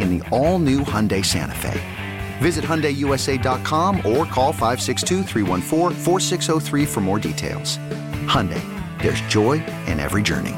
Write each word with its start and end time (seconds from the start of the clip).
in 0.00 0.18
the 0.18 0.28
all 0.30 0.58
new 0.58 0.80
Hyundai 0.80 1.24
Santa 1.24 1.54
Fe. 1.54 1.80
Visit 2.38 2.64
HyundaiUSA.com 2.64 3.96
or 3.98 4.24
call 4.26 4.52
562 4.52 5.24
for 6.86 7.00
more 7.00 7.18
details. 7.18 7.78
Hyundai, 8.26 8.62
there's 9.02 9.20
joy 9.22 9.54
in 9.86 9.98
every 10.00 10.22
journey. 10.22 10.54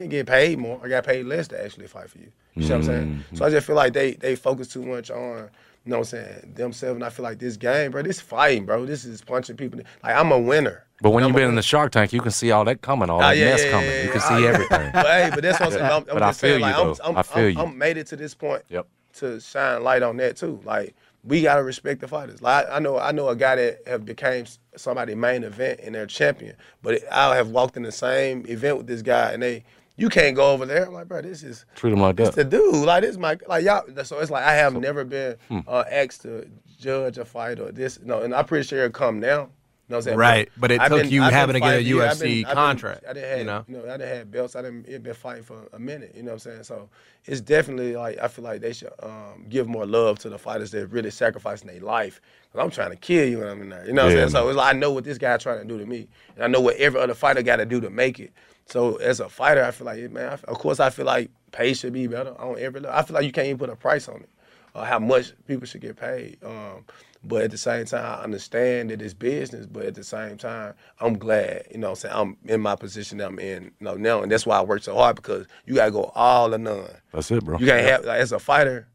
I 0.00 0.06
get 0.06 0.26
paid 0.26 0.58
more. 0.58 0.80
I 0.82 0.88
got 0.88 1.04
paid 1.04 1.26
less 1.26 1.48
to 1.48 1.62
actually 1.62 1.86
fight 1.86 2.10
for 2.10 2.18
you. 2.18 2.32
You 2.54 2.68
know 2.68 2.68
what 2.68 2.76
I'm 2.76 2.82
saying? 2.84 3.06
Mm-hmm. 3.08 3.36
So 3.36 3.44
I 3.44 3.50
just 3.50 3.66
feel 3.66 3.76
like 3.76 3.92
they 3.92 4.12
they 4.12 4.34
focus 4.34 4.68
too 4.68 4.84
much 4.84 5.10
on, 5.10 5.48
you 5.90 5.96
know 5.96 5.98
what 6.02 6.14
I'm 6.14 6.24
saying, 6.24 6.52
themselves. 6.54 6.94
And 6.94 7.04
I 7.04 7.10
feel 7.10 7.24
like 7.24 7.40
this 7.40 7.56
game, 7.56 7.90
bro, 7.90 8.02
this 8.02 8.20
fighting, 8.20 8.64
bro, 8.64 8.86
this 8.86 9.04
is 9.04 9.22
punching 9.22 9.56
people. 9.56 9.80
Like, 10.04 10.14
I'm 10.14 10.30
a 10.30 10.38
winner. 10.38 10.86
But 11.02 11.10
when 11.10 11.24
you've 11.24 11.34
been 11.34 11.48
in 11.48 11.56
the 11.56 11.62
Shark 11.62 11.90
Tank, 11.90 12.12
you 12.12 12.20
can 12.20 12.30
see 12.30 12.52
all 12.52 12.64
that 12.66 12.80
coming, 12.80 13.10
all 13.10 13.18
Ah, 13.20 13.30
that 13.30 13.38
yeah, 13.38 13.46
mess 13.46 13.64
yeah, 13.64 13.70
coming. 13.72 13.90
yeah, 13.90 14.04
you 14.04 14.10
can 14.10 14.20
see 14.20 14.46
everything. 14.46 14.90
But, 14.92 15.06
hey, 15.06 15.30
but 15.34 15.42
that's 15.42 15.58
what 15.58 15.66
I'm 15.66 15.72
saying. 15.72 15.84
I'm, 15.84 16.04
I'm 16.16 16.22
I 16.22 16.26
just 16.28 16.38
saying, 16.40 16.60
feel 16.60 16.68
you, 16.68 16.76
like, 16.76 17.00
I'm. 17.02 17.08
I'm, 17.10 17.16
I 17.18 17.22
feel 17.22 17.42
I'm, 17.44 17.50
you. 17.50 17.58
I'm 17.72 17.78
made 17.78 17.96
it 17.96 18.06
to 18.08 18.16
this 18.16 18.34
point 18.34 18.62
Yep. 18.68 18.86
to 19.14 19.40
shine 19.40 19.82
light 19.82 20.04
on 20.04 20.16
that 20.18 20.36
too. 20.36 20.60
Like 20.62 20.94
we 21.24 21.42
gotta 21.42 21.64
respect 21.64 22.00
the 22.02 22.06
fighters. 22.08 22.40
Like 22.40 22.66
I 22.70 22.78
know, 22.78 22.98
I 22.98 23.10
know 23.10 23.28
a 23.30 23.34
guy 23.36 23.56
that 23.56 23.80
have 23.88 24.04
became 24.04 24.44
somebody 24.76 25.16
main 25.16 25.42
event 25.42 25.80
and 25.82 25.92
they're 25.96 26.06
champion, 26.06 26.54
but 26.82 27.00
I 27.10 27.34
have 27.34 27.48
walked 27.48 27.76
in 27.76 27.82
the 27.82 27.90
same 27.92 28.44
event 28.46 28.76
with 28.76 28.86
this 28.86 29.02
guy 29.02 29.32
and 29.32 29.42
they. 29.42 29.64
You 29.96 30.08
can't 30.08 30.34
go 30.34 30.52
over 30.52 30.64
there. 30.64 30.86
I'm 30.86 30.94
like, 30.94 31.08
bro, 31.08 31.20
this 31.20 31.42
is 31.42 31.66
Treat 31.74 31.90
them 31.90 32.00
like 32.00 32.16
that. 32.16 32.34
the 32.34 32.44
dude. 32.44 32.74
Like 32.74 33.02
this, 33.02 33.16
my 33.16 33.36
like 33.46 33.64
y'all. 33.64 33.84
So 34.04 34.18
it's 34.20 34.30
like 34.30 34.44
I 34.44 34.54
have 34.54 34.74
never 34.74 35.04
been 35.04 35.36
hmm. 35.48 35.60
uh, 35.66 35.84
asked 35.90 36.22
to 36.22 36.48
judge 36.78 37.18
a 37.18 37.24
fight 37.24 37.60
or 37.60 37.70
this. 37.70 38.00
No, 38.00 38.22
and 38.22 38.34
I'm 38.34 38.44
pretty 38.46 38.66
sure 38.66 38.78
it'll 38.78 38.90
come 38.90 39.20
now. 39.20 39.50
You 39.90 39.94
know 39.94 39.96
what 39.96 40.02
I'm 40.02 40.02
saying? 40.04 40.18
Right, 40.18 40.48
but 40.56 40.70
it 40.70 40.80
I've 40.80 40.88
took 40.88 41.10
you 41.10 41.22
I've 41.24 41.32
having 41.32 41.54
to 41.54 41.60
get 41.60 41.66
a 41.66 41.70
fighting- 41.78 41.86
yeah, 41.96 42.02
I've 42.04 42.10
UFC 42.16 42.20
been- 42.20 42.44
I've 42.44 42.46
been- 42.46 42.54
contract, 42.54 43.04
I 43.08 43.12
didn't 43.12 43.28
have, 43.28 43.38
you 43.40 43.44
know? 43.44 43.64
you 43.66 43.76
know, 43.76 43.84
I 43.92 43.96
didn't 43.96 44.16
have 44.16 44.30
belts. 44.30 44.54
I 44.54 44.62
didn't. 44.62 44.86
It 44.86 45.02
been 45.02 45.14
fighting 45.14 45.42
for 45.42 45.68
a 45.72 45.78
minute. 45.80 46.12
You 46.14 46.22
know 46.22 46.28
what 46.28 46.34
I'm 46.46 46.52
saying? 46.52 46.62
So 46.62 46.88
it's 47.24 47.40
definitely 47.40 47.96
like 47.96 48.16
I 48.22 48.28
feel 48.28 48.44
like 48.44 48.60
they 48.60 48.72
should 48.72 48.92
um, 49.02 49.46
give 49.48 49.66
more 49.66 49.86
love 49.86 50.20
to 50.20 50.28
the 50.28 50.38
fighters 50.38 50.70
that 50.70 50.86
really 50.86 51.10
sacrificing 51.10 51.66
their 51.66 51.80
life. 51.80 52.20
Cause 52.52 52.62
I'm 52.62 52.70
trying 52.70 52.90
to 52.90 52.96
kill 52.96 53.28
you 53.28 53.38
when 53.40 53.48
I'm 53.48 53.62
in 53.62 53.68
there. 53.70 53.84
You 53.84 53.92
know 53.92 54.04
what 54.04 54.12
Yeah, 54.14 54.22
I'm 54.22 54.28
saying? 54.30 54.42
So 54.44 54.48
it's 54.48 54.56
like 54.56 54.76
I 54.76 54.78
know 54.78 54.92
what 54.92 55.02
this 55.02 55.18
guy 55.18 55.36
trying 55.38 55.58
to 55.58 55.64
do 55.64 55.76
to 55.78 55.86
me, 55.86 56.06
and 56.36 56.44
I 56.44 56.46
know 56.46 56.60
what 56.60 56.76
every 56.76 57.00
other 57.00 57.14
fighter 57.14 57.42
got 57.42 57.56
to 57.56 57.66
do 57.66 57.80
to 57.80 57.90
make 57.90 58.20
it. 58.20 58.32
So 58.66 58.94
as 58.96 59.18
a 59.18 59.28
fighter, 59.28 59.64
I 59.64 59.72
feel 59.72 59.86
like 59.86 60.08
man. 60.12 60.28
I, 60.30 60.50
of 60.52 60.58
course, 60.58 60.78
I 60.78 60.90
feel 60.90 61.06
like 61.06 61.30
pay 61.50 61.74
should 61.74 61.92
be 61.92 62.06
better 62.06 62.30
on 62.40 62.56
every 62.60 62.80
level. 62.80 62.96
I 62.96 63.02
feel 63.02 63.14
like 63.14 63.24
you 63.24 63.32
can't 63.32 63.48
even 63.48 63.58
put 63.58 63.70
a 63.70 63.74
price 63.74 64.06
on 64.08 64.20
it, 64.20 64.28
how 64.74 64.98
much 64.98 65.32
people 65.46 65.66
should 65.66 65.80
get 65.80 65.96
paid. 65.96 66.38
Um, 66.44 66.84
but 67.22 67.42
at 67.42 67.50
the 67.50 67.58
same 67.58 67.84
time, 67.84 68.04
I 68.04 68.22
understand 68.22 68.90
that 68.90 69.02
it's 69.02 69.14
business. 69.14 69.66
But 69.66 69.84
at 69.84 69.94
the 69.94 70.04
same 70.04 70.38
time, 70.38 70.74
I'm 71.00 71.18
glad, 71.18 71.66
you 71.70 71.78
know, 71.78 71.90
I'm 71.90 71.94
saying 71.96 72.14
I'm 72.16 72.36
in 72.44 72.60
my 72.60 72.76
position 72.76 73.18
that 73.18 73.26
I'm 73.26 73.38
in, 73.38 73.64
you 73.64 73.72
know, 73.80 73.94
now, 73.94 74.22
and 74.22 74.32
that's 74.32 74.46
why 74.46 74.58
I 74.58 74.62
work 74.62 74.82
so 74.82 74.94
hard 74.94 75.16
because 75.16 75.46
you 75.66 75.74
gotta 75.74 75.90
go 75.90 76.12
all 76.14 76.54
or 76.54 76.58
none. 76.58 76.88
That's 77.12 77.30
it, 77.30 77.44
bro. 77.44 77.58
You 77.58 77.66
can't 77.66 77.86
have 77.86 78.04
like 78.04 78.20
as 78.20 78.32
a 78.32 78.38
fighter, 78.38 78.88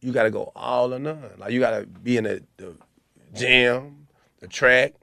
you 0.00 0.12
gotta 0.12 0.30
go 0.30 0.52
all 0.54 0.92
or 0.92 0.98
none. 0.98 1.30
Like 1.38 1.52
you 1.52 1.60
gotta 1.60 1.86
be 1.86 2.16
in 2.16 2.24
the, 2.24 2.42
the 2.58 2.76
gym, 3.32 4.08
the 4.40 4.48
track, 4.48 4.94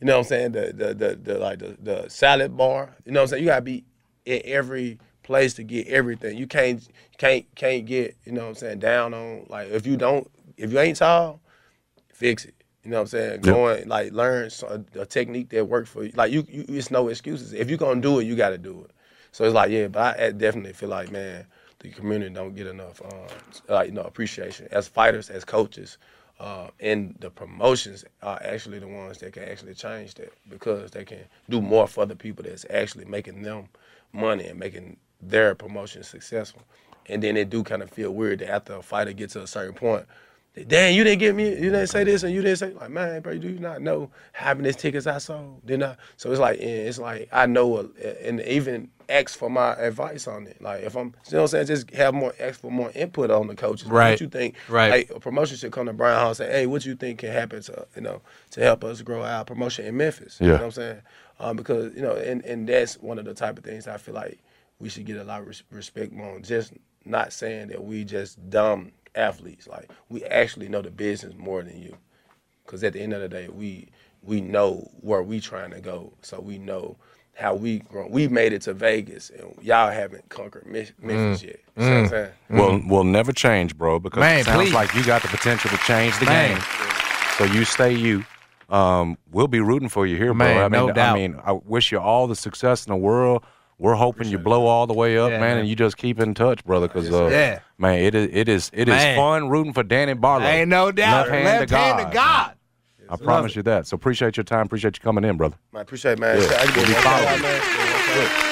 you 0.00 0.06
know 0.06 0.14
what 0.14 0.26
I'm 0.26 0.28
saying, 0.28 0.52
the 0.52 0.72
the 0.74 0.94
the, 0.94 1.16
the 1.16 1.38
like 1.38 1.58
the, 1.60 1.76
the 1.80 2.08
salad 2.08 2.56
bar. 2.56 2.94
You 3.04 3.12
know 3.12 3.20
what 3.20 3.24
I'm 3.24 3.28
saying? 3.28 3.42
You 3.42 3.48
gotta 3.48 3.62
be 3.62 3.84
in 4.26 4.42
every 4.44 4.98
place 5.28 5.52
to 5.52 5.62
get 5.62 5.86
everything. 5.88 6.38
You 6.38 6.46
can't 6.46 6.82
can't 7.18 7.44
can't 7.54 7.84
get, 7.84 8.16
you 8.24 8.32
know 8.32 8.44
what 8.44 8.48
I'm 8.48 8.54
saying, 8.54 8.78
down 8.78 9.12
on 9.12 9.44
like 9.50 9.68
if 9.68 9.86
you 9.86 9.98
don't 9.98 10.28
if 10.56 10.72
you 10.72 10.80
ain't 10.80 10.96
tall, 10.96 11.40
fix 12.08 12.46
it. 12.46 12.54
You 12.82 12.92
know 12.92 12.96
what 12.96 13.02
I'm 13.02 13.06
saying? 13.08 13.40
Going 13.42 13.86
like 13.86 14.12
learn 14.12 14.50
a, 14.96 15.04
technique 15.04 15.50
that 15.50 15.68
works 15.68 15.90
for 15.90 16.04
you. 16.04 16.12
Like 16.16 16.32
you, 16.32 16.46
you, 16.48 16.64
it's 16.68 16.90
no 16.90 17.08
excuses. 17.08 17.52
If 17.52 17.68
you're 17.68 17.76
gonna 17.76 18.00
do 18.00 18.20
it, 18.20 18.24
you 18.24 18.36
got 18.36 18.50
to 18.50 18.58
do 18.58 18.84
it. 18.84 18.90
So 19.32 19.44
it's 19.44 19.54
like 19.54 19.70
yeah, 19.70 19.88
but 19.88 20.18
I 20.18 20.30
definitely 20.32 20.72
feel 20.72 20.88
like 20.88 21.12
man, 21.12 21.44
the 21.80 21.90
community 21.90 22.34
don't 22.34 22.56
get 22.56 22.66
enough, 22.66 23.02
um, 23.04 23.26
like 23.68 23.88
you 23.88 23.94
know, 23.94 24.02
appreciation 24.02 24.66
as 24.70 24.88
fighters, 24.88 25.28
as 25.28 25.44
coaches, 25.44 25.98
uh, 26.40 26.68
and 26.80 27.14
the 27.20 27.28
promotions 27.28 28.06
are 28.22 28.40
actually 28.42 28.78
the 28.78 28.88
ones 28.88 29.18
that 29.18 29.34
can 29.34 29.42
actually 29.42 29.74
change 29.74 30.14
that 30.14 30.32
because 30.48 30.90
they 30.90 31.04
can 31.04 31.20
do 31.50 31.60
more 31.60 31.86
for 31.86 32.06
the 32.06 32.16
people 32.16 32.44
that's 32.44 32.64
actually 32.70 33.04
making 33.04 33.42
them 33.42 33.68
money 34.14 34.46
and 34.46 34.58
making 34.58 34.96
their 35.20 35.54
promotion 35.54 36.02
successful. 36.02 36.62
And 37.06 37.22
then 37.22 37.36
it 37.36 37.48
do 37.50 37.62
kind 37.62 37.82
of 37.82 37.90
feel 37.90 38.10
weird 38.10 38.40
that 38.40 38.50
after 38.50 38.74
a 38.74 38.82
fighter 38.82 39.12
gets 39.12 39.32
to 39.32 39.42
a 39.42 39.46
certain 39.46 39.74
point, 39.74 40.06
Damn, 40.66 40.94
you 40.94 41.04
didn't 41.04 41.20
get 41.20 41.34
me. 41.34 41.50
You 41.50 41.70
didn't 41.70 41.86
say 41.88 42.04
this, 42.04 42.22
and 42.22 42.34
you 42.34 42.42
didn't 42.42 42.58
say 42.58 42.72
like, 42.72 42.90
man, 42.90 43.20
bro, 43.20 43.38
do 43.38 43.48
you 43.48 43.58
not 43.58 43.80
know 43.80 44.10
how 44.32 44.54
many 44.54 44.72
tickets 44.72 45.06
I 45.06 45.18
sold? 45.18 45.64
Didn't 45.64 45.84
I? 45.84 45.96
So 46.16 46.30
it's 46.30 46.40
like, 46.40 46.58
it's 46.58 46.98
like 46.98 47.28
I 47.32 47.46
know, 47.46 47.76
uh, 47.76 47.86
and 48.22 48.40
even 48.40 48.90
ask 49.08 49.38
for 49.38 49.48
my 49.48 49.74
advice 49.74 50.26
on 50.26 50.46
it. 50.46 50.60
Like 50.60 50.82
if 50.82 50.96
I'm, 50.96 51.14
you 51.28 51.34
know, 51.34 51.42
what 51.42 51.42
I'm 51.42 51.48
saying, 51.48 51.66
just 51.66 51.90
have 51.90 52.12
more, 52.14 52.34
ask 52.40 52.60
for 52.60 52.70
more 52.70 52.90
input 52.94 53.30
on 53.30 53.46
the 53.46 53.54
coaches. 53.54 53.88
Right. 53.88 54.12
What 54.12 54.20
you 54.20 54.28
think? 54.28 54.56
Right. 54.68 54.90
Like 54.90 55.10
a 55.14 55.20
promotion 55.20 55.56
should 55.56 55.72
come 55.72 55.86
to 55.86 55.92
Brian 55.92 56.18
Hall 56.18 56.28
and 56.28 56.36
say, 56.36 56.50
hey, 56.50 56.66
what 56.66 56.84
you 56.84 56.96
think 56.96 57.20
can 57.20 57.30
happen 57.30 57.62
to, 57.62 57.86
you 57.94 58.02
know, 58.02 58.20
to 58.50 58.60
help 58.60 58.82
us 58.84 59.00
grow 59.02 59.22
our 59.22 59.44
promotion 59.44 59.86
in 59.86 59.96
Memphis? 59.96 60.38
You 60.40 60.46
Yeah. 60.46 60.52
know 60.54 60.58
what 60.58 60.64
I'm 60.64 60.70
saying? 60.72 61.02
Um, 61.40 61.56
because 61.56 61.94
you 61.94 62.02
know, 62.02 62.16
and 62.16 62.44
and 62.44 62.68
that's 62.68 62.94
one 62.96 63.18
of 63.18 63.24
the 63.24 63.34
type 63.34 63.58
of 63.58 63.64
things 63.64 63.86
I 63.86 63.96
feel 63.96 64.14
like 64.14 64.38
we 64.78 64.88
should 64.88 65.06
get 65.06 65.16
a 65.16 65.24
lot 65.24 65.40
of 65.40 65.48
res- 65.48 65.62
respect 65.70 66.12
on. 66.18 66.42
Just 66.42 66.72
not 67.04 67.32
saying 67.32 67.68
that 67.68 67.82
we 67.82 68.04
just 68.04 68.50
dumb 68.50 68.92
athletes. 69.14 69.66
Like 69.66 69.90
we 70.08 70.24
actually 70.24 70.68
know 70.68 70.82
the 70.82 70.90
business 70.90 71.34
more 71.36 71.62
than 71.62 71.80
you. 71.80 71.96
Because 72.64 72.84
at 72.84 72.92
the 72.92 73.00
end 73.00 73.14
of 73.14 73.20
the 73.20 73.28
day, 73.28 73.48
we 73.48 73.88
we 74.22 74.40
know 74.40 74.90
where 75.00 75.22
we 75.22 75.40
trying 75.40 75.70
to 75.70 75.80
go. 75.80 76.12
So 76.22 76.40
we 76.40 76.58
know 76.58 76.96
how 77.34 77.54
we 77.54 77.78
grown. 77.78 78.10
We 78.10 78.28
made 78.28 78.52
it 78.52 78.62
to 78.62 78.74
Vegas, 78.74 79.30
and 79.30 79.54
y'all 79.62 79.90
haven't 79.90 80.28
conquered 80.28 80.66
Mich- 80.66 80.92
Memphis 81.00 81.42
mm. 81.42 81.46
yet. 81.46 81.60
You 81.76 81.84
know 81.84 81.90
what 81.90 81.98
I'm 81.98 82.04
mm. 82.04 82.10
saying? 82.10 82.30
Mm. 82.50 82.58
Will 82.58 82.96
will 82.96 83.04
never 83.04 83.32
change, 83.32 83.76
bro. 83.76 83.98
Because 83.98 84.20
Man, 84.20 84.40
it 84.40 84.44
sounds 84.44 84.68
please. 84.68 84.74
like 84.74 84.94
you 84.94 85.04
got 85.04 85.22
the 85.22 85.28
potential 85.28 85.70
to 85.70 85.76
change 85.78 86.18
the 86.18 86.26
Man. 86.26 86.56
game. 86.56 86.64
So 87.38 87.44
you 87.44 87.64
stay 87.64 87.92
you. 87.92 88.24
Um, 88.68 89.16
we'll 89.30 89.48
be 89.48 89.60
rooting 89.60 89.88
for 89.88 90.06
you 90.06 90.16
here, 90.16 90.34
bro. 90.34 90.46
Man, 90.46 90.58
I 90.58 90.62
mean, 90.68 90.86
no 90.86 90.92
doubt. 90.92 91.16
I 91.16 91.18
mean, 91.18 91.40
I 91.42 91.52
wish 91.52 91.90
you 91.90 91.98
all 91.98 92.26
the 92.26 92.36
success 92.36 92.84
in 92.84 92.90
the 92.90 92.96
world. 92.96 93.44
We're 93.78 93.94
hoping 93.94 94.28
you 94.28 94.38
blow 94.38 94.66
all 94.66 94.86
the 94.88 94.94
way 94.94 95.16
up, 95.18 95.30
Yeah, 95.30 95.38
man, 95.38 95.50
man. 95.50 95.58
and 95.58 95.68
you 95.68 95.76
just 95.76 95.96
keep 95.96 96.18
in 96.18 96.34
touch, 96.34 96.64
brother. 96.64 96.88
Because 96.88 97.12
uh, 97.12 97.28
Yeah. 97.28 97.60
man, 97.78 98.00
it 98.00 98.14
is 98.14 98.28
it 98.32 98.48
is 98.48 98.70
it 98.74 98.88
is 98.88 98.94
Man. 98.94 99.16
fun 99.16 99.48
rooting 99.48 99.72
for 99.72 99.84
Danny 99.84 100.14
Barlow. 100.14 100.44
Ain't 100.46 100.68
no 100.68 100.90
doubt. 100.90 101.28
Left 101.28 101.30
hand 101.30 101.44
Left 101.44 101.68
to 101.68 101.76
hand 101.76 101.98
God. 101.98 102.08
to 102.10 102.14
God. 102.14 102.54
I 103.10 103.16
promise 103.16 103.56
you 103.56 103.62
that. 103.62 103.86
So 103.86 103.94
appreciate 103.94 104.36
your 104.36 104.44
time. 104.44 104.66
Appreciate 104.66 104.98
you 104.98 105.02
coming 105.02 105.24
in, 105.24 105.36
brother. 105.36 105.56
I 105.74 105.80
appreciate 105.80 106.12
it, 106.12 106.18
man. 106.18 106.36
Yeah, 106.38 106.56
I 106.60 106.64
we'll 106.76 106.86
be 106.86 106.92
shout 106.92 107.06
out, 107.06 107.40
man. 107.40 107.60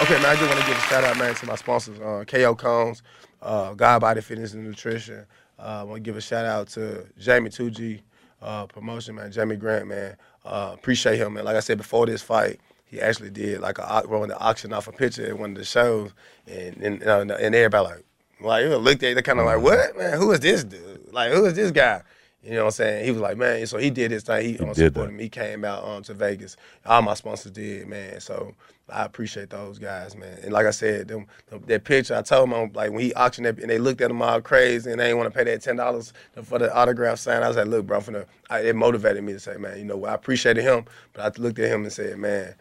Okay, 0.03 0.15
man. 0.15 0.27
I 0.27 0.37
just 0.37 0.49
want 0.49 0.61
to 0.61 0.67
give 0.67 0.77
a 0.77 0.81
shout 0.83 1.05
out, 1.05 1.19
man, 1.19 1.35
to 1.35 1.47
my 1.47 1.57
sponsors, 1.57 1.99
uh, 2.01 2.25
KO 2.27 2.55
Cones, 2.55 3.03
uh, 3.43 3.75
God 3.75 4.01
Body 4.01 4.21
Fitness 4.21 4.55
and 4.55 4.65
Nutrition. 4.65 5.27
Uh, 5.59 5.63
I 5.63 5.83
want 5.83 5.97
to 5.97 6.01
give 6.01 6.17
a 6.17 6.21
shout 6.21 6.45
out 6.47 6.69
to 6.69 7.07
Jamie 7.19 7.51
2G, 7.51 8.01
uh, 8.41 8.45
uh, 8.45 8.67
promotion, 8.67 9.15
man. 9.17 9.31
Jamie 9.33 9.57
Grant, 9.57 9.89
man. 9.89 10.17
Uh, 10.45 10.71
appreciate 10.75 11.17
him, 11.19 11.35
man. 11.35 11.45
Like 11.45 11.57
I 11.57 11.61
said 11.61 11.77
before 11.79 12.07
this 12.07 12.23
fight, 12.23 12.59
he 12.87 13.01
actually 13.01 13.31
did 13.31 13.61
like 13.61 13.79
a 13.79 14.03
when 14.07 14.29
the 14.29 14.39
auction 14.39 14.73
off 14.73 14.89
a 14.89 14.93
picture 14.93 15.27
at 15.27 15.39
one 15.39 15.51
of 15.51 15.59
the 15.59 15.65
shows, 15.65 16.13
and 16.47 16.77
and, 16.83 17.03
and 17.03 17.31
everybody 17.55 17.87
like 17.87 18.05
like 18.41 18.67
looked 18.67 19.03
at 19.03 19.11
it, 19.11 19.15
they 19.17 19.23
kind 19.23 19.41
of 19.41 19.47
like 19.47 19.61
what 19.61 19.97
man, 19.97 20.19
who 20.19 20.31
is 20.33 20.41
this 20.41 20.65
dude? 20.65 21.13
Like 21.13 21.33
who 21.33 21.45
is 21.45 21.55
this 21.55 21.71
guy? 21.71 22.03
You 22.43 22.53
know 22.53 22.59
what 22.59 22.65
I'm 22.67 22.73
saying? 22.73 23.05
He 23.05 23.11
was 23.11 23.21
like, 23.21 23.37
man, 23.37 23.67
so 23.67 23.77
he 23.77 23.91
did 23.91 24.13
his 24.13 24.23
thing. 24.23 24.45
He, 24.45 24.53
he 24.53 24.59
um, 24.61 24.73
supported 24.73 25.13
me. 25.15 25.25
He 25.25 25.29
came 25.29 25.65
out 25.65 25.85
um, 25.85 26.05
to 26.05 26.15
Vegas. 26.15 26.57
All 26.85 27.03
my 27.03 27.15
sponsors 27.15 27.51
did, 27.51 27.89
man. 27.89 28.21
So 28.21 28.55
I 28.89 29.05
appreciate 29.05 29.51
those 29.51 29.81
guys, 29.81 30.15
man. 30.15 30.39
And 30.45 30.53
like 30.53 30.65
I 30.65 30.71
said, 30.71 31.09
them, 31.09 31.27
them, 31.49 31.65
that 31.67 31.83
picture, 31.83 32.15
I 32.15 32.23
told 32.23 32.49
them, 32.53 32.71
like 32.73 32.93
when 32.93 33.01
he 33.01 33.13
auctioned 33.15 33.49
it, 33.49 33.59
and 33.59 33.69
they 33.69 33.79
looked 33.79 34.01
at 34.01 34.13
him 34.13 34.23
all 34.23 34.41
crazy, 34.41 34.89
and 34.93 35.01
they 35.01 35.07
didn't 35.07 35.19
want 35.19 35.33
to 35.33 35.37
pay 35.37 35.43
that 35.43 35.61
ten 35.61 35.75
dollars 35.75 36.13
for 36.45 36.61
the 36.61 36.73
autograph 36.73 37.19
sign. 37.19 37.43
I 37.43 37.49
was 37.49 37.57
like, 37.57 37.67
look, 37.67 37.85
bro, 37.85 38.01
from 38.01 38.15
the, 38.15 38.27
I, 38.49 38.61
it 38.61 38.77
motivated 38.77 39.25
me 39.25 39.33
to 39.33 39.41
say, 39.41 39.57
man, 39.57 39.79
you 39.79 39.85
know, 39.85 40.05
I 40.05 40.15
appreciated 40.15 40.63
him, 40.63 40.85
but 41.15 41.25
I 41.25 41.43
looked 41.43 41.59
at 41.59 41.69
him 41.69 41.83
and 41.83 41.93
said, 41.93 42.17
man, 42.17 42.55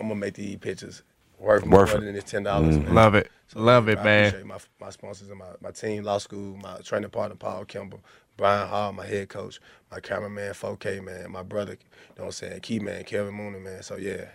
I'm 0.00 0.08
gonna 0.08 0.18
make 0.18 0.34
these 0.34 0.56
pictures 0.56 1.02
worth 1.38 1.64
more 1.64 1.86
than 1.86 2.14
this 2.14 2.24
ten 2.24 2.42
dollars. 2.42 2.76
Mm. 2.78 2.92
Love 2.92 3.14
it, 3.14 3.30
so, 3.48 3.60
love 3.60 3.88
it, 3.88 3.98
I 3.98 4.04
man. 4.04 4.46
My 4.46 4.58
my 4.80 4.90
sponsors 4.90 5.28
and 5.28 5.38
my, 5.38 5.46
my 5.60 5.70
team, 5.70 6.04
law 6.04 6.18
school, 6.18 6.56
my 6.56 6.78
training 6.78 7.10
partner 7.10 7.36
Paul 7.36 7.64
Kimball, 7.64 8.00
Brian 8.36 8.68
Hall, 8.68 8.92
my 8.92 9.06
head 9.06 9.28
coach, 9.28 9.60
my 9.90 10.00
cameraman 10.00 10.52
4K 10.54 11.04
man, 11.04 11.30
my 11.30 11.42
brother, 11.42 11.72
you 11.72 11.78
know 12.16 12.24
what 12.24 12.26
I'm 12.26 12.32
saying, 12.32 12.60
key 12.60 12.78
man 12.80 13.04
Kevin 13.04 13.34
Mooney 13.34 13.60
man. 13.60 13.82
So 13.82 13.96
yeah. 13.96 14.26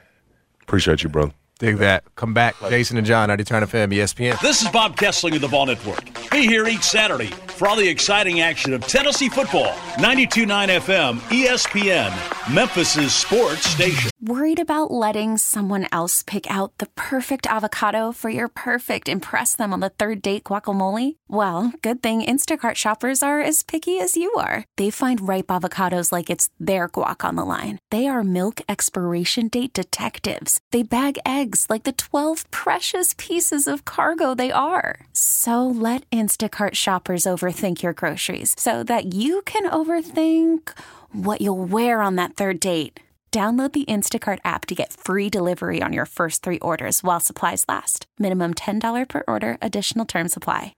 Appreciate 0.61 1.03
you, 1.03 1.09
brother. 1.09 1.33
Dig 1.57 1.77
that. 1.77 2.03
Come 2.15 2.33
back, 2.33 2.55
Jason 2.67 2.97
and 2.97 3.07
John, 3.07 3.29
90 3.29 3.43
Turn 3.45 3.63
FM, 3.63 3.93
ESPN. 3.93 4.41
This 4.41 4.61
is 4.61 4.67
Bob 4.69 4.97
Kesling 4.97 5.35
of 5.35 5.41
the 5.41 5.47
Vol 5.47 5.67
Network. 5.67 6.03
Be 6.29 6.45
here 6.47 6.67
each 6.67 6.83
Saturday 6.83 7.27
for 7.27 7.69
all 7.69 7.77
the 7.77 7.87
exciting 7.87 8.41
action 8.41 8.73
of 8.73 8.85
Tennessee 8.85 9.29
football. 9.29 9.71
92.9 9.95 10.67
FM, 10.67 11.17
ESPN, 11.29 12.53
Memphis's 12.53 13.15
sports 13.15 13.69
station. 13.69 14.09
Worried 14.21 14.59
about 14.59 14.91
letting 14.91 15.37
someone 15.37 15.87
else 15.93 16.23
pick 16.23 16.49
out 16.51 16.77
the 16.79 16.87
perfect 16.95 17.47
avocado 17.47 18.11
for 18.11 18.29
your 18.29 18.49
perfect 18.49 19.07
impress 19.07 19.55
them 19.55 19.71
on 19.71 19.79
the 19.79 19.89
third 19.89 20.21
date 20.21 20.43
guacamole? 20.45 21.15
Well, 21.29 21.71
good 21.81 22.01
thing 22.03 22.21
Instacart 22.21 22.75
shoppers 22.75 23.23
are 23.23 23.39
as 23.39 23.63
picky 23.63 23.99
as 23.99 24.17
you 24.17 24.33
are. 24.33 24.65
They 24.75 24.89
find 24.89 25.27
ripe 25.27 25.47
avocados 25.47 26.11
like 26.11 26.29
it's 26.29 26.49
their 26.59 26.89
guac 26.89 27.23
on 27.23 27.35
the 27.35 27.45
line. 27.45 27.77
They 27.91 28.07
are 28.07 28.23
milk 28.23 28.59
expiration 28.67 29.47
date 29.47 29.73
detectives. 29.73 30.59
They 30.71 30.83
bag 30.83 31.17
eggs 31.25 31.44
like 31.69 31.83
the 31.83 31.91
12 31.91 32.49
precious 32.49 33.13
pieces 33.17 33.67
of 33.67 33.85
cargo 33.85 34.33
they 34.33 34.51
are. 34.51 35.01
So 35.13 35.67
let 35.67 36.09
Instacart 36.09 36.73
shoppers 36.73 37.25
overthink 37.25 37.83
your 37.83 37.93
groceries 37.93 38.55
so 38.57 38.83
that 38.83 39.13
you 39.13 39.41
can 39.43 39.69
overthink 39.69 40.71
what 41.11 41.41
you'll 41.41 41.63
wear 41.63 42.01
on 42.01 42.15
that 42.15 42.35
third 42.35 42.59
date. 42.59 42.99
Download 43.31 43.69
the 43.73 43.83
Instacart 43.83 44.39
app 44.45 44.65
to 44.67 44.75
get 44.75 44.93
free 44.93 45.29
delivery 45.29 45.81
on 45.81 45.91
your 45.91 46.05
first 46.05 46.41
three 46.41 46.59
orders 46.59 47.03
while 47.03 47.19
supplies 47.19 47.65
last. 47.67 48.05
Minimum 48.17 48.53
$10 48.53 49.09
per 49.09 49.23
order, 49.27 49.57
additional 49.61 50.05
term 50.05 50.29
supply. 50.29 50.73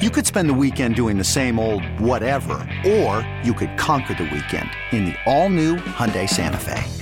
You 0.00 0.10
could 0.10 0.26
spend 0.26 0.48
the 0.48 0.54
weekend 0.54 0.96
doing 0.96 1.18
the 1.18 1.22
same 1.22 1.60
old 1.60 1.84
whatever, 2.00 2.68
or 2.84 3.24
you 3.44 3.54
could 3.54 3.78
conquer 3.78 4.14
the 4.14 4.24
weekend 4.24 4.70
in 4.90 5.04
the 5.04 5.14
all 5.24 5.48
new 5.48 5.76
Hyundai 5.76 6.28
Santa 6.28 6.58
Fe. 6.58 7.01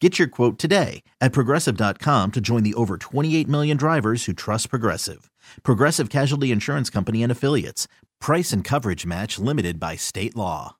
Get 0.00 0.18
your 0.18 0.28
quote 0.28 0.58
today 0.58 1.02
at 1.20 1.32
progressive.com 1.34 2.32
to 2.32 2.40
join 2.40 2.62
the 2.62 2.72
over 2.72 2.96
28 2.96 3.46
million 3.46 3.76
drivers 3.76 4.24
who 4.24 4.32
trust 4.32 4.70
Progressive. 4.70 5.30
Progressive 5.62 6.08
Casualty 6.08 6.50
Insurance 6.50 6.88
Company 6.88 7.22
and 7.22 7.30
Affiliates. 7.30 7.86
Price 8.18 8.50
and 8.50 8.64
coverage 8.64 9.04
match 9.04 9.38
limited 9.38 9.78
by 9.78 9.96
state 9.96 10.34
law. 10.34 10.76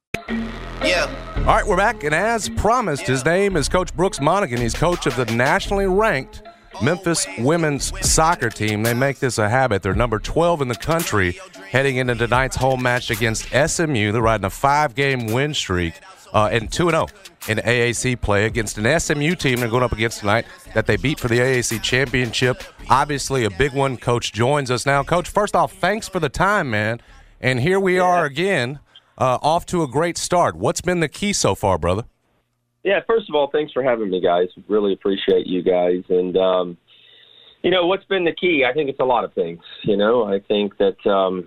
Yeah. 0.82 1.14
All 1.37 1.44
right, 1.44 1.67
we're 1.67 1.76
back, 1.76 2.02
and 2.02 2.14
as 2.14 2.49
promised, 2.49 3.06
his 3.06 3.22
name 3.22 3.58
is 3.58 3.69
Coach 3.69 3.94
Brooks 3.94 4.22
Monaghan. 4.22 4.58
He's 4.58 4.75
coach 4.75 5.06
of 5.06 5.17
the 5.17 5.26
nationally 5.26 5.87
ranked 5.87 6.43
Memphis 6.82 7.26
women's 7.38 7.93
soccer 8.08 8.49
team. 8.49 8.82
They 8.84 8.94
make 8.94 9.19
this 9.19 9.37
a 9.37 9.50
habit. 9.50 9.82
They're 9.82 9.94
number 9.94 10.19
12 10.19 10.62
in 10.62 10.69
the 10.69 10.75
country 10.75 11.38
heading 11.69 11.96
into 11.96 12.14
tonight's 12.14 12.56
home 12.56 12.82
match 12.82 13.11
against 13.11 13.49
SMU. 13.50 14.12
They're 14.12 14.22
riding 14.22 14.46
a 14.46 14.50
five 14.50 14.94
game 14.94 15.26
win 15.26 15.52
streak 15.52 15.94
uh, 16.32 16.49
and 16.53 16.71
2 16.71 16.91
0 16.91 17.06
in 17.49 17.59
AAC 17.59 18.21
play 18.21 18.47
against 18.47 18.79
an 18.79 19.00
SMU 19.00 19.35
team 19.35 19.61
they're 19.61 19.69
going 19.69 19.82
up 19.82 19.93
against 19.93 20.21
tonight 20.21 20.47
that 20.75 20.87
they 20.87 20.97
beat 20.97 21.19
for 21.19 21.29
the 21.29 21.38
AAC 21.38 21.82
championship. 21.82 22.62
Obviously, 22.88 23.44
a 23.44 23.50
big 23.50 23.73
one. 23.73 23.97
Coach 23.97 24.32
joins 24.32 24.71
us 24.71 24.87
now. 24.87 25.03
Coach, 25.03 25.29
first 25.29 25.56
off, 25.56 25.73
thanks 25.73 26.09
for 26.09 26.21
the 26.21 26.29
time, 26.29 26.71
man. 26.71 27.00
And 27.41 27.61
here 27.61 27.81
we 27.81 27.99
are 27.99 28.25
again, 28.25 28.81
uh, 29.17 29.38
off 29.43 29.67
to 29.67 29.82
a 29.82 29.88
great 29.88 30.19
start. 30.19 30.56
What's 30.56 30.81
been 30.81 31.00
the 31.00 31.09
key 31.09 31.32
so 31.32 31.55
far, 31.55 31.79
brother? 31.79 32.05
Yeah, 32.82 33.00
first 33.06 33.29
of 33.29 33.35
all, 33.35 33.50
thanks 33.50 33.73
for 33.73 33.82
having 33.82 34.11
me, 34.11 34.21
guys. 34.21 34.49
Really 34.69 34.93
appreciate 34.93 35.47
you 35.47 35.62
guys. 35.62 36.03
And, 36.09 36.37
um, 36.37 36.79
you 37.62 37.71
know, 37.71 37.87
what's 37.87 38.05
been 38.06 38.25
the 38.25 38.35
key? 38.35 38.65
I 38.69 38.73
think 38.73 38.88
it's 38.88 39.00
a 39.00 39.05
lot 39.05 39.25
of 39.25 39.35
things. 39.35 39.61
You 39.85 39.97
know, 39.97 40.25
I 40.25 40.41
think 40.41 40.79
that 40.79 41.06
um, 41.06 41.47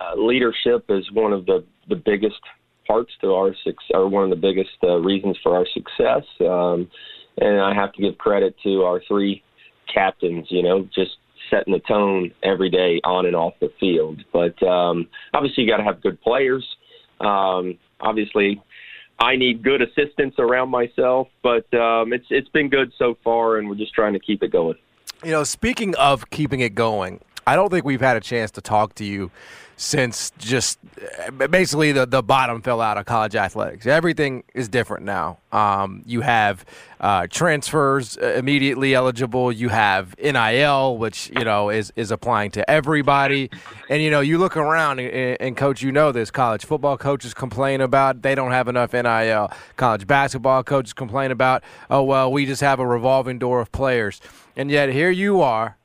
uh, 0.00 0.14
leadership 0.16 0.84
is 0.90 1.10
one 1.12 1.32
of 1.32 1.46
the, 1.46 1.64
the 1.88 1.96
biggest 1.96 2.40
parts 2.86 3.12
to 3.20 3.32
our 3.32 3.54
success, 3.64 3.90
or 3.94 4.08
one 4.08 4.24
of 4.24 4.30
the 4.30 4.36
biggest 4.36 4.76
uh, 4.82 4.96
reasons 4.96 5.36
for 5.42 5.56
our 5.56 5.66
success. 5.72 6.24
Um, 6.40 6.88
and 7.38 7.60
I 7.60 7.74
have 7.74 7.92
to 7.94 8.02
give 8.02 8.18
credit 8.18 8.54
to 8.62 8.82
our 8.82 9.02
three 9.06 9.42
captains, 9.92 10.46
you 10.50 10.62
know, 10.62 10.88
just 10.94 11.12
setting 11.50 11.72
the 11.72 11.80
tone 11.80 12.32
every 12.42 12.70
day 12.70 13.00
on 13.04 13.26
and 13.26 13.36
off 13.36 13.54
the 13.60 13.72
field. 13.78 14.22
But 14.32 14.60
um, 14.66 15.08
obviously, 15.34 15.64
you 15.64 15.70
got 15.70 15.78
to 15.78 15.84
have 15.84 16.00
good 16.00 16.20
players. 16.22 16.64
Um, 17.20 17.78
obviously, 18.00 18.62
I 19.18 19.36
need 19.36 19.62
good 19.62 19.82
assistance 19.82 20.34
around 20.38 20.70
myself, 20.70 21.28
but 21.42 21.72
um, 21.74 22.12
it's 22.12 22.26
it's 22.30 22.48
been 22.50 22.68
good 22.68 22.92
so 22.98 23.16
far, 23.24 23.56
and 23.56 23.68
we're 23.68 23.76
just 23.76 23.94
trying 23.94 24.12
to 24.12 24.18
keep 24.18 24.42
it 24.42 24.52
going. 24.52 24.76
You 25.24 25.32
know, 25.32 25.44
speaking 25.44 25.94
of 25.96 26.28
keeping 26.30 26.60
it 26.60 26.74
going, 26.74 27.20
I 27.48 27.54
don't 27.54 27.70
think 27.70 27.84
we've 27.84 28.00
had 28.00 28.16
a 28.16 28.20
chance 28.20 28.50
to 28.52 28.60
talk 28.60 28.96
to 28.96 29.04
you 29.04 29.30
since 29.76 30.32
just 30.38 30.78
basically 31.50 31.92
the, 31.92 32.04
the 32.04 32.22
bottom 32.22 32.60
fell 32.60 32.80
out 32.80 32.98
of 32.98 33.04
college 33.04 33.36
athletics. 33.36 33.86
Everything 33.86 34.42
is 34.52 34.68
different 34.68 35.04
now. 35.04 35.38
Um, 35.52 36.02
you 36.06 36.22
have 36.22 36.64
uh, 36.98 37.28
transfers 37.30 38.18
uh, 38.18 38.32
immediately 38.32 38.94
eligible. 38.94 39.52
You 39.52 39.68
have 39.68 40.18
NIL, 40.18 40.96
which 40.96 41.30
you 41.38 41.44
know 41.44 41.70
is 41.70 41.92
is 41.94 42.10
applying 42.10 42.50
to 42.52 42.68
everybody. 42.68 43.50
And 43.88 44.02
you 44.02 44.10
know, 44.10 44.20
you 44.20 44.38
look 44.38 44.56
around 44.56 44.98
and, 44.98 45.36
and 45.38 45.56
coach, 45.56 45.82
you 45.82 45.92
know 45.92 46.10
this. 46.10 46.32
College 46.32 46.64
football 46.64 46.98
coaches 46.98 47.32
complain 47.32 47.80
about 47.80 48.22
they 48.22 48.34
don't 48.34 48.52
have 48.52 48.66
enough 48.66 48.92
NIL. 48.92 49.52
College 49.76 50.06
basketball 50.06 50.64
coaches 50.64 50.94
complain 50.94 51.30
about, 51.30 51.62
oh 51.90 52.02
well, 52.02 52.32
we 52.32 52.44
just 52.44 52.62
have 52.62 52.80
a 52.80 52.86
revolving 52.86 53.38
door 53.38 53.60
of 53.60 53.70
players. 53.70 54.20
And 54.56 54.68
yet 54.68 54.88
here 54.88 55.10
you 55.10 55.42
are 55.42 55.76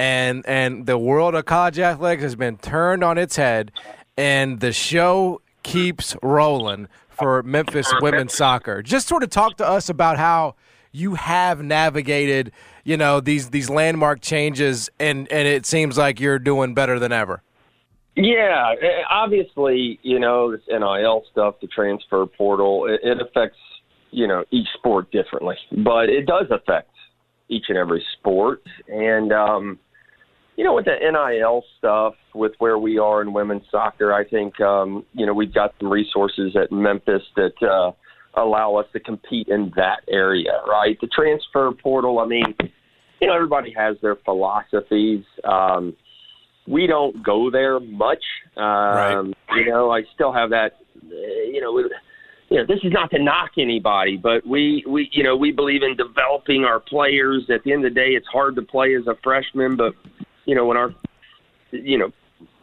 and 0.00 0.46
and 0.46 0.86
the 0.86 0.96
world 0.96 1.34
of 1.34 1.44
college 1.44 1.78
athletics 1.78 2.22
has 2.22 2.34
been 2.34 2.56
turned 2.56 3.04
on 3.04 3.18
its 3.18 3.36
head, 3.36 3.70
and 4.16 4.58
the 4.60 4.72
show 4.72 5.42
keeps 5.62 6.16
rolling 6.22 6.88
for 7.10 7.42
Memphis 7.42 7.92
women's 8.00 8.32
soccer. 8.32 8.82
Just 8.82 9.08
sort 9.08 9.22
of 9.22 9.28
talk 9.28 9.58
to 9.58 9.68
us 9.68 9.90
about 9.90 10.16
how 10.16 10.54
you 10.90 11.16
have 11.16 11.62
navigated, 11.62 12.50
you 12.82 12.96
know, 12.96 13.20
these 13.20 13.50
these 13.50 13.68
landmark 13.68 14.22
changes, 14.22 14.88
and 14.98 15.30
and 15.30 15.46
it 15.46 15.66
seems 15.66 15.98
like 15.98 16.18
you're 16.18 16.38
doing 16.38 16.72
better 16.72 16.98
than 16.98 17.12
ever. 17.12 17.42
Yeah, 18.16 18.74
eh, 18.80 19.02
obviously, 19.10 20.00
you 20.02 20.18
know, 20.18 20.50
this 20.50 20.62
NIL 20.66 21.24
stuff, 21.30 21.56
the 21.60 21.66
transfer 21.66 22.24
portal, 22.24 22.86
it, 22.86 23.00
it 23.02 23.20
affects 23.20 23.58
you 24.12 24.26
know 24.26 24.44
each 24.50 24.68
sport 24.78 25.12
differently, 25.12 25.56
but 25.84 26.08
it 26.08 26.24
does 26.24 26.46
affect 26.50 26.88
each 27.50 27.66
and 27.68 27.76
every 27.76 28.02
sport, 28.18 28.62
and 28.88 29.30
um, 29.30 29.78
you 30.56 30.64
know, 30.64 30.74
with 30.74 30.84
the 30.84 30.96
NIL 31.00 31.64
stuff, 31.78 32.14
with 32.34 32.52
where 32.58 32.78
we 32.78 32.98
are 32.98 33.22
in 33.22 33.32
women's 33.32 33.62
soccer, 33.70 34.12
I 34.12 34.24
think 34.24 34.60
um, 34.60 35.04
you 35.12 35.26
know 35.26 35.32
we've 35.32 35.54
got 35.54 35.74
some 35.80 35.90
resources 35.90 36.56
at 36.60 36.70
Memphis 36.70 37.22
that 37.36 37.62
uh, 37.62 37.92
allow 38.40 38.76
us 38.76 38.86
to 38.92 39.00
compete 39.00 39.48
in 39.48 39.72
that 39.76 40.00
area, 40.08 40.60
right? 40.68 40.98
The 41.00 41.08
transfer 41.08 41.70
portal. 41.82 42.18
I 42.18 42.26
mean, 42.26 42.54
you 43.20 43.28
know, 43.28 43.34
everybody 43.34 43.72
has 43.76 43.96
their 44.02 44.16
philosophies. 44.16 45.24
Um, 45.44 45.96
we 46.66 46.86
don't 46.86 47.22
go 47.24 47.50
there 47.50 47.80
much. 47.80 48.22
Um, 48.56 48.62
right. 48.62 49.34
You 49.56 49.66
know, 49.66 49.90
I 49.90 50.02
still 50.14 50.32
have 50.32 50.50
that. 50.50 50.78
You 51.02 51.60
know, 51.60 51.88
you 52.50 52.58
know, 52.58 52.66
this 52.66 52.78
is 52.82 52.92
not 52.92 53.10
to 53.12 53.22
knock 53.22 53.52
anybody, 53.58 54.16
but 54.16 54.46
we, 54.46 54.84
we, 54.86 55.08
you 55.12 55.22
know, 55.22 55.36
we 55.36 55.52
believe 55.52 55.82
in 55.82 55.96
developing 55.96 56.64
our 56.64 56.80
players. 56.80 57.44
At 57.48 57.62
the 57.64 57.72
end 57.72 57.84
of 57.84 57.94
the 57.94 58.00
day, 58.00 58.10
it's 58.10 58.26
hard 58.26 58.56
to 58.56 58.62
play 58.62 58.96
as 58.96 59.06
a 59.06 59.14
freshman, 59.22 59.76
but 59.76 59.94
you 60.50 60.56
know, 60.56 60.66
when 60.66 60.76
our, 60.76 60.92
you 61.70 61.96
know, 61.96 62.10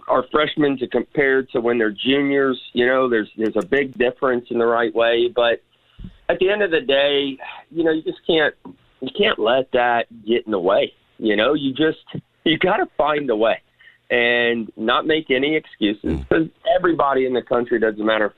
our 0.10 0.25
freshmen 0.29 0.77
to 0.79 0.88
compare 0.88 1.44
to 1.44 1.62
when 1.62 1.77
they're 1.77 1.89
juniors, 1.89 2.62
you 2.74 2.86
know, 2.86 3.08
there's 3.08 3.29
there's 3.38 3.56
a 3.56 3.65
big 3.65 3.98
difference 3.98 4.48
in 4.50 4.58
the 4.58 4.65
right 4.65 4.94
way. 4.94 5.29
But 5.34 5.63
at 6.27 6.38
the 6.39 6.50
end 6.50 6.63
of 6.63 6.72
the 6.72 6.82
day, 6.82 7.38
you 7.72 7.86
know, 7.86 7.91
you 7.91 8.01
just 8.01 8.20
can't 8.27 8.53
you 9.00 9.08
can't 9.17 9.39
let 9.39 9.72
that 9.72 10.08
get 10.25 10.46
in 10.46 10.51
the 10.51 10.60
way. 10.60 10.91
You 11.17 11.38
know, 11.38 11.53
you 11.53 11.74
just 11.74 12.03
you 12.44 12.60
got 12.60 12.77
to 12.77 12.88
find 12.98 13.29
a 13.29 13.38
way 13.38 13.62
and 14.10 14.70
not 14.75 15.08
make 15.08 15.32
any 15.32 15.56
excuses 15.56 16.03
mm. 16.03 16.27
because 16.27 16.50
everybody 16.77 17.25
in 17.25 17.34
the 17.34 17.41
country 17.41 17.79
doesn't 17.79 18.06
matter 18.06 18.34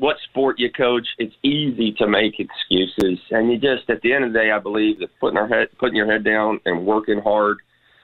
what 0.00 0.16
sport 0.30 0.58
you 0.58 0.72
coach, 0.72 1.06
it's 1.18 1.34
easy 1.42 1.92
to 1.92 2.06
make 2.06 2.40
excuses. 2.40 3.18
And 3.30 3.52
you 3.52 3.58
just, 3.58 3.88
at 3.90 4.00
the 4.00 4.14
end 4.14 4.24
of 4.24 4.32
the 4.32 4.38
day, 4.38 4.50
I 4.50 4.58
believe 4.58 4.98
that 5.00 5.10
putting 5.20 5.36
our 5.36 5.46
head, 5.46 5.68
putting 5.78 5.94
your 5.94 6.10
head 6.10 6.24
down 6.24 6.58
and 6.64 6.86
working 6.86 7.20
hard, 7.20 7.58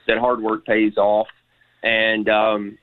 that 0.07 0.17
hard 0.17 0.41
work 0.41 0.65
pays 0.65 0.97
off. 0.97 1.27
And, 1.83 2.27
um, 2.29 2.77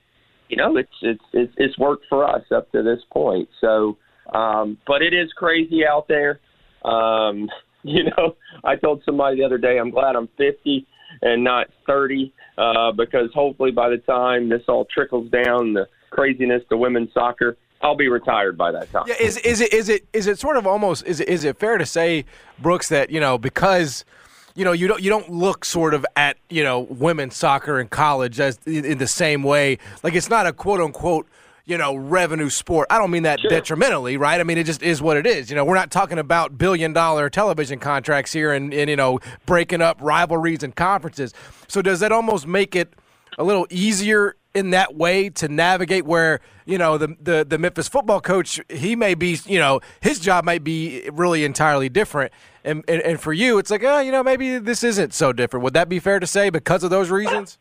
you 0.49 0.57
know, 0.57 0.77
it's, 0.77 0.93
it's, 1.03 1.25
it's, 1.33 1.53
it's 1.57 1.79
worked 1.79 2.07
for 2.09 2.29
us 2.29 2.45
up 2.55 2.71
to 2.73 2.83
this 2.83 3.01
point. 3.13 3.49
So, 3.61 3.97
um, 4.33 4.79
but 4.87 5.03
it 5.03 5.13
is 5.13 5.33
crazy 5.33 5.87
out 5.87 6.09
there. 6.09 6.41
Um, 6.85 7.49
you 7.83 8.05
know, 8.05 8.37
I 8.63 8.77
told 8.77 9.03
somebody 9.05 9.39
the 9.39 9.45
other 9.45 9.59
day, 9.59 9.79
I'm 9.79 9.91
glad 9.91 10.17
I'm 10.17 10.29
50 10.39 10.87
and 11.23 11.45
not 11.45 11.69
30, 11.87 12.33
uh, 12.59 12.93
because 12.93 13.31
hopefully 13.35 13.71
by 13.71 13.89
the 13.89 13.99
time 13.99 14.49
this 14.49 14.63
all 14.69 14.87
trickles 14.87 15.31
down, 15.31 15.75
the 15.75 15.87
craziness 16.11 16.63
to 16.71 16.77
women's 16.77 17.13
soccer, 17.13 17.57
I'll 17.83 17.97
be 17.97 18.09
retired 18.09 18.57
by 18.57 18.73
that 18.73 18.91
time. 18.91 19.05
Yeah, 19.07 19.17
is 19.21 19.37
is 19.39 19.61
it 19.61 19.73
is 19.75 19.89
it 19.91 20.07
is 20.15 20.27
it 20.27 20.39
sort 20.39 20.57
of 20.57 20.67
almost 20.67 21.07
is 21.07 21.21
it, 21.21 21.29
is 21.29 21.45
it 21.45 21.59
fair 21.59 21.77
to 21.77 21.85
say, 21.85 22.25
Brooks, 22.59 22.89
that 22.89 23.11
you 23.11 23.21
know 23.21 23.37
because 23.37 24.07
you 24.55 24.65
know 24.65 24.73
you 24.73 24.87
don't 24.87 25.03
you 25.03 25.11
don't 25.11 25.31
look 25.31 25.65
sort 25.65 25.95
of 25.95 26.07
at 26.17 26.37
you 26.49 26.63
know 26.63 26.81
women's 26.81 27.37
soccer 27.37 27.81
in 27.81 27.89
college 27.89 28.39
as 28.41 28.59
in 28.67 28.99
the 28.99 29.07
same 29.07 29.43
way 29.43 29.79
like 30.03 30.15
it's 30.15 30.31
not 30.31 30.47
a 30.47 30.53
quote 30.53 30.81
unquote 30.81 31.27
you 31.67 31.79
know 31.79 31.97
revenue 31.97 32.51
sport. 32.51 32.87
I 32.91 32.99
don't 32.99 33.11
mean 33.11 33.23
that 33.23 33.41
Sure. 33.41 33.49
detrimentally, 33.49 34.17
right? 34.19 34.39
I 34.39 34.45
mean 34.45 34.59
it 34.59 34.65
just 34.65 34.83
is 34.83 35.01
what 35.01 35.17
it 35.17 35.27
is. 35.27 35.49
You 35.49 35.57
know, 35.57 35.65
we're 35.65 35.75
not 35.77 35.91
talking 35.91 36.19
about 36.19 36.59
billion 36.59 36.93
dollar 36.93 37.31
television 37.31 37.79
contracts 37.79 38.33
here 38.33 38.53
and, 38.53 38.73
and 38.75 38.91
you 38.91 38.97
know 38.97 39.19
breaking 39.47 39.81
up 39.81 39.97
rivalries 40.01 40.63
and 40.63 40.77
conferences. 40.77 41.33
So 41.69 41.81
does 41.83 42.01
that 42.01 42.13
almost 42.13 42.47
make 42.47 42.77
it 42.77 42.93
a 43.39 43.45
little 43.45 43.67
easier 43.71 44.37
in 44.55 44.71
that 44.71 44.95
way 44.95 45.29
to 45.31 45.49
navigate 45.49 46.05
where 46.05 46.41
you 46.67 46.79
know 46.79 46.99
the, 46.99 47.17
the 47.21 47.47
the 47.49 47.59
Memphis 47.59 47.89
football 47.89 48.21
coach 48.21 48.61
he 48.69 48.95
may 48.95 49.15
be 49.15 49.39
you 49.47 49.59
know 49.59 49.81
his 50.01 50.21
job 50.21 50.45
might 50.45 50.63
be 50.65 51.09
really 51.13 51.45
entirely 51.45 51.89
different 51.89 52.31
and 52.65 52.85
and, 52.89 53.03
and 53.03 53.21
for 53.21 53.33
you 53.33 53.59
it's 53.59 53.71
like 53.71 53.83
oh 53.85 54.01
you 54.01 54.13
know 54.13 54.23
maybe 54.23 54.59
this 54.59 54.83
isn't 54.83 55.13
so 55.13 55.33
different 55.33 55.63
would 55.63 55.75
that 55.75 55.89
be 55.89 55.99
fair 55.99 56.19
to 56.19 56.27
say 56.27 56.51
because 56.51 56.83
of 56.83 56.91
those 56.91 57.11
reasons 57.11 57.59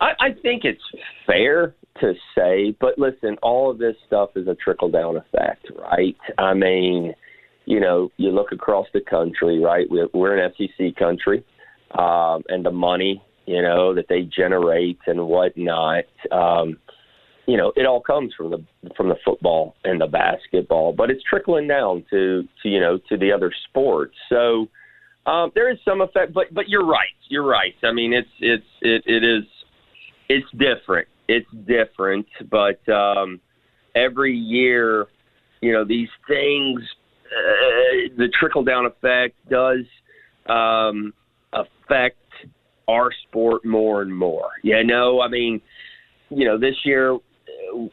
I, 0.00 0.12
I 0.20 0.32
think 0.42 0.64
it's 0.64 0.82
fair 1.26 1.74
to 2.00 2.14
say, 2.36 2.76
but 2.80 2.98
listen, 2.98 3.36
all 3.42 3.70
of 3.70 3.78
this 3.78 3.96
stuff 4.06 4.30
is 4.36 4.46
a 4.46 4.54
trickle 4.54 4.88
down 4.88 5.16
effect, 5.16 5.66
right? 5.76 6.16
I 6.38 6.54
mean, 6.54 7.14
you 7.64 7.80
know, 7.80 8.10
you 8.16 8.30
look 8.30 8.52
across 8.52 8.86
the 8.92 9.00
country, 9.00 9.58
right? 9.58 9.86
We're, 9.90 10.08
we're 10.14 10.36
an 10.36 10.52
SEC 10.56 10.96
country, 10.96 11.44
um, 11.98 12.44
and 12.48 12.64
the 12.64 12.70
money, 12.70 13.22
you 13.46 13.62
know, 13.62 13.94
that 13.94 14.06
they 14.08 14.22
generate 14.22 14.98
and 15.06 15.26
whatnot. 15.26 16.04
Um, 16.30 16.78
you 17.48 17.56
know, 17.56 17.72
it 17.76 17.86
all 17.86 18.02
comes 18.02 18.34
from 18.36 18.50
the 18.50 18.62
from 18.94 19.08
the 19.08 19.16
football 19.24 19.74
and 19.82 19.98
the 20.02 20.06
basketball, 20.06 20.92
but 20.92 21.10
it's 21.10 21.22
trickling 21.22 21.66
down 21.66 22.04
to 22.10 22.46
to 22.62 22.68
you 22.68 22.78
know 22.78 22.98
to 23.08 23.16
the 23.16 23.32
other 23.32 23.50
sports. 23.70 24.14
So 24.28 24.68
um, 25.24 25.50
there 25.54 25.70
is 25.70 25.78
some 25.82 26.02
effect, 26.02 26.34
but 26.34 26.52
but 26.52 26.68
you're 26.68 26.86
right. 26.86 27.08
You're 27.30 27.46
right. 27.46 27.74
I 27.82 27.92
mean, 27.92 28.12
it's 28.12 28.28
it's 28.38 28.66
it, 28.82 29.02
it 29.06 29.24
is 29.24 29.44
it's 30.28 30.46
different. 30.52 31.08
It's 31.26 31.48
different, 31.66 32.26
but 32.50 32.86
um, 32.92 33.40
every 33.94 34.36
year, 34.36 35.06
you 35.62 35.72
know, 35.72 35.86
these 35.86 36.08
things, 36.28 36.82
uh, 37.24 38.12
the 38.18 38.28
trickle 38.38 38.62
down 38.62 38.84
effect 38.84 39.36
does 39.48 39.86
um, 40.50 41.14
affect 41.54 42.18
our 42.88 43.10
sport 43.26 43.64
more 43.64 44.02
and 44.02 44.14
more. 44.14 44.50
You 44.62 44.84
know, 44.84 45.22
I 45.22 45.28
mean, 45.28 45.62
you 46.30 46.44
know, 46.44 46.58
this 46.58 46.76
year, 46.84 47.18
Uh, 47.72 47.88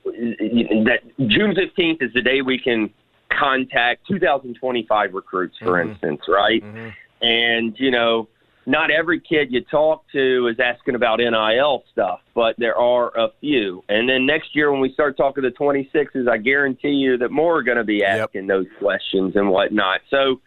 that 0.85 0.99
June 1.27 1.55
fifteenth 1.55 2.01
is 2.01 2.11
the 2.13 2.21
day 2.21 2.41
we 2.41 2.59
can 2.59 2.89
contact 3.31 4.07
2025 4.07 5.13
recruits, 5.13 5.57
for 5.57 5.73
mm-hmm. 5.73 5.91
instance, 5.91 6.21
right? 6.27 6.63
Mm-hmm. 6.63 6.89
And 7.25 7.75
you 7.79 7.91
know, 7.91 8.27
not 8.65 8.91
every 8.91 9.19
kid 9.19 9.51
you 9.51 9.61
talk 9.61 10.03
to 10.11 10.47
is 10.47 10.59
asking 10.59 10.95
about 10.95 11.19
NIL 11.19 11.83
stuff, 11.91 12.19
but 12.33 12.55
there 12.57 12.77
are 12.77 13.17
a 13.17 13.29
few. 13.39 13.83
And 13.89 14.09
then 14.09 14.25
next 14.25 14.55
year, 14.55 14.71
when 14.71 14.81
we 14.81 14.91
start 14.93 15.17
talking 15.17 15.43
to 15.43 15.51
26s, 15.51 16.29
I 16.29 16.37
guarantee 16.37 16.89
you 16.89 17.17
that 17.17 17.31
more 17.31 17.57
are 17.57 17.63
going 17.63 17.77
to 17.77 17.83
be 17.83 18.03
asking 18.03 18.47
those 18.47 18.65
questions 18.79 19.35
and 19.35 19.49
whatnot. 19.49 20.01
So 20.09 20.41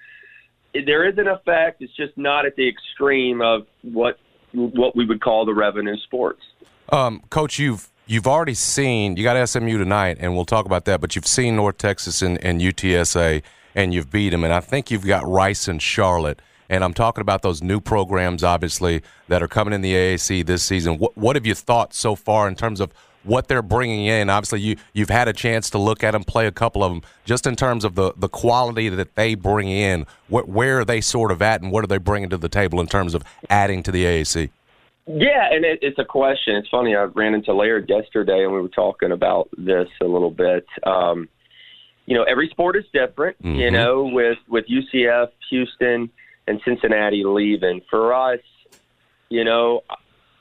there 0.74 1.08
is 1.08 1.16
an 1.18 1.28
effect. 1.28 1.82
It's 1.82 1.94
just 1.96 2.16
not 2.16 2.46
at 2.46 2.56
the 2.56 2.68
extreme 2.68 3.40
of 3.40 3.66
what 3.82 4.18
what 4.52 4.96
we 4.96 5.04
would 5.04 5.20
call 5.20 5.44
the 5.44 5.52
revenue 5.52 5.96
sports. 6.04 6.40
Um, 6.90 7.22
Coach, 7.28 7.58
you've 7.58 7.90
you've 8.08 8.26
already 8.26 8.54
seen 8.54 9.16
you 9.16 9.22
got 9.22 9.48
SMU 9.48 9.78
tonight, 9.78 10.16
and 10.18 10.34
we'll 10.34 10.44
talk 10.44 10.66
about 10.66 10.86
that. 10.86 11.00
But 11.00 11.14
you've 11.14 11.26
seen 11.26 11.54
North 11.54 11.78
Texas 11.78 12.22
and, 12.22 12.42
and 12.44 12.60
UTSA, 12.60 13.42
and 13.76 13.94
you've 13.94 14.10
beat 14.10 14.30
them. 14.30 14.42
And 14.42 14.52
I 14.52 14.60
think 14.60 14.90
you've 14.90 15.06
got 15.06 15.28
Rice 15.28 15.68
and 15.68 15.80
Charlotte. 15.80 16.40
And 16.70 16.84
I'm 16.84 16.92
talking 16.92 17.22
about 17.22 17.42
those 17.42 17.62
new 17.62 17.80
programs, 17.80 18.44
obviously, 18.44 19.02
that 19.28 19.42
are 19.42 19.48
coming 19.48 19.72
in 19.72 19.80
the 19.80 19.94
AAC 19.94 20.44
this 20.44 20.64
season. 20.64 20.98
What 20.98 21.16
what 21.16 21.36
have 21.36 21.46
you 21.46 21.54
thought 21.54 21.94
so 21.94 22.14
far 22.14 22.48
in 22.48 22.56
terms 22.56 22.80
of 22.80 22.92
what 23.24 23.48
they're 23.48 23.62
bringing 23.62 24.06
in? 24.06 24.28
Obviously, 24.28 24.60
you 24.60 24.76
you've 24.92 25.08
had 25.10 25.28
a 25.28 25.32
chance 25.32 25.70
to 25.70 25.78
look 25.78 26.04
at 26.04 26.10
them, 26.10 26.24
play 26.24 26.46
a 26.46 26.52
couple 26.52 26.84
of 26.84 26.92
them, 26.92 27.02
just 27.24 27.46
in 27.46 27.56
terms 27.56 27.84
of 27.84 27.94
the 27.94 28.12
the 28.16 28.28
quality 28.28 28.88
that 28.90 29.14
they 29.14 29.34
bring 29.34 29.68
in. 29.68 30.06
Where 30.28 30.80
are 30.80 30.84
they 30.84 31.00
sort 31.00 31.30
of 31.30 31.40
at, 31.40 31.62
and 31.62 31.72
what 31.72 31.84
are 31.84 31.86
they 31.86 31.98
bringing 31.98 32.28
to 32.30 32.36
the 32.36 32.50
table 32.50 32.80
in 32.80 32.86
terms 32.86 33.14
of 33.14 33.24
adding 33.48 33.82
to 33.84 33.92
the 33.92 34.04
AAC? 34.04 34.50
Yeah, 35.08 35.48
and 35.50 35.64
it, 35.64 35.78
it's 35.80 35.98
a 35.98 36.04
question. 36.04 36.56
It's 36.56 36.68
funny. 36.68 36.94
I 36.94 37.04
ran 37.04 37.32
into 37.32 37.54
Laird 37.54 37.88
yesterday, 37.88 38.44
and 38.44 38.52
we 38.52 38.60
were 38.60 38.68
talking 38.68 39.10
about 39.10 39.48
this 39.56 39.88
a 40.02 40.04
little 40.04 40.30
bit. 40.30 40.66
Um, 40.84 41.28
you 42.04 42.14
know, 42.14 42.24
every 42.24 42.48
sport 42.50 42.76
is 42.76 42.84
different. 42.92 43.36
You 43.40 43.68
Mhm. 43.68 43.72
know, 43.72 44.04
with 44.04 44.38
with 44.48 44.66
UCF, 44.68 45.30
Houston, 45.48 46.10
and 46.46 46.60
Cincinnati 46.62 47.24
leaving. 47.24 47.80
For 47.88 48.12
us, 48.12 48.40
you 49.30 49.44
know, 49.44 49.82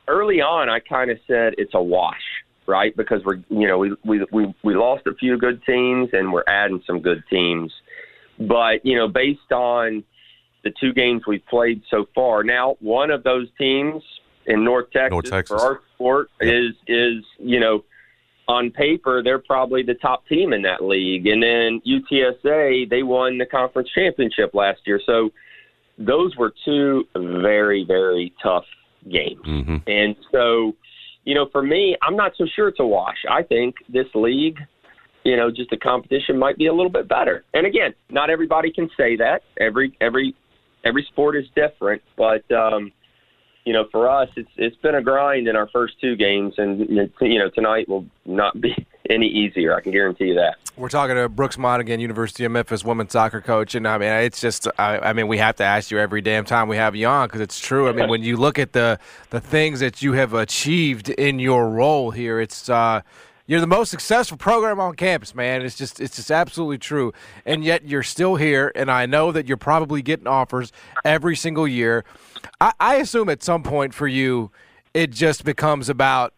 early 0.10 0.42
on, 0.42 0.70
I 0.70 0.80
kind 0.80 1.12
of 1.12 1.20
said 1.28 1.56
it's 1.58 1.74
a 1.74 1.82
wash, 1.82 2.22
right? 2.66 2.96
Because 2.96 3.24
we're, 3.24 3.40
you 3.50 3.68
know, 3.68 3.78
we 3.78 3.96
we 4.04 4.26
we 4.34 4.54
we 4.64 4.76
lost 4.76 5.08
a 5.08 5.14
few 5.14 5.38
good 5.38 5.64
teams, 5.64 6.10
and 6.12 6.34
we're 6.34 6.44
adding 6.48 6.84
some 6.86 7.00
good 7.00 7.24
teams. 7.30 7.74
But 8.38 8.86
you 8.86 8.98
know, 8.98 9.08
based 9.08 9.52
on 9.54 10.04
the 10.64 10.72
two 10.72 10.92
games 10.92 11.26
we've 11.26 11.46
played 11.46 11.84
so 11.90 12.06
far, 12.14 12.44
now 12.44 12.76
one 12.82 13.12
of 13.12 13.24
those 13.24 13.48
teams 13.58 14.04
in 14.48 14.64
North 14.64 14.90
Texas, 14.92 15.12
North 15.12 15.26
Texas. 15.30 15.62
for 15.62 15.66
our 15.68 15.82
sport 15.96 16.30
is 16.42 16.74
is 16.88 17.24
you 17.38 17.60
know 17.60 17.84
on 18.48 18.72
paper 18.72 19.22
they're 19.22 19.40
probably 19.40 19.84
the 19.84 19.94
top 19.96 20.26
team 20.28 20.54
in 20.54 20.62
that 20.64 20.84
league, 20.84 21.28
and 21.28 21.44
then 21.44 21.82
UTSA 21.86 22.90
they 22.90 23.04
won 23.04 23.38
the 23.38 23.46
conference 23.46 23.90
championship 23.94 24.54
last 24.54 24.80
year, 24.86 25.00
so 25.06 25.30
those 25.98 26.36
were 26.38 26.54
two 26.66 27.06
very 27.16 27.84
very 27.86 28.34
tough 28.42 28.66
games, 29.12 29.42
Mm-hmm. 29.46 29.78
and 29.88 30.16
so 30.32 30.76
you 31.26 31.36
know 31.36 31.48
for 31.52 31.62
me 31.62 31.98
I'm 32.02 32.16
not 32.16 32.32
so 32.38 32.46
sure 32.56 32.68
it's 32.70 32.80
a 32.80 32.86
wash. 32.86 33.18
I 33.30 33.44
think 33.44 33.76
this 33.90 34.08
league. 34.16 34.58
You 35.24 35.36
know, 35.36 35.52
just 35.52 35.70
the 35.72 35.78
competition 35.78 36.40
might 36.40 36.58
be 36.58 36.68
a 36.68 36.74
little 36.74 36.92
bit 36.92 37.10
better. 37.10 37.44
And 37.54 37.68
again, 37.68 37.94
not 38.10 38.30
everybody 38.30 38.72
can 38.72 38.90
say 38.96 39.18
that. 39.18 39.42
Every 39.60 39.94
every 40.00 40.34
every 40.86 41.04
sport 41.12 41.36
is 41.36 41.44
different, 41.54 42.02
but 42.16 42.50
um, 42.50 42.94
you 43.68 43.74
know, 43.74 43.86
for 43.92 44.10
us, 44.10 44.30
it's 44.38 44.50
it's 44.56 44.78
been 44.78 44.96
a 44.96 45.02
grind 45.02 45.50
in 45.50 45.58
our 45.58 45.68
first 45.68 46.00
two 46.00 46.16
games, 46.16 46.54
and 46.58 46.80
you 46.80 47.38
know, 47.38 47.50
tonight 47.50 47.90
will 47.90 48.06
not 48.26 48.60
be 48.62 48.74
any 49.10 49.28
easier. 49.28 49.76
I 49.76 49.82
can 49.82 49.92
guarantee 49.92 50.28
you 50.28 50.36
that. 50.36 50.56
We're 50.78 50.88
talking 50.88 51.18
to 51.18 51.28
Brooks 51.28 51.58
Monaghan, 51.58 52.00
University 52.00 52.46
of 52.46 52.54
Memphis 52.54 52.86
women's 52.86 53.12
soccer 53.12 53.42
coach, 53.42 53.76
and 53.76 53.86
I 53.86 53.98
mean, 53.98 54.10
it's 54.10 54.40
just, 54.40 54.70
I, 54.80 55.00
I 55.00 55.14
mean, 55.14 55.28
we 55.28 55.38
have 55.40 55.58
to 55.58 55.66
ask 55.66 55.92
you 55.92 56.00
every 56.00 56.22
damn 56.22 56.46
time 56.46 56.70
we 56.70 56.78
have 56.78 56.96
you 56.96 57.08
on 57.08 57.28
because 57.28 57.42
it's 57.42 57.60
true. 57.60 57.90
I 57.90 57.92
mean, 57.92 58.08
when 58.08 58.24
you 58.24 58.38
look 58.38 58.58
at 58.58 58.72
the 58.72 59.00
the 59.32 59.42
things 59.42 59.82
that 59.82 60.02
you 60.02 60.14
have 60.14 60.34
achieved 60.34 61.10
in 61.10 61.40
your 61.40 61.70
role 61.70 62.12
here, 62.12 62.40
it's 62.40 62.70
uh, 62.70 63.02
you're 63.48 63.62
the 63.62 63.68
most 63.68 63.90
successful 63.90 64.38
program 64.38 64.80
on 64.80 64.96
campus, 64.96 65.34
man. 65.34 65.62
It's 65.62 65.76
just, 65.76 66.00
it's 66.00 66.18
just 66.18 66.30
absolutely 66.30 66.78
true. 66.78 67.14
And 67.46 67.64
yet 67.64 67.88
you're 67.88 68.04
still 68.04 68.36
here, 68.36 68.72
and 68.76 68.92
I 68.92 69.06
know 69.06 69.32
that 69.32 69.48
you're 69.48 69.58
probably 69.58 70.02
getting 70.02 70.28
offers 70.28 70.72
every 71.04 71.36
single 71.36 71.68
year. 71.68 72.04
I, 72.62 72.74
I 72.80 72.96
assume 72.96 73.30
at 73.30 73.42
some 73.42 73.64
point 73.64 73.94
for 73.94 74.08
you, 74.08 74.52
it 74.94 75.12
just 75.12 75.44
becomes 75.44 75.90
about 75.90 76.34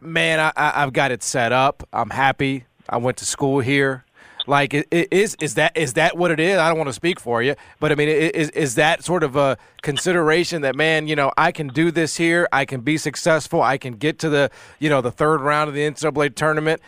man, 0.00 0.40
I, 0.40 0.52
I, 0.56 0.82
I've 0.82 0.92
got 0.92 1.10
it 1.10 1.22
set 1.22 1.52
up. 1.52 1.86
I'm 1.92 2.10
happy. 2.10 2.64
I 2.88 2.96
went 2.96 3.18
to 3.18 3.24
school 3.24 3.60
here. 3.60 4.04
Like, 4.50 4.74
is 4.90 5.36
is 5.36 5.54
that 5.54 5.76
is 5.76 5.92
that 5.92 6.16
what 6.16 6.32
it 6.32 6.40
is? 6.40 6.58
I 6.58 6.68
don't 6.68 6.76
want 6.76 6.88
to 6.88 6.92
speak 6.92 7.20
for 7.20 7.40
you, 7.40 7.54
but 7.78 7.92
I 7.92 7.94
mean, 7.94 8.08
is 8.08 8.50
is 8.50 8.74
that 8.74 9.04
sort 9.04 9.22
of 9.22 9.36
a 9.36 9.56
consideration 9.80 10.62
that 10.62 10.74
man, 10.74 11.06
you 11.06 11.14
know, 11.14 11.30
I 11.38 11.52
can 11.52 11.68
do 11.68 11.92
this 11.92 12.16
here, 12.16 12.48
I 12.50 12.64
can 12.64 12.80
be 12.80 12.98
successful, 12.98 13.62
I 13.62 13.78
can 13.78 13.92
get 13.92 14.18
to 14.18 14.28
the 14.28 14.50
you 14.80 14.90
know 14.90 15.02
the 15.02 15.12
third 15.12 15.40
round 15.40 15.68
of 15.68 15.74
the 15.74 15.82
NCAA 15.82 16.34
tournament 16.34 16.82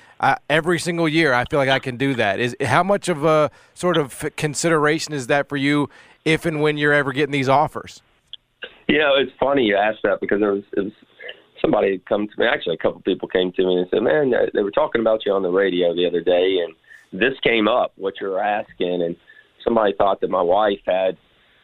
every 0.51 0.81
single 0.81 1.09
year. 1.09 1.35
I 1.35 1.45
feel 1.45 1.61
like 1.61 1.69
I 1.69 1.79
can 1.79 1.97
do 1.97 2.17
that. 2.17 2.41
Is 2.41 2.57
how 2.63 2.83
much 2.83 3.09
of 3.09 3.25
a 3.25 3.49
sort 3.75 3.97
of 3.97 4.29
consideration 4.35 5.15
is 5.15 5.29
that 5.29 5.49
for 5.49 5.57
you, 5.57 5.89
if 6.25 6.45
and 6.45 6.63
when 6.63 6.77
you're 6.77 6.93
ever 6.93 7.13
getting 7.13 7.33
these 7.33 7.49
offers? 7.49 8.03
You 8.89 8.99
know, 8.99 9.13
it's 9.17 9.31
funny 9.39 9.63
you 9.63 9.77
asked 9.77 10.01
that 10.03 10.21
because 10.21 10.41
there 10.41 10.55
was, 10.55 10.65
it 10.77 10.81
was 10.81 10.93
somebody 11.61 12.03
come 12.09 12.27
to 12.27 12.35
me. 12.39 12.45
Actually, 12.45 12.75
a 12.75 12.79
couple 12.79 13.01
people 13.03 13.29
came 13.29 13.53
to 13.53 13.65
me 13.65 13.77
and 13.77 13.87
said, 13.89 14.03
"Man, 14.03 14.33
they 14.53 14.63
were 14.65 14.73
talking 14.73 15.01
about 15.01 15.25
you 15.25 15.31
on 15.31 15.43
the 15.43 15.51
radio 15.51 15.95
the 15.95 16.09
other 16.09 16.21
day, 16.21 16.59
and 16.67 16.75
this 17.13 17.35
came 17.43 17.69
up 17.69 17.93
what 17.97 18.15
you're 18.21 18.41
asking." 18.41 19.03
And 19.03 19.17
somebody 19.65 19.95
thought 19.97 20.21
that 20.21 20.31
my 20.31 20.43
wife 20.43 20.81
had 20.87 21.17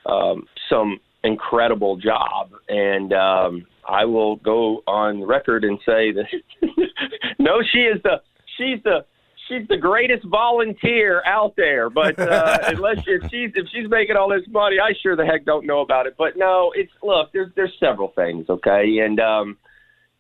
um, 0.07 0.47
some 0.69 1.01
incredible 1.25 1.97
job, 1.97 2.51
and 2.69 3.13
um, 3.13 3.67
I 3.89 4.05
will 4.05 4.37
go 4.37 4.83
on 4.87 5.25
record 5.25 5.65
and 5.65 5.79
say 5.85 6.13
that 6.13 6.27
no, 7.39 7.63
she 7.73 7.81
is 7.81 8.03
the 8.03 8.21
she's 8.57 8.83
the 8.85 9.05
she's 9.49 9.67
the 9.69 9.77
greatest 9.77 10.25
volunteer 10.27 11.23
out 11.25 11.55
there. 11.57 11.91
But 11.91 12.19
uh, 12.19 12.59
unless 12.67 12.99
if 13.07 13.23
she's 13.31 13.51
if 13.55 13.67
she's 13.73 13.89
making 13.89 14.17
all 14.17 14.29
this 14.29 14.47
money, 14.49 14.77
I 14.79 14.93
sure 15.03 15.17
the 15.17 15.27
heck 15.27 15.45
don't 15.45 15.67
know 15.67 15.81
about 15.81 16.07
it. 16.07 16.15
But 16.17 16.37
no, 16.37 16.73
it's 16.75 16.93
look, 17.03 17.33
there's 17.33 17.51
there's 17.57 17.73
several 17.81 18.13
things, 18.15 18.47
okay, 18.49 18.99
and 18.99 19.19
um, 19.21 19.57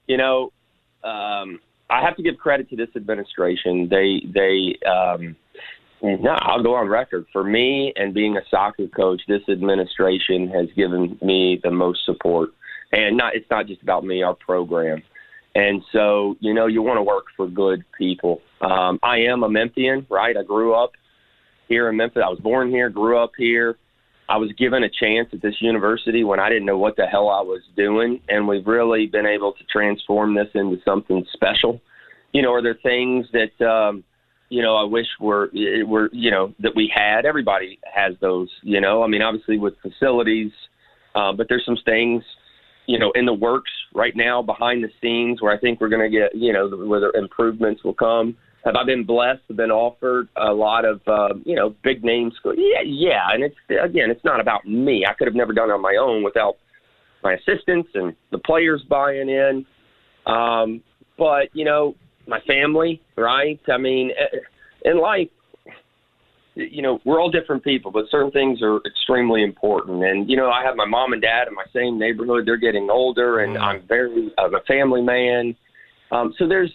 you 0.06 0.16
know, 0.16 0.52
um, 1.04 1.60
I 1.90 2.02
have 2.02 2.16
to 2.16 2.22
give 2.22 2.38
credit 2.38 2.68
to 2.70 2.76
this 2.76 2.90
administration. 2.96 3.88
They 3.88 4.22
they 4.32 4.78
um, 4.86 5.36
no, 6.02 6.36
I'll 6.40 6.62
go 6.62 6.74
on 6.74 6.88
record. 6.88 7.26
For 7.32 7.42
me 7.42 7.92
and 7.96 8.14
being 8.14 8.36
a 8.36 8.42
soccer 8.50 8.86
coach, 8.88 9.22
this 9.26 9.42
administration 9.48 10.48
has 10.48 10.68
given 10.76 11.18
me 11.22 11.60
the 11.62 11.70
most 11.70 12.04
support. 12.04 12.50
And 12.92 13.16
not 13.16 13.34
it's 13.34 13.48
not 13.50 13.66
just 13.66 13.82
about 13.82 14.04
me, 14.04 14.22
our 14.22 14.34
program. 14.34 15.02
And 15.54 15.82
so, 15.92 16.36
you 16.40 16.54
know, 16.54 16.66
you 16.66 16.82
want 16.82 16.98
to 16.98 17.02
work 17.02 17.24
for 17.36 17.48
good 17.48 17.84
people. 17.96 18.40
Um, 18.60 18.98
I 19.02 19.18
am 19.18 19.42
a 19.42 19.48
Memphian, 19.48 20.06
right? 20.08 20.36
I 20.36 20.42
grew 20.42 20.74
up 20.74 20.92
here 21.68 21.88
in 21.88 21.96
Memphis. 21.96 22.22
I 22.24 22.28
was 22.28 22.38
born 22.38 22.70
here, 22.70 22.88
grew 22.90 23.18
up 23.18 23.32
here. 23.36 23.76
I 24.28 24.36
was 24.36 24.52
given 24.52 24.82
a 24.82 24.90
chance 24.90 25.28
at 25.32 25.40
this 25.40 25.54
university 25.60 26.22
when 26.22 26.38
I 26.38 26.48
didn't 26.48 26.66
know 26.66 26.76
what 26.76 26.96
the 26.96 27.06
hell 27.06 27.30
I 27.30 27.40
was 27.40 27.62
doing, 27.76 28.20
and 28.28 28.46
we've 28.46 28.66
really 28.66 29.06
been 29.06 29.26
able 29.26 29.52
to 29.52 29.64
transform 29.64 30.34
this 30.34 30.48
into 30.54 30.76
something 30.84 31.24
special. 31.32 31.80
You 32.32 32.42
know, 32.42 32.52
are 32.52 32.62
there 32.62 32.78
things 32.82 33.26
that 33.32 33.66
um, 33.66 34.04
you 34.50 34.62
know 34.62 34.76
I 34.76 34.84
wish 34.84 35.06
were 35.18 35.50
were 35.86 36.10
you 36.12 36.30
know 36.30 36.54
that 36.60 36.72
we 36.76 36.92
had? 36.94 37.24
Everybody 37.24 37.78
has 37.90 38.14
those. 38.20 38.50
You 38.62 38.82
know, 38.82 39.02
I 39.02 39.06
mean, 39.06 39.22
obviously 39.22 39.58
with 39.58 39.74
facilities, 39.80 40.52
uh, 41.14 41.32
but 41.32 41.46
there's 41.48 41.64
some 41.64 41.78
things 41.86 42.22
you 42.86 42.98
know 42.98 43.10
in 43.12 43.24
the 43.24 43.32
works 43.32 43.70
right 43.94 44.14
now 44.14 44.42
behind 44.42 44.84
the 44.84 44.90
scenes 45.00 45.40
where 45.40 45.54
I 45.54 45.58
think 45.58 45.80
we're 45.80 45.88
going 45.88 46.10
to 46.10 46.18
get 46.18 46.34
you 46.34 46.52
know 46.52 46.68
where 46.68 47.00
the 47.00 47.12
improvements 47.18 47.82
will 47.82 47.94
come 47.94 48.36
have 48.64 48.74
I 48.76 48.84
been 48.84 49.04
blessed? 49.04 49.42
Been 49.54 49.70
offered 49.70 50.28
a 50.36 50.52
lot 50.52 50.84
of 50.84 51.00
uh, 51.06 51.34
you 51.44 51.54
know 51.54 51.74
big 51.82 52.04
name 52.04 52.32
schools? 52.38 52.56
Yeah, 52.58 52.82
yeah. 52.84 53.26
And 53.32 53.44
it's 53.44 53.56
again, 53.70 54.10
it's 54.10 54.24
not 54.24 54.40
about 54.40 54.66
me. 54.66 55.04
I 55.08 55.14
could 55.14 55.26
have 55.26 55.34
never 55.34 55.52
done 55.52 55.70
it 55.70 55.72
on 55.72 55.82
my 55.82 55.96
own 56.00 56.22
without 56.22 56.56
my 57.22 57.34
assistants 57.34 57.90
and 57.94 58.14
the 58.30 58.38
players 58.38 58.82
buying 58.88 59.28
in. 59.28 59.66
Um, 60.26 60.82
but 61.16 61.48
you 61.52 61.64
know, 61.64 61.94
my 62.26 62.40
family, 62.46 63.00
right? 63.16 63.60
I 63.68 63.78
mean, 63.78 64.10
eh, 64.10 64.38
in 64.84 65.00
life, 65.00 65.28
you 66.54 66.82
know, 66.82 67.00
we're 67.04 67.20
all 67.20 67.30
different 67.30 67.62
people, 67.62 67.90
but 67.90 68.04
certain 68.10 68.30
things 68.32 68.60
are 68.62 68.80
extremely 68.84 69.42
important. 69.42 70.04
And 70.04 70.28
you 70.28 70.36
know, 70.36 70.50
I 70.50 70.64
have 70.64 70.76
my 70.76 70.86
mom 70.86 71.12
and 71.12 71.22
dad 71.22 71.48
in 71.48 71.54
my 71.54 71.64
same 71.72 71.98
neighborhood. 71.98 72.44
They're 72.46 72.56
getting 72.56 72.90
older, 72.90 73.40
and 73.40 73.56
mm. 73.56 73.60
I'm 73.60 73.86
very 73.86 74.32
I'm 74.38 74.54
a 74.54 74.60
family 74.66 75.02
man. 75.02 75.56
Um, 76.10 76.34
so 76.38 76.48
there's 76.48 76.72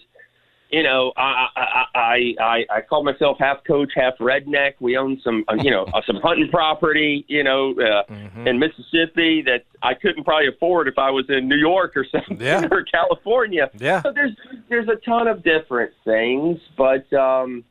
you 0.74 0.82
know, 0.82 1.14
I 1.16 1.48
I 1.56 1.86
I 1.94 2.36
I, 2.42 2.66
I 2.78 2.82
call 2.82 3.04
myself 3.04 3.38
half 3.40 3.64
coach, 3.64 3.92
half 3.96 4.18
redneck. 4.20 4.74
We 4.80 4.98
own 4.98 5.22
some, 5.24 5.46
uh, 5.48 5.54
you 5.62 5.70
know, 5.70 5.84
uh, 5.94 6.02
some 6.08 6.16
hunting 6.16 6.50
property, 6.50 7.24
you 7.28 7.44
know, 7.44 7.74
uh, 7.74 8.12
mm-hmm. 8.12 8.48
in 8.48 8.58
Mississippi 8.58 9.44
that 9.44 9.66
I 9.84 9.94
couldn't 9.94 10.24
probably 10.24 10.48
afford 10.48 10.88
if 10.88 10.98
I 10.98 11.12
was 11.12 11.26
in 11.30 11.48
New 11.48 11.58
York 11.58 11.96
or 11.96 12.06
something 12.12 12.42
yeah. 12.42 12.68
or 12.72 12.84
California. 12.84 13.70
Yeah. 13.78 14.02
So 14.02 14.12
there's 14.12 14.36
there's 14.68 14.88
a 14.88 14.96
ton 15.08 15.28
of 15.28 15.44
different 15.44 15.92
things, 16.04 16.60
but 16.76 17.12
um, 17.14 17.64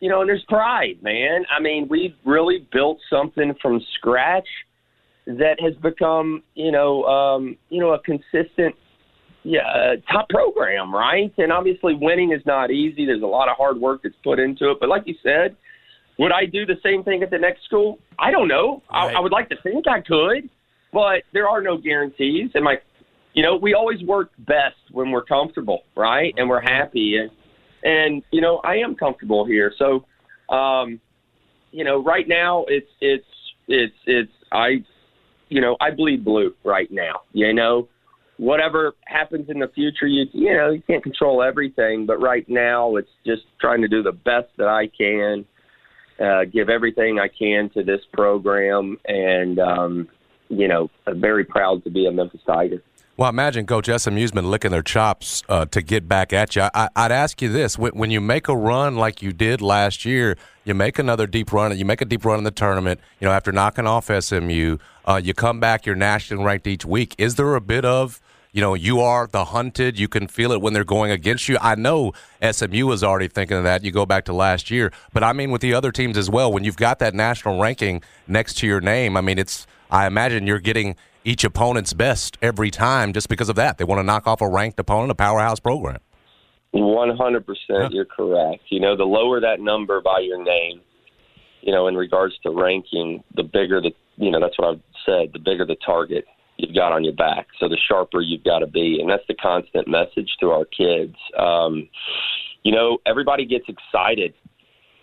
you 0.00 0.08
know, 0.08 0.20
and 0.20 0.28
there's 0.28 0.44
pride, 0.48 1.00
man. 1.02 1.46
I 1.56 1.60
mean, 1.60 1.86
we've 1.88 2.16
really 2.24 2.66
built 2.72 2.98
something 3.08 3.54
from 3.62 3.80
scratch 3.94 4.48
that 5.26 5.60
has 5.60 5.76
become, 5.76 6.42
you 6.54 6.72
know, 6.72 7.04
um, 7.04 7.56
you 7.68 7.78
know, 7.78 7.92
a 7.92 8.00
consistent 8.00 8.74
yeah, 9.42 9.60
uh, 9.60 10.12
top 10.12 10.28
program, 10.28 10.94
right? 10.94 11.32
And 11.38 11.52
obviously, 11.52 11.94
winning 11.94 12.32
is 12.32 12.42
not 12.44 12.70
easy. 12.70 13.06
There's 13.06 13.22
a 13.22 13.26
lot 13.26 13.48
of 13.48 13.56
hard 13.56 13.80
work 13.80 14.02
that's 14.02 14.14
put 14.22 14.38
into 14.38 14.70
it. 14.70 14.78
But 14.80 14.88
like 14.88 15.04
you 15.06 15.14
said, 15.22 15.56
would 16.18 16.32
I 16.32 16.44
do 16.44 16.66
the 16.66 16.76
same 16.82 17.02
thing 17.02 17.22
at 17.22 17.30
the 17.30 17.38
next 17.38 17.64
school? 17.64 17.98
I 18.18 18.30
don't 18.30 18.48
know. 18.48 18.82
Right. 18.92 19.14
I, 19.14 19.18
I 19.18 19.20
would 19.20 19.32
like 19.32 19.48
to 19.48 19.56
think 19.62 19.86
I 19.88 20.02
could, 20.02 20.50
but 20.92 21.22
there 21.32 21.48
are 21.48 21.62
no 21.62 21.78
guarantees. 21.78 22.50
And 22.54 22.64
my, 22.64 22.76
you 23.32 23.42
know, 23.42 23.56
we 23.56 23.72
always 23.72 24.02
work 24.02 24.30
best 24.40 24.76
when 24.90 25.10
we're 25.10 25.24
comfortable, 25.24 25.84
right? 25.96 26.34
And 26.36 26.48
we're 26.48 26.60
happy. 26.60 27.16
And 27.16 27.30
and 27.82 28.22
you 28.30 28.42
know, 28.42 28.60
I 28.62 28.76
am 28.76 28.94
comfortable 28.94 29.46
here. 29.46 29.72
So, 29.78 30.04
um, 30.54 31.00
you 31.70 31.84
know, 31.84 32.02
right 32.02 32.28
now 32.28 32.66
it's 32.68 32.90
it's 33.00 33.24
it's 33.68 33.96
it's 34.04 34.32
I, 34.52 34.84
you 35.48 35.62
know, 35.62 35.78
I 35.80 35.92
bleed 35.92 36.26
blue 36.26 36.54
right 36.62 36.90
now. 36.90 37.22
You 37.32 37.54
know 37.54 37.88
whatever 38.40 38.94
happens 39.04 39.50
in 39.50 39.58
the 39.58 39.68
future, 39.68 40.06
you 40.06 40.24
you 40.32 40.56
know 40.56 40.70
you 40.70 40.82
can't 40.86 41.02
control 41.02 41.42
everything, 41.42 42.06
but 42.06 42.20
right 42.20 42.48
now 42.48 42.96
it's 42.96 43.10
just 43.24 43.42
trying 43.60 43.82
to 43.82 43.88
do 43.88 44.02
the 44.02 44.12
best 44.12 44.48
that 44.56 44.66
I 44.66 44.88
can, 44.88 45.44
uh, 46.18 46.46
give 46.50 46.70
everything 46.70 47.18
I 47.18 47.28
can 47.28 47.70
to 47.74 47.84
this 47.84 48.00
program, 48.12 48.98
and 49.06 49.58
um, 49.58 50.08
you 50.48 50.66
know 50.66 50.90
I'm 51.06 51.20
very 51.20 51.44
proud 51.44 51.84
to 51.84 51.90
be 51.90 52.06
a 52.06 52.10
Memphis 52.10 52.40
Tiger. 52.46 52.82
Well, 53.18 53.28
imagine 53.28 53.66
Coach 53.66 53.90
SMU's 53.94 54.32
been 54.32 54.50
licking 54.50 54.70
their 54.70 54.82
chops 54.82 55.42
uh, 55.46 55.66
to 55.66 55.82
get 55.82 56.08
back 56.08 56.32
at 56.32 56.56
you. 56.56 56.62
I, 56.72 56.88
would 56.96 57.12
ask 57.12 57.42
you 57.42 57.50
this: 57.50 57.78
when, 57.78 57.92
when, 57.92 58.10
you 58.10 58.22
make 58.22 58.48
a 58.48 58.56
run 58.56 58.96
like 58.96 59.20
you 59.20 59.34
did 59.34 59.60
last 59.60 60.06
year, 60.06 60.38
you 60.64 60.72
make 60.72 60.98
another 60.98 61.26
deep 61.26 61.52
run. 61.52 61.76
You 61.76 61.84
make 61.84 62.00
a 62.00 62.06
deep 62.06 62.24
run 62.24 62.38
in 62.38 62.44
the 62.44 62.50
tournament. 62.50 63.00
You 63.20 63.26
know, 63.26 63.32
after 63.32 63.52
knocking 63.52 63.86
off 63.86 64.06
SMU, 64.06 64.78
uh, 65.04 65.20
you 65.22 65.34
come 65.34 65.60
back. 65.60 65.84
You're 65.84 65.96
nationally 65.96 66.42
ranked 66.42 66.66
each 66.66 66.86
week. 66.86 67.14
Is 67.18 67.34
there 67.34 67.54
a 67.54 67.60
bit 67.60 67.84
of 67.84 68.22
you 68.52 68.60
know, 68.60 68.74
you 68.74 69.00
are 69.00 69.26
the 69.26 69.46
hunted. 69.46 69.98
You 69.98 70.08
can 70.08 70.26
feel 70.26 70.52
it 70.52 70.60
when 70.60 70.72
they're 70.72 70.84
going 70.84 71.10
against 71.10 71.48
you. 71.48 71.56
I 71.60 71.74
know 71.74 72.12
SMU 72.42 72.86
was 72.86 73.04
already 73.04 73.28
thinking 73.28 73.56
of 73.56 73.64
that. 73.64 73.84
You 73.84 73.92
go 73.92 74.06
back 74.06 74.24
to 74.26 74.32
last 74.32 74.70
year, 74.70 74.92
but 75.12 75.22
I 75.22 75.32
mean 75.32 75.50
with 75.50 75.60
the 75.60 75.74
other 75.74 75.92
teams 75.92 76.16
as 76.18 76.28
well. 76.28 76.52
When 76.52 76.64
you've 76.64 76.76
got 76.76 76.98
that 76.98 77.14
national 77.14 77.60
ranking 77.60 78.02
next 78.26 78.58
to 78.58 78.66
your 78.66 78.80
name, 78.80 79.16
I 79.16 79.20
mean 79.20 79.38
it's. 79.38 79.66
I 79.92 80.06
imagine 80.06 80.46
you're 80.46 80.60
getting 80.60 80.94
each 81.24 81.42
opponent's 81.42 81.92
best 81.92 82.38
every 82.40 82.70
time 82.70 83.12
just 83.12 83.28
because 83.28 83.48
of 83.48 83.56
that. 83.56 83.76
They 83.76 83.84
want 83.84 83.98
to 83.98 84.04
knock 84.04 84.26
off 84.26 84.40
a 84.40 84.48
ranked 84.48 84.78
opponent, 84.78 85.10
a 85.10 85.14
powerhouse 85.14 85.58
program. 85.58 85.98
One 86.72 87.16
hundred 87.16 87.44
percent, 87.44 87.92
you're 87.92 88.04
correct. 88.04 88.62
You 88.68 88.78
know, 88.78 88.96
the 88.96 89.04
lower 89.04 89.40
that 89.40 89.58
number 89.58 90.00
by 90.00 90.20
your 90.20 90.42
name, 90.42 90.80
you 91.62 91.72
know, 91.72 91.88
in 91.88 91.96
regards 91.96 92.38
to 92.44 92.50
ranking, 92.50 93.24
the 93.34 93.42
bigger 93.42 93.80
the, 93.80 93.90
you 94.16 94.30
know, 94.30 94.38
that's 94.40 94.56
what 94.56 94.68
I've 94.68 94.80
said. 95.04 95.32
The 95.32 95.40
bigger 95.40 95.66
the 95.66 95.76
target, 95.84 96.24
you've 96.60 96.74
got 96.74 96.92
on 96.92 97.04
your 97.04 97.14
back. 97.14 97.46
So 97.58 97.68
the 97.68 97.78
sharper 97.88 98.20
you've 98.20 98.44
got 98.44 98.60
to 98.60 98.66
be, 98.66 98.98
and 99.00 99.08
that's 99.08 99.26
the 99.28 99.34
constant 99.34 99.88
message 99.88 100.30
to 100.40 100.50
our 100.50 100.64
kids. 100.64 101.16
Um, 101.38 101.88
you 102.62 102.72
know, 102.72 102.98
everybody 103.06 103.46
gets 103.46 103.64
excited 103.68 104.34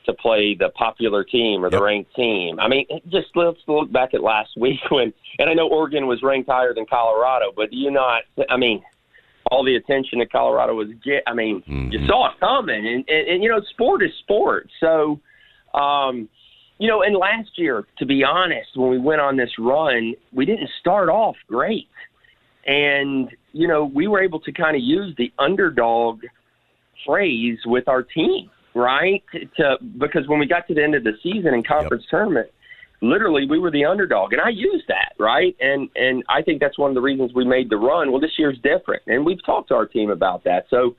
to 0.06 0.13
play 0.13 0.56
the 0.56 0.70
popular 0.70 1.24
team 1.24 1.63
or 1.63 1.70
the 1.70 1.78
yep. 1.78 1.84
ranked 1.84 2.15
team. 2.15 2.60
I 2.60 2.67
mean, 2.67 2.86
just 3.10 3.28
let's 3.36 3.60
look 3.67 3.91
back 3.91 4.13
at 4.13 4.24
last 4.24 4.52
week 4.58 4.80
when, 4.89 5.13
and 5.39 5.50
I 5.50 5.54
know 5.54 5.67
Oregon 5.67 6.08
was 6.08 6.24
ranked 6.24 6.50
higher 6.50 6.74
than 6.74 6.86
Colorado, 6.89 7.52
but 7.56 7.72
do 7.72 7.78
you 7.78 7.91
not? 7.91 8.24
I 8.50 8.58
mean, 8.58 8.82
all 9.52 9.63
the 9.63 9.76
attention 9.76 10.20
that 10.20 10.32
Colorado 10.32 10.74
was 10.74 10.88
get. 11.04 11.24
I 11.28 11.34
mean, 11.34 11.62
mm-hmm. 11.62 11.91
you 11.91 12.06
saw 12.08 12.32
it 12.32 12.39
coming, 12.39 12.86
and, 12.88 13.06
and, 13.08 13.28
and 13.28 13.43
you 13.43 13.50
know, 13.50 13.62
sport 13.72 14.04
is 14.04 14.12
sport. 14.20 14.70
So, 14.80 15.20
um, 15.74 16.30
you 16.80 16.88
know, 16.88 17.02
and 17.02 17.16
last 17.16 17.50
year, 17.56 17.86
to 17.98 18.06
be 18.06 18.24
honest, 18.24 18.70
when 18.76 18.90
we 18.90 19.00
went 19.00 19.22
on 19.22 19.36
this 19.36 19.50
run, 19.58 20.13
we 20.32 20.46
didn't 20.46 20.70
start 20.80 21.10
off 21.10 21.36
great. 21.48 21.88
And, 22.66 23.30
you 23.54 23.68
know, 23.68 23.86
we 23.86 24.08
were 24.08 24.22
able 24.22 24.40
to 24.42 24.52
kind 24.52 24.76
of 24.76 24.84
use 24.84 25.16
the 25.18 25.32
underdog 25.40 26.22
phrase 27.06 27.58
with 27.66 27.88
our 27.88 28.04
team, 28.04 28.50
right? 28.76 29.24
To 29.58 29.78
because 29.98 30.28
when 30.28 30.40
we 30.40 30.46
got 30.46 30.68
to 30.68 30.74
the 30.74 30.84
end 30.84 30.94
of 30.94 31.04
the 31.04 31.13
season 31.24 31.54
in 31.54 31.63
conference 31.63 32.04
yep. 32.04 32.12
tournament, 32.12 32.50
literally 33.02 33.48
we 33.50 33.58
were 33.58 33.72
the 33.72 33.86
underdog 33.86 34.34
and 34.34 34.42
I 34.42 34.50
used 34.50 34.86
that, 34.90 35.13
right? 35.18 35.56
And 35.60 35.90
and 35.96 36.24
I 36.30 36.42
think 36.42 36.60
that's 36.60 36.78
one 36.78 36.92
of 36.92 36.96
the 36.96 37.02
reasons 37.02 37.32
we 37.34 37.46
made 37.46 37.70
the 37.70 37.78
run. 37.78 38.12
Well, 38.12 38.22
this 38.22 38.38
year's 38.38 38.60
different. 38.62 39.02
And 39.08 39.26
we've 39.26 39.44
talked 39.46 39.70
to 39.70 39.76
our 39.76 39.86
team 39.86 40.10
about 40.10 40.44
that. 40.44 40.66
So, 40.70 40.96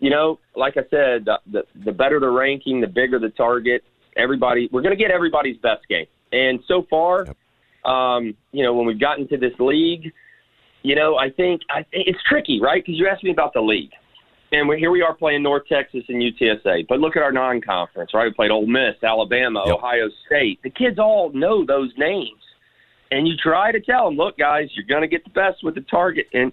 you 0.00 0.10
know, 0.10 0.38
like 0.56 0.76
I 0.76 0.82
said, 0.88 1.26
the 1.26 1.38
the, 1.52 1.62
the 1.84 1.92
better 1.92 2.18
the 2.18 2.30
ranking, 2.30 2.80
the 2.80 2.86
bigger 2.86 3.18
the 3.18 3.30
target 3.30 3.84
everybody. 4.16 4.68
We're 4.72 4.82
going 4.82 4.96
to 4.96 5.02
get 5.02 5.10
everybody's 5.10 5.56
best 5.58 5.86
game. 5.88 6.06
And 6.32 6.60
so 6.66 6.86
far, 6.90 7.26
yep. 7.26 7.36
um, 7.84 8.34
you 8.52 8.64
know, 8.64 8.74
when 8.74 8.86
we've 8.86 9.00
gotten 9.00 9.28
to 9.28 9.36
this 9.36 9.52
league, 9.58 10.12
you 10.82 10.94
know, 10.94 11.16
I 11.16 11.30
think 11.30 11.62
I, 11.70 11.86
it's 11.92 12.18
tricky, 12.28 12.60
right? 12.60 12.82
Because 12.84 12.98
you 12.98 13.08
asked 13.08 13.24
me 13.24 13.30
about 13.30 13.54
the 13.54 13.60
league, 13.60 13.92
and 14.52 14.68
we, 14.68 14.78
here 14.78 14.90
we 14.90 15.02
are 15.02 15.14
playing 15.14 15.42
North 15.42 15.62
Texas 15.66 16.04
and 16.08 16.22
UTSA. 16.22 16.86
But 16.88 17.00
look 17.00 17.16
at 17.16 17.22
our 17.22 17.32
non-conference, 17.32 18.12
right? 18.12 18.26
We 18.26 18.34
played 18.34 18.50
Ole 18.50 18.66
Miss, 18.66 19.02
Alabama, 19.02 19.62
yep. 19.64 19.76
Ohio 19.76 20.08
State. 20.26 20.60
The 20.62 20.70
kids 20.70 20.98
all 20.98 21.32
know 21.32 21.64
those 21.64 21.90
names, 21.96 22.40
and 23.10 23.26
you 23.26 23.34
try 23.36 23.72
to 23.72 23.80
tell 23.80 24.06
them, 24.06 24.16
look, 24.16 24.36
guys, 24.36 24.68
you're 24.74 24.86
going 24.86 25.02
to 25.02 25.08
get 25.08 25.24
the 25.24 25.30
best 25.30 25.64
with 25.64 25.74
the 25.74 25.80
target. 25.82 26.26
And 26.34 26.52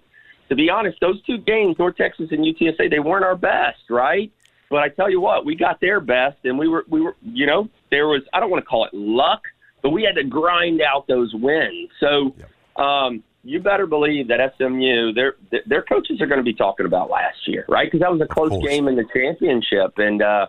to 0.49 0.55
be 0.55 0.69
honest, 0.69 0.99
those 1.01 1.21
two 1.23 1.37
games, 1.37 1.75
North 1.77 1.97
Texas 1.97 2.29
and 2.31 2.39
UTSA, 2.45 2.89
they 2.89 2.99
weren't 2.99 3.25
our 3.25 3.35
best, 3.35 3.81
right? 3.89 4.31
But 4.71 4.79
I 4.79 4.89
tell 4.89 5.11
you 5.11 5.21
what, 5.21 5.45
we 5.45 5.55
got 5.55 5.79
their 5.81 5.99
best, 5.99 6.37
and 6.45 6.57
we 6.57 6.67
were, 6.67 6.85
we 6.89 7.01
were, 7.01 7.15
you 7.21 7.45
know, 7.45 7.69
there 7.91 8.07
was, 8.07 8.21
I 8.33 8.39
don't 8.39 8.49
want 8.49 8.63
to 8.63 8.67
call 8.67 8.85
it 8.85 8.93
luck, 8.93 9.41
but 9.83 9.89
we 9.89 10.01
had 10.01 10.15
to 10.15 10.23
grind 10.23 10.81
out 10.81 11.07
those 11.07 11.31
wins. 11.35 11.89
So. 11.99 12.33
Yep. 12.37 12.49
Um, 12.83 13.23
you 13.43 13.59
better 13.59 13.87
believe 13.87 14.27
that 14.27 14.39
SMU, 14.57 15.13
their 15.13 15.35
their 15.65 15.81
coaches 15.81 16.21
are 16.21 16.27
going 16.27 16.39
to 16.39 16.43
be 16.43 16.53
talking 16.53 16.85
about 16.85 17.09
last 17.09 17.47
year, 17.47 17.65
right? 17.67 17.87
Because 17.87 18.01
that 18.01 18.11
was 18.11 18.21
a 18.21 18.27
close 18.27 18.51
game 18.63 18.87
in 18.87 18.95
the 18.95 19.05
championship, 19.13 19.97
and 19.97 20.21
uh, 20.21 20.45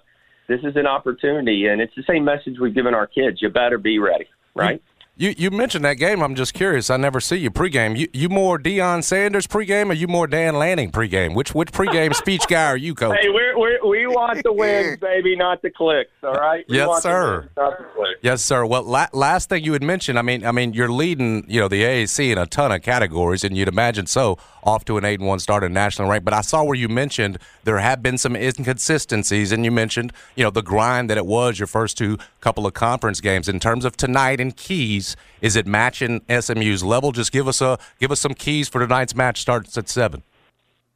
this 0.47 0.61
is 0.63 0.77
an 0.77 0.87
opportunity, 0.87 1.67
and 1.67 1.81
it's 1.81 1.95
the 1.97 2.03
same 2.07 2.25
message 2.25 2.59
we've 2.61 2.75
given 2.75 2.95
our 2.95 3.07
kids. 3.07 3.41
You 3.41 3.49
better 3.49 3.79
be 3.79 3.99
ready, 3.99 4.27
right? 4.55 4.83
You 5.23 5.33
you 5.39 5.53
mentioned 5.53 5.85
that 5.85 5.99
game. 5.99 6.21
I'm 6.21 6.35
just 6.35 6.53
curious. 6.53 6.91
I 6.91 6.97
never 6.97 7.21
see 7.21 7.37
you 7.37 7.49
pregame. 7.49 7.97
You 7.97 8.09
you 8.13 8.29
more 8.29 8.59
Deion 8.59 9.05
Sanders 9.05 9.47
pregame, 9.47 9.91
or 9.91 9.93
you 9.93 10.09
more 10.09 10.27
Dan 10.27 10.57
Lanning 10.57 10.91
pregame? 10.91 11.33
Which 11.33 11.55
which 11.55 11.71
pregame 11.71 12.13
speech 12.13 12.49
guy 12.49 12.65
are 12.67 12.77
you, 12.77 12.93
coach? 12.93 13.17
Hey, 13.21 13.29
we're, 13.29 13.57
we're, 13.57 13.87
we 13.87 14.05
want 14.09 14.43
the 14.43 14.53
wins, 14.53 14.97
baby, 15.01 15.37
not 15.37 15.63
the 15.63 15.71
clicks. 15.71 16.11
All 16.25 16.33
right. 16.33 16.65
We 16.69 16.79
yes, 16.79 17.05
sir. 17.05 17.49
Wins, 17.57 18.17
yes, 18.21 18.43
sir. 18.43 18.67
Well, 18.67 18.83
la- 18.83 19.07
last 19.13 19.49
thing 19.49 19.63
you 19.63 19.75
had 19.75 19.85
mentioned. 19.85 20.19
I 20.19 20.23
mean, 20.23 20.45
I 20.45 20.51
mean, 20.51 20.73
you're 20.73 20.91
leading, 20.91 21.45
you 21.49 21.61
know, 21.61 21.69
the 21.69 21.85
AAC 21.85 22.33
in 22.33 22.39
a 22.39 22.47
ton 22.47 22.73
of 22.73 22.83
categories, 22.83 23.45
and 23.45 23.57
you'd 23.57 23.69
imagine 23.69 24.07
so 24.07 24.39
off 24.65 24.85
to 24.87 24.97
an 24.99 25.05
eight 25.05 25.21
and 25.21 25.29
one 25.29 25.39
start 25.39 25.63
in 25.63 25.73
national 25.73 26.09
rank. 26.09 26.25
But 26.25 26.35
I 26.35 26.41
saw 26.41 26.65
where 26.65 26.75
you 26.75 26.89
mentioned 26.89 27.39
there 27.63 27.79
have 27.79 28.03
been 28.03 28.19
some 28.19 28.35
inconsistencies, 28.35 29.53
and 29.53 29.65
you 29.65 29.71
mentioned, 29.71 30.13
you 30.35 30.43
know, 30.43 30.51
the 30.51 30.63
grind 30.63 31.11
that 31.11 31.19
it 31.19 31.27
was 31.27 31.61
your 31.61 31.69
first 31.69 31.97
two 31.97 32.19
couple 32.41 32.67
of 32.67 32.75
conference 32.75 33.21
games. 33.21 33.49
In 33.49 33.61
terms 33.61 33.85
of 33.85 33.97
tonight 33.97 34.41
and 34.41 34.57
keys, 34.57 35.12
is 35.41 35.57
it 35.57 35.67
matching 35.67 36.23
SMU's 36.29 36.83
level? 36.83 37.13
Just 37.13 37.33
give 37.33 37.49
us 37.49 37.61
a 37.61 37.79
give 37.99 38.13
us 38.13 38.21
some 38.21 38.35
keys 38.35 38.69
for 38.69 38.81
tonight's 38.81 39.15
match. 39.15 39.41
Starts 39.41 39.77
at 39.79 39.89
seven. 39.89 40.23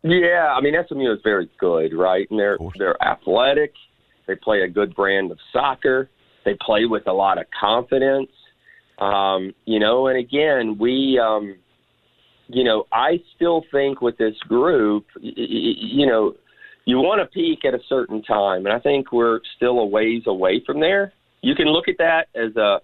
Yeah, 0.02 0.54
I 0.56 0.60
mean 0.60 0.74
SMU 0.88 1.12
is 1.12 1.20
very 1.24 1.50
good, 1.58 1.92
right? 1.94 2.26
And 2.30 2.38
they're 2.38 2.58
they're 2.78 3.02
athletic. 3.02 3.74
They 4.26 4.34
play 4.36 4.62
a 4.62 4.68
good 4.68 4.94
brand 4.94 5.30
of 5.30 5.38
soccer. 5.52 6.10
They 6.44 6.56
play 6.60 6.86
with 6.86 7.06
a 7.06 7.12
lot 7.12 7.38
of 7.38 7.46
confidence. 7.58 8.30
Um, 8.98 9.54
you 9.64 9.78
know, 9.78 10.06
and 10.06 10.18
again, 10.18 10.78
we 10.78 11.20
um, 11.22 11.56
you 12.48 12.64
know, 12.64 12.84
I 12.92 13.20
still 13.34 13.64
think 13.72 14.00
with 14.00 14.16
this 14.18 14.36
group, 14.48 15.06
you 15.20 16.06
know, 16.06 16.34
you 16.84 16.98
want 16.98 17.20
to 17.20 17.26
peak 17.26 17.64
at 17.64 17.74
a 17.74 17.80
certain 17.88 18.22
time, 18.22 18.64
and 18.64 18.72
I 18.72 18.78
think 18.78 19.10
we're 19.10 19.40
still 19.56 19.80
a 19.80 19.86
ways 19.86 20.22
away 20.26 20.62
from 20.64 20.80
there. 20.80 21.12
You 21.42 21.54
can 21.54 21.66
look 21.66 21.88
at 21.88 21.96
that 21.98 22.28
as 22.34 22.54
a 22.56 22.80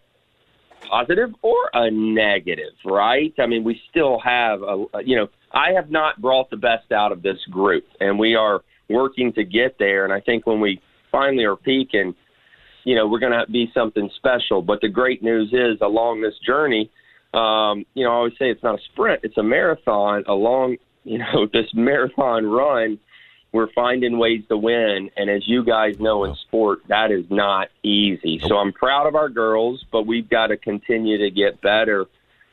positive 0.88 1.30
or 1.42 1.70
a 1.74 1.90
negative, 1.90 2.74
right? 2.84 3.32
I 3.38 3.46
mean, 3.46 3.64
we 3.64 3.80
still 3.90 4.18
have 4.20 4.62
a, 4.62 4.84
you 5.04 5.16
know, 5.16 5.28
I 5.52 5.72
have 5.74 5.90
not 5.90 6.20
brought 6.20 6.50
the 6.50 6.56
best 6.56 6.92
out 6.92 7.12
of 7.12 7.22
this 7.22 7.38
group, 7.50 7.84
and 8.00 8.18
we 8.18 8.34
are 8.34 8.62
working 8.88 9.32
to 9.34 9.44
get 9.44 9.76
there. 9.78 10.04
And 10.04 10.12
I 10.12 10.20
think 10.20 10.46
when 10.46 10.60
we 10.60 10.80
finally 11.10 11.44
are 11.44 11.56
peaking, 11.56 12.14
you 12.84 12.96
know, 12.96 13.06
we're 13.06 13.20
going 13.20 13.32
to 13.32 13.50
be 13.50 13.70
something 13.74 14.10
special. 14.16 14.62
But 14.62 14.80
the 14.80 14.88
great 14.88 15.22
news 15.22 15.52
is, 15.52 15.80
along 15.80 16.22
this 16.22 16.34
journey, 16.44 16.90
um, 17.34 17.84
you 17.94 18.04
know, 18.04 18.10
I 18.10 18.14
always 18.14 18.32
say 18.38 18.50
it's 18.50 18.62
not 18.62 18.78
a 18.78 18.82
sprint; 18.92 19.20
it's 19.22 19.38
a 19.38 19.42
marathon. 19.42 20.24
Along, 20.26 20.76
you 21.04 21.18
know, 21.18 21.46
this 21.52 21.66
marathon 21.74 22.46
run, 22.46 22.98
we're 23.52 23.70
finding 23.72 24.18
ways 24.18 24.42
to 24.48 24.56
win. 24.56 25.10
And 25.16 25.30
as 25.30 25.46
you 25.46 25.64
guys 25.64 26.00
know 26.00 26.24
in 26.24 26.34
sport, 26.34 26.80
that 26.88 27.10
is 27.10 27.24
not 27.30 27.68
easy. 27.82 28.40
So 28.46 28.56
I'm 28.56 28.72
proud 28.72 29.06
of 29.06 29.14
our 29.14 29.28
girls, 29.28 29.84
but 29.92 30.06
we've 30.06 30.28
got 30.28 30.48
to 30.48 30.56
continue 30.56 31.18
to 31.18 31.30
get 31.30 31.60
better. 31.60 32.06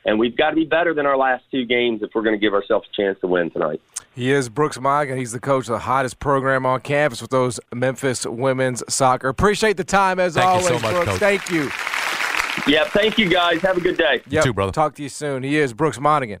And 0.04 0.18
we've 0.18 0.36
got 0.36 0.50
to 0.50 0.56
be 0.56 0.64
better 0.64 0.94
than 0.94 1.06
our 1.06 1.16
last 1.16 1.44
two 1.50 1.64
games 1.64 2.02
if 2.02 2.10
we're 2.14 2.22
going 2.22 2.34
to 2.34 2.40
give 2.40 2.54
ourselves 2.54 2.88
a 2.92 2.96
chance 2.96 3.18
to 3.20 3.26
win 3.26 3.50
tonight. 3.50 3.80
He 4.14 4.30
is 4.30 4.48
Brooks 4.48 4.78
Monaghan. 4.78 5.18
He's 5.18 5.32
the 5.32 5.40
coach 5.40 5.68
of 5.68 5.72
the 5.72 5.78
hottest 5.78 6.18
program 6.18 6.66
on 6.66 6.80
campus 6.80 7.22
with 7.22 7.30
those 7.30 7.60
Memphis 7.72 8.26
women's 8.26 8.82
soccer. 8.92 9.28
Appreciate 9.28 9.76
the 9.76 9.84
time 9.84 10.18
as 10.18 10.34
Thank 10.34 10.46
always, 10.46 10.66
so 10.66 10.78
much, 10.80 10.90
Brooks. 10.90 11.04
Coach. 11.06 11.18
Thank 11.18 11.50
you. 11.50 11.70
Yeah, 12.66 12.84
thank 12.88 13.18
you 13.18 13.28
guys. 13.28 13.60
Have 13.62 13.78
a 13.78 13.80
good 13.80 13.96
day. 13.96 14.20
You 14.28 14.42
too, 14.42 14.52
brother. 14.52 14.72
Talk 14.72 14.94
to 14.96 15.02
you 15.02 15.08
soon. 15.08 15.42
He 15.42 15.56
is 15.56 15.72
Brooks 15.72 16.00
Monaghan, 16.00 16.40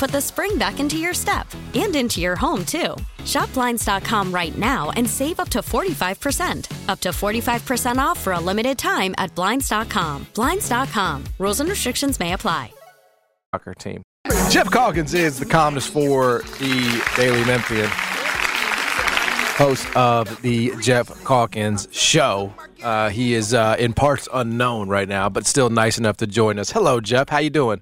put 0.01 0.09
the 0.09 0.19
spring 0.19 0.57
back 0.57 0.79
into 0.79 0.97
your 0.97 1.13
step 1.13 1.47
and 1.75 1.95
into 1.95 2.19
your 2.19 2.35
home, 2.35 2.65
too. 2.65 2.95
Shop 3.23 3.53
Blinds.com 3.53 4.33
right 4.33 4.57
now 4.57 4.89
and 4.97 5.07
save 5.07 5.39
up 5.39 5.49
to 5.49 5.59
45%. 5.59 6.89
Up 6.89 6.99
to 7.01 7.09
45% 7.09 7.97
off 7.97 8.19
for 8.19 8.33
a 8.33 8.39
limited 8.39 8.79
time 8.79 9.13
at 9.19 9.35
Blinds.com. 9.35 10.25
Blinds.com. 10.33 11.23
Rules 11.37 11.59
and 11.59 11.69
restrictions 11.69 12.19
may 12.19 12.33
apply. 12.33 12.73
Soccer 13.53 13.75
team. 13.75 14.01
Geoff 14.49 14.71
Calkins 14.71 15.13
is 15.13 15.37
the 15.37 15.45
columnist 15.45 15.89
for 15.89 16.41
the 16.59 17.03
Daily 17.15 17.43
Memphian, 17.45 17.89
host 19.57 19.85
of 19.95 20.41
the 20.41 20.71
Geoff 20.81 21.23
Calkins 21.25 21.87
Show. 21.91 22.53
Uh, 22.81 23.09
he 23.09 23.35
is 23.35 23.53
uh, 23.53 23.75
in 23.77 23.93
parts 23.93 24.27
unknown 24.33 24.89
right 24.89 25.07
now, 25.07 25.29
but 25.29 25.45
still 25.45 25.69
nice 25.69 25.99
enough 25.99 26.17
to 26.17 26.27
join 26.27 26.57
us. 26.57 26.71
Hello, 26.71 27.01
Geoff. 27.01 27.29
How 27.29 27.39
you 27.39 27.51
doing? 27.51 27.81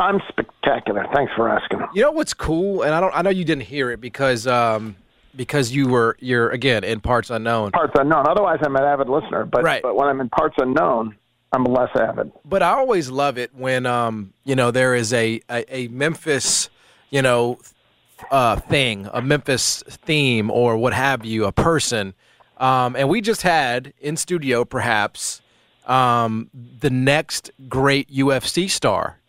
I'm 0.00 0.20
spectacular. 0.28 1.06
Thanks 1.14 1.32
for 1.36 1.48
asking. 1.48 1.80
You 1.94 2.02
know 2.02 2.10
what's 2.10 2.32
cool, 2.32 2.82
and 2.82 2.94
I 2.94 3.00
don't. 3.00 3.14
I 3.14 3.20
know 3.22 3.30
you 3.30 3.44
didn't 3.44 3.64
hear 3.64 3.90
it 3.90 4.00
because 4.00 4.46
um, 4.46 4.96
because 5.36 5.72
you 5.72 5.88
were 5.88 6.16
you're 6.20 6.50
again 6.50 6.84
in 6.84 7.00
parts 7.00 7.28
unknown. 7.30 7.72
Parts 7.72 7.92
unknown. 7.96 8.26
Otherwise, 8.26 8.60
I'm 8.64 8.74
an 8.76 8.82
avid 8.82 9.08
listener. 9.08 9.44
But 9.44 9.62
Right. 9.62 9.82
but 9.82 9.94
when 9.96 10.08
I'm 10.08 10.20
in 10.20 10.30
parts 10.30 10.56
unknown, 10.58 11.16
I'm 11.52 11.64
less 11.64 11.90
avid. 11.94 12.32
But 12.44 12.62
I 12.62 12.70
always 12.70 13.10
love 13.10 13.36
it 13.36 13.54
when 13.54 13.84
um 13.84 14.32
you 14.44 14.56
know 14.56 14.70
there 14.70 14.94
is 14.94 15.12
a 15.12 15.40
a, 15.50 15.64
a 15.74 15.88
Memphis 15.88 16.70
you 17.10 17.20
know 17.22 17.58
uh 18.30 18.56
thing, 18.56 19.08
a 19.12 19.20
Memphis 19.20 19.82
theme 19.86 20.50
or 20.50 20.78
what 20.78 20.94
have 20.94 21.24
you, 21.26 21.44
a 21.44 21.52
person. 21.52 22.14
Um, 22.56 22.94
and 22.96 23.08
we 23.08 23.20
just 23.20 23.42
had 23.42 23.92
in 24.00 24.16
studio 24.16 24.64
perhaps 24.64 25.42
um 25.86 26.48
the 26.54 26.90
next 26.90 27.50
great 27.68 28.10
UFC 28.10 28.68
star 28.70 29.19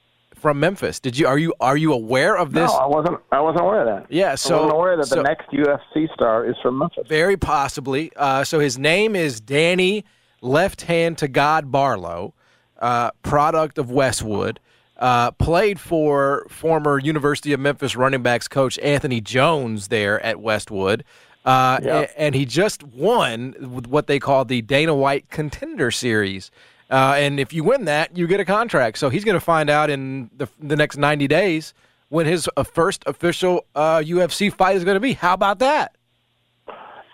from 0.41 0.60
Memphis. 0.60 0.99
Did 0.99 1.17
you 1.17 1.27
are 1.27 1.38
you 1.38 1.54
are 1.62 1.77
you 1.77 1.93
aware 1.93 2.36
of 2.36 2.51
this? 2.51 2.69
No, 2.71 2.77
I 2.77 2.86
wasn't. 2.88 3.19
I 3.32 3.39
wasn't 3.39 3.62
aware 3.62 3.82
of 3.82 3.88
that. 3.88 4.12
Yeah, 4.12 4.36
so 4.36 4.56
I 4.56 4.58
wasn't 4.62 4.73
aware 4.73 4.97
that 4.97 5.06
so- 5.06 5.15
the 5.17 5.23
next 5.23 5.49
UFC 5.51 6.12
star 6.13 6.45
is 6.45 6.56
from 6.62 6.80
Memphis. 6.80 7.06
Very 7.08 7.38
possibly. 7.38 8.12
Uh, 8.15 8.43
so 8.43 8.60
his 8.60 8.77
name 8.80 9.15
is 9.15 9.39
Danny 9.39 10.04
Left 10.41 10.82
Hand 10.82 11.17
to 11.19 11.27
God 11.27 11.71
Barlow, 11.71 12.34
uh, 12.80 13.12
product 13.23 13.77
of 13.77 13.91
Westwood. 13.91 14.60
Uh, 14.97 15.32
played 15.32 15.80
for 15.80 16.45
former 16.49 16.99
University 16.99 17.54
of 17.54 17.60
Memphis 17.60 17.95
running 17.95 18.21
backs 18.21 18.47
coach 18.47 18.77
Anthony 18.80 19.19
Jones 19.21 19.88
there 19.88 20.23
at 20.23 20.39
Westwood. 20.39 21.04
Uh, 21.43 21.80
a- 21.82 22.19
and 22.21 22.36
he 22.36 22.45
just 22.45 22.84
won 22.84 23.56
with 23.73 23.88
what 23.88 24.06
they 24.06 24.19
call 24.19 24.45
the 24.45 24.62
Dana 24.62 24.93
White 24.93 25.30
Contender 25.32 25.89
Series. 25.89 26.51
Uh, 26.91 27.15
and 27.17 27.39
if 27.39 27.54
you 27.54 27.63
win 27.63 27.86
that, 27.86 28.17
you 28.17 28.27
get 28.27 28.39
a 28.39 28.45
contract. 28.45 28.97
So 28.97 29.10
he's 29.10 29.23
going 29.23 29.36
to 29.36 29.39
find 29.39 29.69
out 29.69 29.89
in 29.89 30.30
the, 30.36 30.47
the 30.60 30.75
next 30.75 30.97
90 30.97 31.27
days 31.27 31.73
when 32.10 32.25
his 32.25 32.49
uh, 32.58 32.63
first 32.63 33.04
official 33.08 33.65
uh, 33.73 33.99
UFC 33.99 34.54
fight 34.54 34.75
is 34.75 34.84
going 34.84 34.95
to 34.95 34.99
be. 34.99 35.13
How 35.13 35.34
about 35.34 35.60
that? 35.60 35.95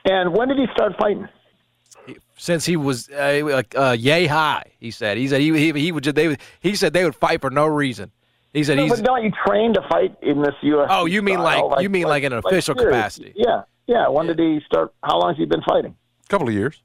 And 0.05 0.35
when 0.35 0.47
did 0.47 0.57
he 0.57 0.65
start 0.73 0.93
fighting? 0.99 1.27
since 2.37 2.65
he 2.65 2.77
was 2.77 3.09
uh, 3.09 3.41
like 3.43 3.75
uh, 3.75 3.95
yay 3.97 4.27
high. 4.27 4.71
He 4.79 4.91
said. 4.91 5.17
He 5.17 5.27
said 5.27 5.41
he 5.41 5.51
he, 5.57 5.71
he 5.73 5.91
would 5.91 6.03
just 6.03 6.15
they 6.15 6.29
would, 6.29 6.39
he 6.59 6.75
said 6.75 6.93
they 6.93 7.03
would 7.03 7.15
fight 7.15 7.41
for 7.41 7.49
no 7.49 7.65
reason. 7.65 8.11
He 8.53 8.63
said 8.63 8.77
No, 8.77 8.83
he's 8.83 8.95
but 8.95 9.03
don't 9.03 9.23
you 9.23 9.31
train 9.45 9.73
to 9.73 9.81
fight 9.89 10.15
in 10.21 10.41
this 10.41 10.55
UFC? 10.63 10.87
Oh, 10.89 11.05
you 11.05 11.21
mean 11.21 11.35
style? 11.39 11.69
like- 11.69 11.81
you 11.81 11.89
mean 11.89 12.07
like 12.07 12.23
in 12.23 12.31
an 12.31 12.39
official 12.39 12.75
serious. 12.75 12.95
capacity? 12.95 13.33
Yeah, 13.35 13.63
yeah. 13.87 14.07
When 14.07 14.27
did 14.27 14.39
he 14.39 14.61
start? 14.65 14.93
How 15.03 15.19
long 15.19 15.29
has 15.31 15.37
he 15.37 15.45
been 15.45 15.61
fighting? 15.67 15.95
A 16.25 16.29
couple 16.29 16.47
of 16.47 16.53
years, 16.53 16.81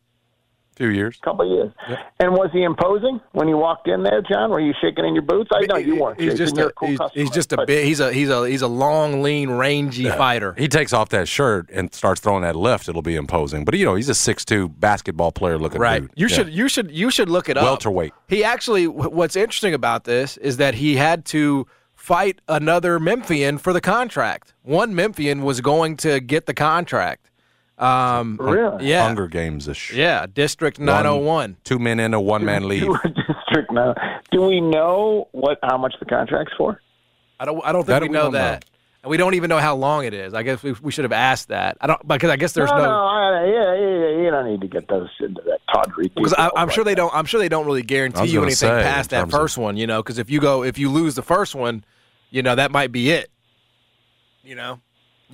few 0.76 0.88
years. 0.88 1.18
couple 1.22 1.44
of 1.44 1.50
years. 1.50 1.98
And 2.20 2.32
was 2.32 2.50
he 2.52 2.62
imposing 2.62 3.20
when 3.32 3.46
you 3.48 3.56
walked 3.56 3.88
in 3.88 4.02
there, 4.02 4.22
John? 4.22 4.50
Were 4.50 4.61
you 4.61 4.72
shaking 4.80 5.04
in 5.04 5.14
your 5.14 5.22
boots? 5.22 5.50
I 5.54 5.66
know 5.66 5.76
you 5.76 5.96
weren't. 5.96 6.20
he's 6.20 6.35
just 6.37 6.56
You're 6.56 6.68
a 6.68 6.72
cool 6.72 6.88
he's, 6.88 6.98
customer, 6.98 7.22
he's 7.22 7.30
just 7.30 7.52
a 7.52 7.56
but- 7.56 7.66
bit 7.66 7.85
he's 7.85 8.00
a 8.00 8.12
he's 8.12 8.28
a 8.30 8.48
he's 8.48 8.62
a 8.62 8.68
long 8.68 9.22
lean 9.22 9.50
rangy 9.50 10.08
fighter. 10.08 10.54
He 10.56 10.68
takes 10.68 10.92
off 10.92 11.11
that 11.11 11.28
shirt 11.28 11.68
and 11.70 11.92
starts 11.94 12.20
throwing 12.20 12.42
that 12.42 12.56
left. 12.56 12.88
It'll 12.88 13.02
be 13.02 13.16
imposing. 13.16 13.64
But 13.64 13.76
you 13.76 13.85
know, 13.85 13.94
he's 13.94 14.08
a 14.08 14.14
six-two 14.14 14.70
basketball 14.70 15.32
player 15.32 15.58
looking 15.58 15.80
Right. 15.80 16.00
dude. 16.02 16.11
You 16.16 16.26
Yeah. 16.28 16.37
should 16.37 16.48
you 16.52 16.68
should 16.68 16.90
you 16.90 17.11
should 17.11 17.28
look 17.28 17.48
it 17.48 17.56
up. 17.56 17.64
welterweight. 17.64 18.12
He 18.28 18.42
actually 18.44 18.87
what's 18.88 19.37
interesting 19.37 19.74
about 19.74 20.04
this 20.04 20.37
is 20.38 20.56
that 20.56 20.74
he 20.74 20.96
had 20.96 21.24
to 21.26 21.66
fight 21.94 22.40
another 22.48 22.98
Memphian 22.98 23.58
for 23.58 23.72
the 23.72 23.80
contract. 23.80 24.54
One 24.62 24.92
Memphian 24.94 25.42
was 25.42 25.61
going 25.61 25.96
to 25.98 26.18
get 26.18 26.46
the 26.46 26.54
contract. 26.54 27.30
Um, 27.78 28.37
Really? 28.40 28.87
Yeah. 28.88 29.02
Hunger 29.04 29.26
Games 29.26 29.66
ish. 29.66 29.92
Yeah, 29.92 30.26
District 30.32 30.78
901. 30.78 31.56
Two 31.64 31.78
men 31.78 31.98
in 31.98 32.14
a 32.14 32.20
one-man 32.20 32.68
lead. 32.68 32.82
district 33.04 33.72
now. 33.72 33.94
Do 34.30 34.42
we 34.42 34.61
know 34.61 35.28
what 35.32 35.58
how 35.62 35.78
much 35.78 35.94
the 35.98 36.04
contract's 36.06 36.52
for? 36.56 36.80
I 37.40 37.44
don't. 37.44 37.61
I 37.64 37.72
don't 37.72 37.82
think 37.82 37.88
That 37.88 38.02
we 38.02 38.08
we 38.08 38.12
know 38.12 38.22
don't 38.24 38.32
know. 38.35 38.38
that, 38.38 38.64
and 39.02 39.11
we 39.11 39.16
don't 39.16 39.35
even 39.35 39.48
know 39.48 39.58
how 39.58 39.74
long 39.74 40.04
it 40.04 40.14
is. 40.14 40.32
I 40.32 40.44
guess 40.44 40.62
we, 40.62 40.72
we 40.80 40.92
should 40.92 41.04
have 41.04 41.12
asked 41.12 41.48
that. 41.48 41.76
I 41.80 41.88
don't 41.88 42.06
because 42.06 42.30
I 42.30 42.37
guess 42.37 42.52
there's 42.52 42.70
no, 42.70 42.76
no. 42.76 42.85
no. 42.85 42.90
I, 42.90 43.44
yeah, 43.46 43.74
yeah, 43.74 44.22
you 44.22 44.30
don't 44.30 44.46
need 44.48 44.61
to 44.61 44.68
get 44.68 44.87
those 44.88 45.08
into 45.18 45.40
that 45.46 45.58
tawdry. 45.74 46.08
because 46.14 46.35
I, 46.35 46.44
detail, 46.46 46.52
I'm 46.62 46.68
sure 46.68 46.85
but- 46.85 46.90
they 46.90 46.94
don't. 46.94 47.12
I'm 47.14 47.24
sure 47.24 47.40
they 47.40 47.48
don't 47.48 47.66
really 47.66 47.82
guarantee 47.82 48.26
you 48.26 48.40
anything 48.42 48.54
say, 48.56 48.68
past 48.68 49.11
that 49.11 49.20
terms 49.22 49.35
of- 49.35 49.40
first 49.40 49.58
one. 49.58 49.76
You 49.76 49.88
know, 49.88 50.02
because 50.02 50.18
if 50.18 50.30
you 50.30 50.40
go, 50.40 50.62
if 50.62 50.78
you 50.78 50.88
lose 50.88 51.16
the 51.16 51.22
first 51.22 51.54
one, 51.56 51.85
you 52.30 52.42
know 52.42 52.54
that 52.54 52.70
might 52.70 52.92
be 52.92 53.11
it. 53.11 53.28
You 54.44 54.54
know, 54.54 54.80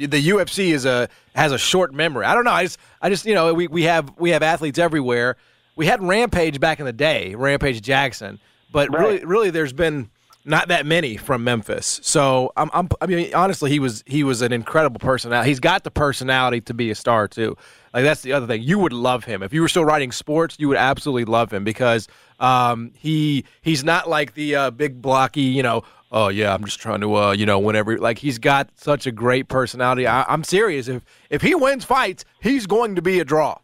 the 0.06 0.28
UFC 0.28 0.72
is 0.72 0.84
a 0.84 1.08
has 1.34 1.52
a 1.52 1.58
short 1.58 1.92
memory. 1.92 2.24
I 2.24 2.34
don't 2.34 2.44
know. 2.44 2.52
I 2.52 2.64
just, 2.64 2.78
I 3.02 3.10
just, 3.10 3.26
you 3.26 3.34
know, 3.34 3.52
we, 3.54 3.66
we 3.66 3.82
have 3.84 4.12
we 4.18 4.30
have 4.30 4.42
athletes 4.42 4.78
everywhere. 4.78 5.36
We 5.76 5.86
had 5.86 6.02
Rampage 6.02 6.58
back 6.60 6.80
in 6.80 6.86
the 6.86 6.92
day, 6.92 7.34
Rampage 7.34 7.82
Jackson, 7.82 8.40
but 8.72 8.90
really, 8.90 9.24
really, 9.24 9.50
there's 9.50 9.72
been 9.72 10.10
not 10.44 10.68
that 10.68 10.86
many 10.86 11.16
from 11.16 11.44
Memphis. 11.44 12.00
So 12.02 12.52
I'm, 12.56 12.70
I'm, 12.72 12.88
I 13.00 13.06
mean, 13.06 13.34
honestly, 13.34 13.70
he 13.70 13.78
was 13.78 14.02
he 14.06 14.24
was 14.24 14.42
an 14.42 14.52
incredible 14.52 14.98
personality. 14.98 15.50
He's 15.50 15.60
got 15.60 15.84
the 15.84 15.90
personality 15.90 16.60
to 16.62 16.74
be 16.74 16.90
a 16.90 16.94
star 16.94 17.28
too. 17.28 17.56
Like 17.92 18.04
that's 18.04 18.22
the 18.22 18.32
other 18.32 18.46
thing. 18.46 18.62
You 18.62 18.78
would 18.78 18.92
love 18.92 19.24
him 19.24 19.42
if 19.42 19.52
you 19.52 19.60
were 19.60 19.68
still 19.68 19.84
writing 19.84 20.10
sports. 20.10 20.56
You 20.58 20.68
would 20.68 20.78
absolutely 20.78 21.26
love 21.26 21.52
him 21.52 21.64
because 21.64 22.08
um, 22.40 22.92
he 22.94 23.44
he's 23.62 23.84
not 23.84 24.08
like 24.08 24.34
the 24.34 24.56
uh, 24.56 24.70
big 24.70 25.00
blocky, 25.00 25.42
you 25.42 25.62
know. 25.62 25.84
Oh 26.10 26.28
yeah, 26.28 26.54
I'm 26.54 26.64
just 26.64 26.80
trying 26.80 27.00
to 27.02 27.14
uh, 27.16 27.32
you 27.32 27.44
know 27.46 27.58
whenever 27.58 27.98
like 27.98 28.18
he's 28.18 28.38
got 28.38 28.70
such 28.76 29.06
a 29.06 29.12
great 29.12 29.48
personality. 29.48 30.06
I, 30.06 30.22
I'm 30.24 30.42
serious. 30.44 30.88
If 30.88 31.04
if 31.30 31.42
he 31.42 31.54
wins 31.54 31.84
fights, 31.84 32.24
he's 32.40 32.66
going 32.66 32.94
to 32.96 33.02
be 33.02 33.20
a 33.20 33.24
draw. 33.24 33.58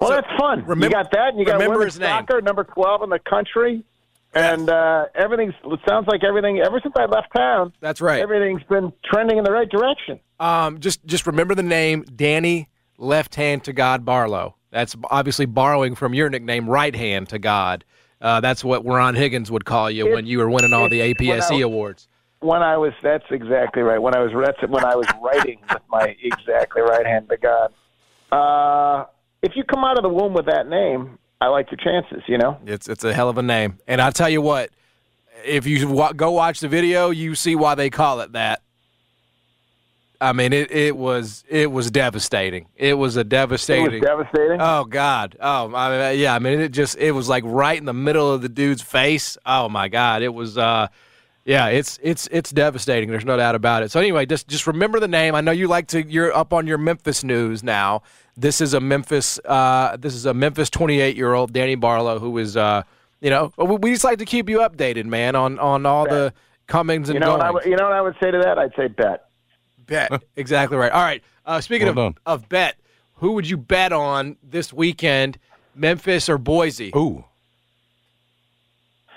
Well, 0.00 0.10
that's 0.10 0.26
fun. 0.38 0.60
remember- 0.66 0.86
you 0.86 0.90
got 0.90 1.10
that, 1.12 1.28
and 1.30 1.38
you 1.38 1.46
got 1.46 1.54
remember 1.54 1.78
women's 1.78 1.94
his 1.94 2.00
name. 2.00 2.10
soccer, 2.10 2.40
number 2.42 2.64
twelve 2.64 3.02
in 3.02 3.10
the 3.10 3.20
country, 3.20 3.84
and 4.34 4.68
uh, 4.68 5.06
everything's. 5.14 5.54
It 5.64 5.80
sounds 5.88 6.06
like 6.08 6.24
everything. 6.24 6.58
Ever 6.58 6.80
since 6.82 6.94
I 6.98 7.04
left 7.06 7.28
town, 7.34 7.72
That's 7.80 8.00
right. 8.00 8.20
everything's 8.20 8.62
been 8.64 8.92
trending 9.04 9.38
in 9.38 9.44
the 9.44 9.52
right 9.52 9.68
direction. 9.68 10.20
Um, 10.40 10.80
just 10.80 11.04
just 11.06 11.26
remember 11.26 11.54
the 11.54 11.62
name 11.62 12.04
Danny 12.16 12.68
Left 12.98 13.34
Hand 13.36 13.64
to 13.64 13.72
God 13.72 14.04
Barlow. 14.04 14.56
That's 14.70 14.96
obviously 15.04 15.46
borrowing 15.46 15.94
from 15.94 16.12
your 16.14 16.28
nickname 16.28 16.68
Right 16.68 16.94
Hand 16.96 17.28
to 17.28 17.38
God. 17.38 17.84
Uh, 18.24 18.40
that's 18.40 18.64
what 18.64 18.86
Ron 18.86 19.14
Higgins 19.14 19.50
would 19.50 19.66
call 19.66 19.90
you 19.90 20.10
when 20.10 20.24
you 20.24 20.38
were 20.38 20.48
winning 20.48 20.72
all 20.72 20.88
the 20.88 21.00
when 21.00 21.14
APSE 21.14 21.58
I- 21.58 21.60
awards. 21.60 22.08
When 22.40 22.62
I 22.62 22.76
was, 22.76 22.92
that's 23.02 23.24
exactly 23.30 23.82
right. 23.82 23.98
When 23.98 24.14
I 24.14 24.20
was, 24.20 24.32
that's 24.34 24.70
when 24.70 24.84
I 24.84 24.96
was 24.96 25.06
writing 25.22 25.60
with 25.70 25.82
my 25.90 26.16
exactly 26.22 26.82
right 26.82 27.06
hand 27.06 27.28
to 27.30 27.36
God. 27.36 27.72
Uh, 28.32 29.06
if 29.42 29.52
you 29.56 29.64
come 29.64 29.84
out 29.84 29.96
of 29.98 30.02
the 30.02 30.08
womb 30.08 30.34
with 30.34 30.46
that 30.46 30.68
name, 30.68 31.18
I 31.40 31.48
like 31.48 31.70
your 31.70 31.78
chances. 31.78 32.22
You 32.26 32.38
know. 32.38 32.58
It's 32.66 32.88
it's 32.88 33.04
a 33.04 33.12
hell 33.14 33.28
of 33.28 33.38
a 33.38 33.42
name, 33.42 33.78
and 33.86 34.00
I'll 34.00 34.12
tell 34.12 34.30
you 34.30 34.40
what. 34.40 34.70
If 35.44 35.66
you 35.66 36.12
go 36.16 36.30
watch 36.30 36.60
the 36.60 36.68
video, 36.68 37.10
you 37.10 37.34
see 37.34 37.54
why 37.54 37.74
they 37.74 37.90
call 37.90 38.20
it 38.20 38.32
that. 38.32 38.62
I 40.24 40.32
mean, 40.32 40.52
it, 40.52 40.70
it 40.70 40.96
was 40.96 41.44
it 41.48 41.70
was 41.70 41.90
devastating. 41.90 42.66
It 42.76 42.94
was 42.94 43.16
a 43.16 43.24
devastating. 43.24 43.86
It 43.86 43.92
was 43.92 44.00
devastating. 44.00 44.58
Oh 44.60 44.84
God! 44.84 45.36
Oh, 45.40 45.74
I 45.74 46.12
mean, 46.12 46.20
yeah. 46.20 46.34
I 46.34 46.38
mean, 46.38 46.60
it 46.60 46.70
just 46.72 46.96
it 46.96 47.12
was 47.12 47.28
like 47.28 47.44
right 47.46 47.78
in 47.78 47.84
the 47.84 47.92
middle 47.92 48.32
of 48.32 48.40
the 48.42 48.48
dude's 48.48 48.82
face. 48.82 49.36
Oh 49.44 49.68
my 49.68 49.88
God! 49.88 50.22
It 50.22 50.32
was. 50.32 50.56
uh 50.56 50.88
Yeah, 51.44 51.66
it's 51.68 51.98
it's 52.02 52.26
it's 52.32 52.50
devastating. 52.50 53.10
There's 53.10 53.26
no 53.26 53.36
doubt 53.36 53.54
about 53.54 53.82
it. 53.82 53.90
So 53.90 54.00
anyway, 54.00 54.24
just 54.24 54.48
just 54.48 54.66
remember 54.66 54.98
the 54.98 55.08
name. 55.08 55.34
I 55.34 55.42
know 55.42 55.52
you 55.52 55.68
like 55.68 55.88
to. 55.88 56.02
You're 56.02 56.34
up 56.34 56.54
on 56.54 56.66
your 56.66 56.78
Memphis 56.78 57.22
news 57.22 57.62
now. 57.62 58.02
This 58.36 58.62
is 58.62 58.72
a 58.72 58.80
Memphis. 58.80 59.38
Uh, 59.44 59.96
this 59.98 60.14
is 60.14 60.24
a 60.24 60.32
Memphis 60.32 60.70
28 60.70 61.16
year 61.16 61.34
old 61.34 61.52
Danny 61.52 61.74
Barlow 61.74 62.18
who 62.18 62.36
is. 62.38 62.56
Uh, 62.56 62.82
you 63.20 63.30
know, 63.30 63.52
we, 63.58 63.76
we 63.76 63.92
just 63.92 64.04
like 64.04 64.18
to 64.18 64.24
keep 64.24 64.48
you 64.48 64.58
updated, 64.58 65.04
man, 65.04 65.36
on 65.36 65.58
on 65.58 65.84
all 65.86 66.04
the 66.06 66.32
comings 66.66 67.10
and 67.10 67.14
you 67.14 67.20
know 67.20 67.32
what 67.32 67.42
I 67.42 67.52
goings. 67.52 67.66
you 67.66 67.76
know 67.76 67.84
what 67.84 67.92
I 67.92 68.00
would 68.00 68.16
say 68.22 68.30
to 68.30 68.38
that? 68.38 68.58
I'd 68.58 68.74
say 68.74 68.88
bet. 68.88 69.28
Bet. 69.86 70.22
exactly 70.36 70.76
right. 70.76 70.92
All 70.92 71.02
right. 71.02 71.22
Uh, 71.46 71.60
speaking 71.60 71.88
Well 71.88 72.06
of, 72.06 72.16
of 72.26 72.48
bet, 72.48 72.76
who 73.16 73.32
would 73.32 73.48
you 73.48 73.56
bet 73.56 73.92
on 73.92 74.36
this 74.42 74.72
weekend, 74.72 75.38
Memphis 75.74 76.28
or 76.28 76.38
Boise? 76.38 76.92
Ooh. 76.96 77.24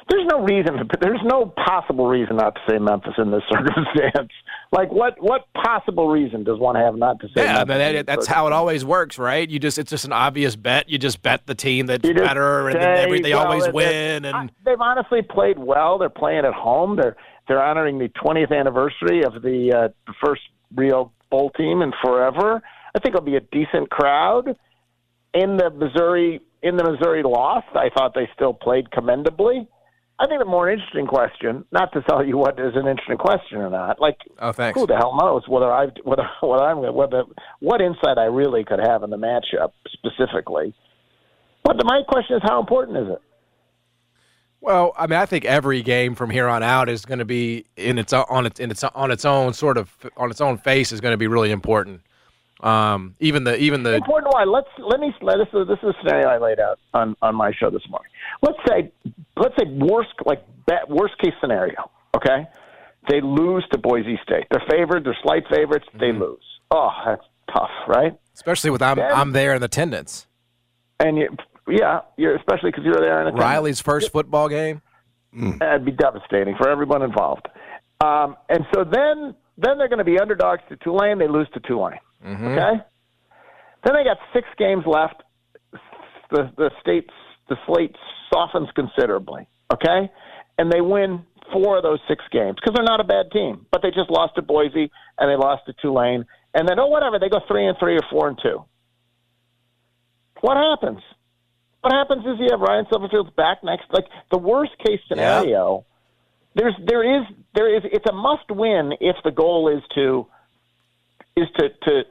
There's 0.10 0.26
no 0.32 0.42
reason. 0.42 0.78
To, 0.78 0.86
there's 1.02 1.20
no 1.26 1.48
possible 1.66 2.08
reason 2.08 2.38
not 2.38 2.56
to 2.56 2.62
say 2.70 2.78
Memphis 2.80 3.14
in 3.18 3.30
this 3.32 3.44
circumstance. 3.52 4.32
Like 4.72 4.90
what? 4.90 5.22
What 5.22 5.48
possible 5.54 6.08
reason 6.08 6.44
does 6.46 6.60
one 6.60 6.76
have 6.76 6.96
not 6.96 7.20
to 7.22 7.28
say? 7.28 7.44
Yeah, 7.44 7.58
Memphis 7.58 7.66
mean, 7.66 7.96
that, 7.96 8.06
that's 8.06 8.26
how 8.28 8.48
it 8.48 8.54
always 8.54 8.86
works, 8.86 9.18
right? 9.18 9.50
You 9.50 9.60
just 9.60 9.78
it's 9.78 9.90
just 9.90 10.06
an 10.06 10.14
obvious 10.14 10.56
bet. 10.56 10.88
You 10.90 10.98
just 10.98 11.22
bet 11.22 11.46
the 11.46 11.56
team 11.56 11.88
that's 11.88 12.08
You 12.08 12.14
just 12.14 12.26
better, 12.26 12.70
and 12.70 12.76
say, 12.82 13.04
every, 13.04 13.22
they 13.22 13.34
well, 13.34 13.48
always 13.48 13.68
win. 13.74 14.24
it- 14.24 14.34
And 14.34 14.52
they've 14.64 14.80
honestly 14.80 15.22
played 15.22 15.60
well. 15.60 15.98
They're 15.98 16.10
playing 16.10 16.46
at 16.46 16.54
home. 16.54 16.96
They're 16.96 17.18
they're 17.50 17.64
honoring 17.64 17.98
the 17.98 18.10
20th 18.10 18.52
anniversary 18.58 19.24
of 19.24 19.42
the, 19.42 19.72
uh, 19.74 19.88
the 20.06 20.14
first 20.26 20.42
real 20.76 21.14
bowl 21.30 21.52
team 21.52 21.82
in 21.82 21.92
forever. 22.04 22.62
I 22.96 23.00
think 23.00 23.16
it'll 23.16 23.26
be 23.26 23.36
a 23.36 23.42
decent 23.42 23.90
crowd. 23.90 24.58
In 25.34 25.58
the 25.58 25.70
Missouri 25.70 26.42
in 26.64 26.78
the 26.78 26.84
Missouri 26.84 27.22
loss, 27.24 27.64
I 27.74 27.90
thought 27.96 28.14
they 28.16 28.30
still 28.34 28.54
played 28.54 28.92
commendably. 28.92 29.68
I 30.20 30.26
think 30.26 30.40
the 30.40 30.46
more 30.46 30.70
interesting 30.70 31.06
question, 31.06 31.64
not 31.72 31.94
to 31.94 32.02
tell 32.02 32.26
you 32.26 32.38
what 32.38 32.60
is 32.60 32.74
an 32.74 32.88
interesting 32.88 33.18
question 33.18 33.60
or 33.60 33.70
not, 33.70 34.02
like 34.02 34.18
oh, 34.40 34.52
thanks. 34.52 34.80
who 34.80 34.88
the 34.88 34.96
hell 34.96 35.16
knows 35.16 35.44
whether 35.48 35.72
I 35.72 35.88
whether 36.04 36.28
what 36.42 36.62
I'm 36.62 36.94
whether 36.94 37.24
what 37.60 37.82
insight 37.82 38.18
I 38.18 38.26
really 38.26 38.64
could 38.64 38.80
have 38.80 39.04
in 39.04 39.12
the 39.12 39.18
matchup 39.18 39.74
specifically. 39.94 40.74
But 41.64 41.78
the, 41.78 41.84
my 41.86 42.02
question 42.08 42.38
is, 42.38 42.42
how 42.44 42.60
important 42.60 42.98
is 42.98 43.08
it? 43.10 43.22
Well, 44.62 44.94
I 44.98 45.08
mean, 45.08 45.20
I 45.20 45.26
think 45.26 45.46
every 45.46 45.82
game 45.82 46.16
from 46.16 46.30
here 46.30 46.48
on 46.48 46.64
out 46.64 46.90
is 46.90 47.06
going 47.06 47.20
to 47.20 47.26
be 47.26 47.66
in 47.76 47.98
its 48.00 48.12
on 48.12 48.46
its 48.46 48.60
in 48.60 48.72
its 48.72 48.84
on 48.84 49.12
its 49.12 49.24
own 49.24 49.54
sort 49.54 49.78
of 49.78 49.96
on 50.18 50.32
its 50.32 50.42
own 50.42 50.58
face 50.58 50.92
is 50.92 51.00
going 51.00 51.14
to 51.14 51.18
be 51.18 51.28
really 51.28 51.52
important. 51.52 52.02
Um, 52.62 53.16
even 53.20 53.44
the 53.44 53.56
even 53.58 53.84
the 53.84 53.96
important 53.96 54.34
why. 54.34 54.44
Let's 54.44 54.68
let 54.80 55.00
me. 55.00 55.14
Let, 55.22 55.38
this 55.38 55.48
is 55.54 55.68
this 55.68 55.78
is 55.84 55.90
a 55.90 55.94
scenario 56.02 56.28
I 56.28 56.38
laid 56.40 56.60
out 56.60 56.80
on 56.94 57.16
on 57.22 57.36
my 57.36 57.52
show 57.52 57.70
this 57.70 57.88
morning. 57.88 58.12
Let's 58.42 58.58
say 58.68 58.92
let's 59.36 59.56
say 59.60 59.66
worst 59.68 60.10
like 60.26 60.44
bet, 60.66 60.90
worst 60.90 61.18
case 61.20 61.34
scenario. 61.40 61.92
Okay, 62.16 62.48
they 63.10 63.22
lose 63.22 63.64
to 63.72 63.78
Boise 63.78 64.20
State. 64.24 64.48
They're 64.50 64.64
favored. 64.70 65.06
They're 65.06 65.18
slight 65.22 65.44
favorites. 65.52 65.86
They 66.00 66.12
lose. 66.12 66.44
Oh, 66.72 66.90
that's 67.06 67.24
tough, 67.54 67.70
right? 67.88 68.18
especially 68.34 68.70
with 68.70 68.82
I'm 68.82 68.98
Then- 68.98 69.12
I'm 69.14 69.32
there 69.34 69.54
in 69.56 69.64
attendance. 69.64 70.28
And 71.00 71.18
you, 71.18 71.30
yeah, 71.68 72.02
you're 72.18 72.36
especially 72.36 72.72
because 72.72 72.84
you're 72.86 73.00
there 73.00 73.22
in 73.22 73.28
attendance. 73.28 73.44
Riley's 73.44 73.82
first 73.82 74.12
football 74.12 74.50
game. 74.50 74.82
That'd 75.60 75.86
be 75.86 75.92
devastating 75.92 76.56
for 76.58 76.70
everyone 76.70 77.02
involved. 77.02 77.48
Um, 78.04 78.36
and 78.50 78.66
so 78.74 78.84
then, 78.84 79.36
then 79.58 79.78
they're 79.78 79.90
going 79.90 80.00
to 80.00 80.04
be 80.06 80.20
underdogs 80.20 80.62
to 80.70 80.76
Tulane. 80.78 81.20
They 81.20 81.28
lose 81.28 81.48
to 81.54 81.60
Tulane. 81.60 82.00
Okay. 82.26 82.84
Then 83.84 83.94
they 83.94 84.04
got 84.04 84.18
six 84.34 84.48
games 84.58 84.84
left. 84.86 85.24
The 86.32 86.52
the 86.58 86.72
state's 86.82 87.14
the 87.50 87.56
slate 87.66 87.96
softens 88.34 88.70
considerably. 88.76 89.48
Okay, 89.74 90.12
and 90.58 90.72
they 90.72 90.82
win 90.82 91.24
four 91.54 91.78
of 91.78 91.84
those 91.84 92.00
six 92.08 92.24
games 92.32 92.56
because 92.56 92.74
they're 92.76 92.84
not 92.84 93.00
a 93.00 93.06
bad 93.06 93.32
team, 93.32 93.66
but 93.72 93.82
they 93.82 93.90
just 93.90 94.10
lost 94.10 94.36
to 94.36 94.42
Boise 94.42 94.92
and 95.18 95.30
they 95.32 95.36
lost 95.38 95.66
to 95.68 95.74
Tulane, 95.82 96.26
and 96.54 96.68
then 96.68 96.80
oh 96.80 96.88
whatever 96.88 97.20
they 97.20 97.30
go 97.30 97.40
three 97.48 97.66
and 97.68 97.78
three 97.80 97.96
or 97.96 98.04
four 98.10 98.28
and 98.28 98.38
two. 98.42 98.66
What 100.42 100.58
happens? 100.58 101.00
What 101.88 101.96
happens 101.96 102.26
is 102.26 102.38
you 102.38 102.50
have 102.52 102.60
Ryan 102.60 102.86
Silverfield's 102.92 103.34
back 103.38 103.64
next. 103.64 103.86
Like 103.94 104.04
the 104.30 104.38
worst 104.38 104.74
case 104.86 105.00
scenario, 105.08 105.86
there's 106.54 106.74
there 106.86 107.22
is 107.22 107.26
there 107.56 107.74
is 107.74 107.82
it's 107.86 108.04
a 108.10 108.14
must 108.14 108.52
win 108.52 108.92
if 109.00 109.16
the 109.24 109.32
goal 109.32 109.70
is 109.74 109.82
to 109.96 110.28
is 111.38 111.48
to 111.58 111.70
to 111.84 112.04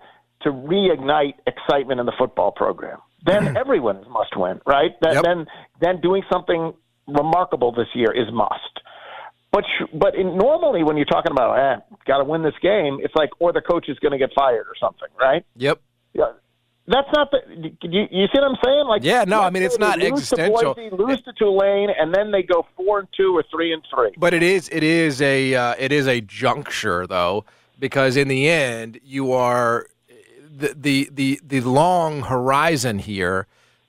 to 0.44 0.50
reignite 0.50 1.34
excitement 1.46 2.00
in 2.00 2.06
the 2.06 2.14
football 2.18 2.52
program. 2.52 3.00
Then 3.26 3.54
everyone's 3.62 4.06
must 4.08 4.34
win, 4.34 4.62
right? 4.64 4.92
Then 5.02 5.16
then 5.22 5.46
then 5.82 6.00
doing 6.00 6.22
something 6.32 6.72
remarkable 7.06 7.72
this 7.72 7.88
year 7.94 8.12
is 8.12 8.32
must. 8.32 8.80
But 9.52 9.64
sh- 9.64 9.90
but 9.92 10.14
in, 10.14 10.38
normally 10.38 10.84
when 10.84 10.96
you're 10.96 11.04
talking 11.04 11.32
about 11.32 11.52
eh, 11.58 11.80
got 12.06 12.18
to 12.18 12.24
win 12.24 12.42
this 12.42 12.56
game, 12.62 12.96
it's 13.02 13.14
like 13.14 13.28
or 13.40 13.52
the 13.52 13.60
coach 13.60 13.90
is 13.90 13.98
going 13.98 14.12
to 14.12 14.18
get 14.18 14.30
fired 14.34 14.68
or 14.68 14.74
something, 14.80 15.08
right? 15.20 15.44
Yep. 15.56 15.82
Yeah. 16.14 16.32
That's 16.88 17.08
not 17.12 17.30
the. 17.32 17.38
You, 17.82 18.06
you 18.10 18.26
see 18.26 18.40
what 18.40 18.44
I'm 18.44 18.56
saying? 18.64 18.86
Like, 18.86 19.02
Yeah, 19.02 19.24
no, 19.26 19.40
I 19.40 19.50
mean, 19.50 19.64
it's 19.64 19.78
not 19.78 20.00
existential. 20.00 20.74
To 20.74 20.90
Boise, 20.90 20.96
lose 20.96 21.20
to 21.22 21.32
Tulane, 21.32 21.90
and 21.98 22.14
then 22.14 22.30
they 22.30 22.42
go 22.42 22.66
four 22.76 23.00
and 23.00 23.08
two 23.16 23.36
or 23.36 23.44
three 23.50 23.72
and 23.72 23.82
three. 23.92 24.12
But 24.16 24.34
it 24.34 24.42
is 24.42 24.68
it 24.70 24.84
is 24.84 25.20
a 25.20 25.54
uh, 25.54 25.74
it 25.78 25.90
is 25.90 26.06
a 26.06 26.20
juncture 26.20 27.06
though 27.06 27.44
because 27.78 28.16
in 28.16 28.28
the 28.28 28.48
end 28.48 29.00
you 29.04 29.32
are 29.32 29.86
the 30.56 30.74
the 30.76 31.10
the, 31.12 31.40
the 31.44 31.60
long 31.60 32.22
horizon 32.22 33.00
here 33.00 33.46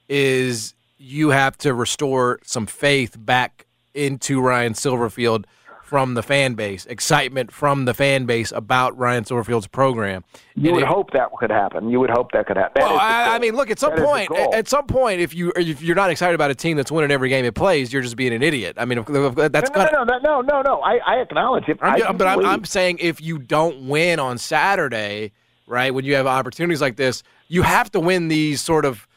is 0.10 0.74
you 0.98 1.30
have 1.30 1.58
to 1.60 1.74
restore 1.74 2.40
some 2.44 2.66
faith 2.66 3.16
back 3.18 3.66
into 3.94 4.42
Ryan 4.42 4.74
Silverfield 4.74 5.46
from 5.88 6.16
the 6.16 6.22
fan 6.22 6.54
base, 6.54 6.86
excitement 6.88 7.50
from 7.50 7.86
the 7.86 7.94
fan 7.94 8.26
base 8.26 8.52
about 8.52 8.98
Ryan 8.98 9.24
Silverfield's 9.24 9.68
program. 9.68 10.26
You 10.54 10.70
And 10.70 10.76
would 10.76 10.84
it- 10.84 10.90
hope 10.90 11.12
that 11.12 11.30
could 11.40 11.50
happen. 11.50 11.90
You 11.90 12.02
would 12.02 12.10
hope 12.10 12.34
that 12.34 12.46
could 12.46 12.58
happen. 12.58 12.82
That 12.82 12.90
well, 12.90 13.00
I, 13.00 13.36
I 13.36 13.40
mean, 13.40 13.56
look. 13.56 13.72
At 13.72 13.80
some 13.80 13.96
That 13.96 14.06
point, 14.06 14.32
at 14.54 14.68
some 14.68 14.86
point, 14.86 15.22
if 15.22 15.34
you 15.34 15.54
if 15.56 15.82
you're 15.82 15.96
not 15.96 16.10
excited 16.10 16.36
about 16.36 16.52
a 16.52 16.56
team 16.56 16.76
that's 16.76 16.92
winning 16.92 17.10
every 17.12 17.30
game 17.30 17.46
it 17.46 17.56
plays, 17.56 17.94
you're 17.94 18.02
just 18.02 18.18
being 18.18 18.34
an 18.34 18.44
idiot. 18.44 18.76
I 18.78 18.84
mean, 18.84 18.98
that's 18.98 19.08
no, 19.08 19.36
gonna, 19.36 19.92
no, 19.94 20.04
no, 20.04 20.20
no, 20.20 20.42
no, 20.42 20.62
no. 20.62 20.82
I, 20.82 20.98
I 21.06 21.16
acknowledge 21.22 21.70
it. 21.70 21.80
I'm, 21.82 22.04
I 22.04 22.12
but 22.12 22.28
I'm, 22.28 22.46
I'm 22.46 22.66
saying 22.66 22.98
if 23.00 23.22
you 23.22 23.38
don't 23.40 23.88
win 23.88 24.20
on 24.20 24.38
Saturday, 24.38 25.32
right, 25.68 25.94
when 25.94 26.04
you 26.04 26.16
have 26.16 26.28
opportunities 26.28 26.82
like 26.82 26.98
this, 26.98 27.24
you 27.48 27.62
have 27.62 27.90
to 27.92 28.00
win 28.02 28.28
these 28.28 28.60
sort 28.62 28.84
of, 28.84 29.08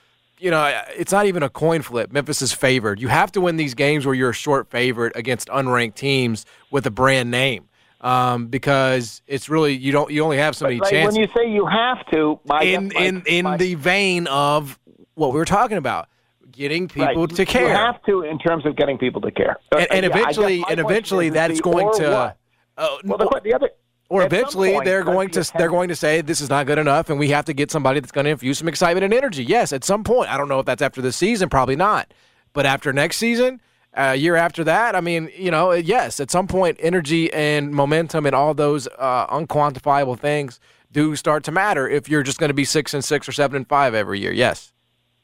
you 0.40 0.50
know, 0.50 0.82
it's 0.96 1.12
not 1.12 1.26
even 1.26 1.42
a 1.42 1.50
coin 1.50 1.82
flip. 1.82 2.12
Memphis 2.12 2.42
is 2.42 2.52
favored. 2.52 3.00
You 3.00 3.08
have 3.08 3.30
to 3.32 3.40
win 3.40 3.56
these 3.56 3.74
games 3.74 4.06
where 4.06 4.14
you're 4.14 4.30
a 4.30 4.34
short 4.34 4.70
favorite 4.70 5.12
against 5.14 5.48
unranked 5.48 5.94
teams 5.94 6.46
with 6.70 6.86
a 6.86 6.90
brand 6.90 7.30
name. 7.30 7.66
Um, 8.00 8.46
because 8.46 9.20
it's 9.26 9.50
really 9.50 9.74
you 9.74 9.92
don't 9.92 10.10
you 10.10 10.24
only 10.24 10.38
have 10.38 10.56
so 10.56 10.64
many 10.64 10.80
like, 10.80 10.90
chances 10.90 11.18
when 11.18 11.28
you 11.28 11.30
say 11.36 11.50
you 11.50 11.66
have 11.66 11.98
to, 12.12 12.40
my, 12.46 12.62
in 12.62 12.90
my, 12.94 13.00
in 13.02 13.22
in 13.26 13.58
the 13.58 13.74
vein 13.74 14.26
of 14.28 14.78
what 15.16 15.34
we 15.34 15.38
were 15.38 15.44
talking 15.44 15.76
about, 15.76 16.08
getting 16.50 16.88
people 16.88 17.26
right. 17.26 17.36
to 17.36 17.44
care. 17.44 17.68
You 17.68 17.74
have 17.74 18.02
to 18.04 18.22
in 18.22 18.38
terms 18.38 18.64
of 18.64 18.74
getting 18.76 18.96
people 18.96 19.20
to 19.20 19.30
care. 19.30 19.58
and, 19.76 19.86
and 19.90 20.04
yeah, 20.04 20.18
eventually, 20.18 20.64
and 20.70 20.80
eventually, 20.80 21.26
is, 21.26 21.32
is 21.32 21.34
that's 21.34 21.60
going 21.60 21.92
to. 21.98 22.34
Uh, 22.78 22.96
well, 23.04 23.18
the, 23.18 23.40
the 23.44 23.52
other. 23.52 23.68
Or 24.10 24.22
at 24.22 24.26
eventually 24.26 24.72
point, 24.72 24.84
they're 24.84 25.04
going 25.04 25.30
to 25.30 25.50
they're 25.56 25.70
going 25.70 25.88
to 25.88 25.96
say 25.96 26.20
this 26.20 26.40
is 26.40 26.50
not 26.50 26.66
good 26.66 26.78
enough, 26.78 27.08
and 27.08 27.18
we 27.18 27.28
have 27.30 27.46
to 27.46 27.54
get 27.54 27.70
somebody 27.70 28.00
that's 28.00 28.12
going 28.12 28.26
to 28.26 28.30
infuse 28.30 28.58
some 28.58 28.68
excitement 28.68 29.04
and 29.04 29.14
energy. 29.14 29.44
Yes, 29.44 29.72
at 29.72 29.84
some 29.84 30.04
point. 30.04 30.30
I 30.30 30.36
don't 30.36 30.48
know 30.48 30.58
if 30.58 30.66
that's 30.66 30.82
after 30.82 31.00
this 31.00 31.16
season, 31.16 31.48
probably 31.48 31.76
not, 31.76 32.12
but 32.52 32.66
after 32.66 32.92
next 32.92 33.16
season, 33.16 33.60
a 33.94 34.16
year 34.16 34.36
after 34.36 34.64
that, 34.64 34.94
I 34.94 35.00
mean, 35.00 35.30
you 35.36 35.50
know, 35.50 35.72
yes, 35.72 36.20
at 36.20 36.30
some 36.30 36.48
point, 36.48 36.76
energy 36.80 37.32
and 37.32 37.72
momentum 37.72 38.26
and 38.26 38.34
all 38.34 38.52
those 38.52 38.88
uh, 38.98 39.26
unquantifiable 39.28 40.18
things 40.18 40.60
do 40.92 41.14
start 41.14 41.44
to 41.44 41.52
matter 41.52 41.88
if 41.88 42.08
you're 42.08 42.24
just 42.24 42.38
going 42.38 42.50
to 42.50 42.54
be 42.54 42.64
six 42.64 42.92
and 42.92 43.04
six 43.04 43.28
or 43.28 43.32
seven 43.32 43.56
and 43.56 43.68
five 43.68 43.94
every 43.94 44.18
year. 44.18 44.32
Yes. 44.32 44.72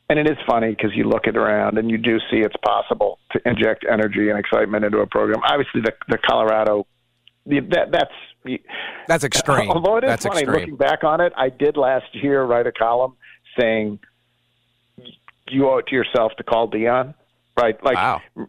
And 0.09 0.21
it 0.21 0.31
is 0.31 0.37
funny 0.49 0.71
because 0.71 0.93
you 0.95 1.05
look 1.05 1.27
it 1.27 1.37
around 1.37 1.79
and 1.79 1.91
you 1.91 1.99
do 1.99 2.21
see 2.31 2.37
it's 2.37 2.55
possible 2.65 3.19
to 3.33 3.41
inject 3.45 3.85
energy 3.91 4.31
and 4.31 4.39
excitement 4.39 4.85
into 4.85 4.99
a 4.99 5.07
program. 5.07 5.41
Obviously, 5.45 5.81
the 5.81 5.93
the 6.07 6.19
Colorado, 6.19 6.87
the, 7.45 7.59
that 7.59 7.91
that's 7.91 8.15
That's 9.09 9.25
extreme. 9.25 9.71
Although 9.71 9.97
it 9.99 10.05
is 10.05 10.09
That's 10.11 10.27
funny 10.27 10.43
extreme. 10.43 10.61
looking 10.61 10.77
back 10.77 11.05
on 11.05 11.21
it, 11.21 11.33
I 11.37 11.49
did 11.49 11.77
last 11.77 12.07
year 12.15 12.43
write 12.45 12.67
a 12.67 12.73
column 12.73 13.15
saying 13.59 13.99
you 15.49 15.69
owe 15.69 15.79
it 15.79 15.87
to 15.89 15.95
yourself 15.95 16.33
to 16.39 16.43
call 16.45 16.67
Dion. 16.67 17.15
Right? 17.59 17.83
Like, 17.83 17.95
wow. 17.97 18.21
Do 18.37 18.45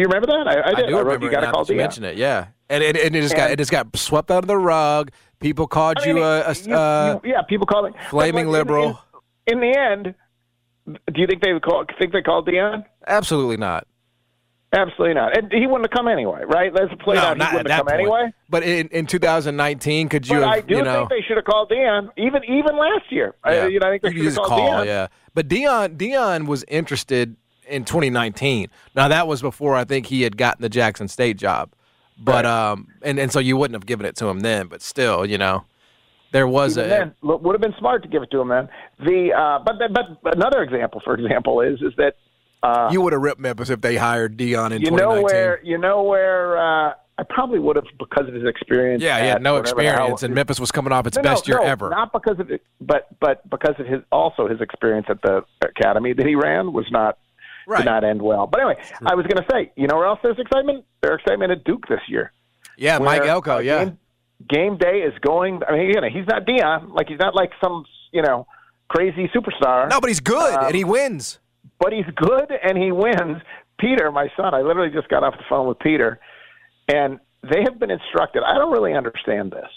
you 0.00 0.04
remember 0.04 0.26
that? 0.28 0.46
I, 0.48 0.70
I 0.70 0.74
did. 0.74 0.88
do 0.88 0.96
I 0.96 1.00
remember 1.00 1.26
you 1.26 1.30
got 1.32 1.40
to 1.40 1.50
call 1.52 1.64
Dion. 1.64 1.78
mention 1.78 2.04
it. 2.04 2.16
Yeah, 2.16 2.46
and 2.68 2.82
it, 2.82 2.96
and 2.96 3.14
it 3.16 3.22
just 3.22 3.34
got 3.36 3.44
And- 3.44 3.52
it 3.54 3.56
just 3.58 3.70
got 3.70 3.96
swept 3.96 4.30
under 4.30 4.46
the 4.46 4.56
rug. 4.56 5.10
People 5.40 5.66
called 5.66 5.98
I 6.00 6.06
mean, 6.06 6.16
you 6.16 6.22
a, 6.22 6.40
a, 6.42 6.54
you- 6.54 6.74
uh, 6.74 7.20
you- 7.22 7.30
yeah, 7.32 7.42
people 7.42 7.66
call 7.66 7.86
it 7.86 7.94
flaming 8.10 8.46
in- 8.46 8.52
liberal. 8.52 9.00
In, 9.46 9.58
in 9.58 9.60
the 9.60 9.78
end, 9.78 10.14
do 10.86 11.20
you 11.20 11.26
think 11.26 11.42
they 11.42 11.52
would 11.52 11.62
call? 11.62 11.84
Think 11.98 12.12
they 12.12 12.22
called 12.22 12.46
Dion? 12.46 12.84
Absolutely 13.06 13.56
not. 13.56 13.86
Absolutely 14.74 15.14
not. 15.14 15.36
And 15.36 15.52
he 15.52 15.66
wouldn't 15.66 15.90
have 15.90 15.96
come 15.96 16.08
anyway, 16.08 16.42
right? 16.46 16.72
Let's 16.74 16.92
play 17.02 17.14
No, 17.16 17.20
out. 17.22 17.36
He 17.36 17.38
not 17.38 17.48
at 17.48 17.54
wouldn't 17.54 17.70
have 17.70 17.78
come 17.80 17.86
point. 17.86 18.00
anyway. 18.00 18.32
But 18.48 18.62
in, 18.64 18.88
in 18.88 19.06
2019, 19.06 20.08
could 20.08 20.26
you 20.26 20.40
but 20.40 20.42
have, 20.42 20.52
I 20.52 20.60
do 20.60 20.76
you 20.76 20.82
know, 20.82 21.06
think 21.06 21.10
they 21.10 21.26
should 21.26 21.36
have 21.36 21.44
called 21.44 21.68
Dion, 21.68 22.10
even 22.16 22.42
even 22.44 22.76
last 22.76 23.10
year. 23.10 23.34
I, 23.44 23.54
Yeah. 23.54 23.66
you 23.68 23.78
know, 23.80 23.86
I 23.86 23.90
think 23.92 24.02
they 24.02 24.08
should 24.10 24.16
have 24.18 24.24
just 24.26 24.36
called 24.38 24.48
call, 24.48 24.70
Dion. 24.72 24.86
yeah. 24.86 25.06
But 25.34 25.48
Dion 25.48 25.96
Dion 25.96 26.46
was 26.46 26.64
interested 26.68 27.36
in 27.68 27.84
2019. 27.84 28.68
Now 28.94 29.08
that 29.08 29.26
was 29.28 29.40
before 29.40 29.74
I 29.74 29.84
think 29.84 30.06
he 30.06 30.22
had 30.22 30.36
gotten 30.36 30.60
the 30.62 30.68
Jackson 30.68 31.08
State 31.08 31.36
job. 31.38 31.70
But 32.18 32.44
um, 32.46 32.88
and 33.02 33.18
and 33.18 33.32
so 33.32 33.40
you 33.40 33.56
wouldn't 33.56 33.74
have 33.74 33.86
given 33.86 34.06
it 34.06 34.16
to 34.16 34.26
him 34.26 34.40
then. 34.40 34.66
But 34.68 34.82
still, 34.82 35.26
you 35.26 35.36
know, 35.38 35.64
there 36.32 36.46
was 36.46 36.78
Even 36.78 36.90
a 36.90 36.94
then, 36.94 37.14
would 37.22 37.54
have 37.54 37.60
been 37.60 37.74
smart 37.78 38.02
to 38.02 38.08
give 38.08 38.22
it 38.22 38.30
to 38.30 38.40
him 38.40 38.48
then. 38.48 38.68
The 39.00 39.32
uh, 39.32 39.58
but 39.64 39.76
but 40.22 40.36
another 40.36 40.62
example, 40.62 41.00
for 41.04 41.14
example, 41.14 41.60
is 41.60 41.80
is 41.82 41.92
that 41.96 42.14
uh, 42.64 42.88
you 42.90 43.00
would 43.02 43.12
have 43.12 43.22
ripped 43.22 43.40
Memphis 43.40 43.70
if 43.70 43.80
they 43.80 43.96
hired 43.96 44.36
Dion 44.36 44.72
in 44.72 44.80
you 44.82 44.88
2019. 44.88 44.98
know 45.16 45.22
where 45.22 45.60
you 45.62 45.78
know 45.78 46.02
where 46.02 46.56
uh, 46.58 46.92
I 47.18 47.22
probably 47.28 47.58
would 47.60 47.76
have 47.76 47.84
because 47.98 48.26
of 48.26 48.34
his 48.34 48.44
experience. 48.46 49.02
yeah, 49.02 49.20
he 49.22 49.28
had 49.28 49.42
no 49.42 49.54
whatever 49.54 49.76
the 49.76 49.82
hell- 49.84 49.92
experience, 49.92 50.22
and 50.24 50.34
Memphis 50.34 50.58
was 50.58 50.72
coming 50.72 50.92
off 50.92 51.06
its 51.06 51.16
No, 51.16 51.22
no, 51.22 51.30
best 51.30 51.46
year 51.48 51.58
no, 51.58 51.64
ever. 51.64 51.90
Not 51.90 52.12
because 52.12 52.40
of 52.40 52.50
it, 52.50 52.62
but 52.80 53.08
but 53.20 53.48
because 53.50 53.74
of 53.78 53.86
his 53.86 54.00
also 54.10 54.48
his 54.48 54.60
experience 54.60 55.06
at 55.10 55.20
the 55.22 55.44
academy 55.62 56.12
that 56.14 56.26
he 56.26 56.34
ran 56.34 56.72
was 56.72 56.86
not 56.90 57.18
Right. 57.66 57.78
did 57.78 57.86
not 57.86 58.04
end 58.04 58.20
well. 58.20 58.46
But 58.46 58.60
anyway, 58.60 58.76
I 59.06 59.14
was 59.14 59.26
going 59.26 59.42
to 59.42 59.48
say, 59.50 59.72
you 59.76 59.86
know 59.86 59.96
where 59.96 60.06
else 60.06 60.18
there's 60.22 60.38
excitement? 60.38 60.84
There's 61.02 61.20
excitement 61.20 61.50
at 61.52 61.64
Duke 61.64 61.86
this 61.88 62.00
year. 62.08 62.30
yeah, 62.76 62.98
Mike 62.98 63.22
Elko. 63.22 63.58
Yeah, 63.58 63.84
Game, 63.84 63.98
game 64.48 64.76
day 64.76 64.98
is 64.98 65.14
going. 65.20 65.60
I 65.66 65.72
mean, 65.72 65.86
you 65.88 66.00
know, 66.00 66.08
he's 66.12 66.26
not 66.26 66.44
Dion. 66.44 66.90
Like 66.92 67.08
he's 67.08 67.18
not 67.20 67.34
like 67.34 67.52
some 67.62 67.84
you 68.12 68.20
know 68.22 68.46
crazy 68.88 69.30
superstar. 69.34 69.88
no, 69.88 69.98
but 70.00 70.08
he's 70.08 70.20
good 70.20 70.54
Um, 70.54 70.66
and 70.66 70.74
he 70.74 70.84
wins. 70.84 71.38
But 71.80 71.92
he's 71.92 72.06
good 72.16 72.50
and 72.62 72.76
he 72.78 72.92
wins. 72.92 73.42
Peter, 73.78 74.10
my 74.12 74.28
son, 74.36 74.54
I 74.54 74.60
literally 74.62 74.92
just 74.92 75.08
got 75.08 75.22
off 75.24 75.34
the 75.36 75.44
phone 75.48 75.66
with 75.66 75.78
Peter, 75.80 76.18
and 76.92 77.18
they 77.42 77.62
have 77.68 77.78
been 77.78 77.90
instructed. 77.90 78.42
I 78.46 78.54
don't 78.54 78.72
really 78.72 78.94
understand 78.94 79.52
this. 79.52 79.68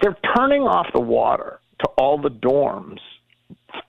They're 0.00 0.16
turning 0.36 0.62
off 0.62 0.86
the 0.94 1.00
water 1.00 1.60
to 1.80 1.88
all 1.98 2.18
the 2.20 2.28
dorms 2.30 2.98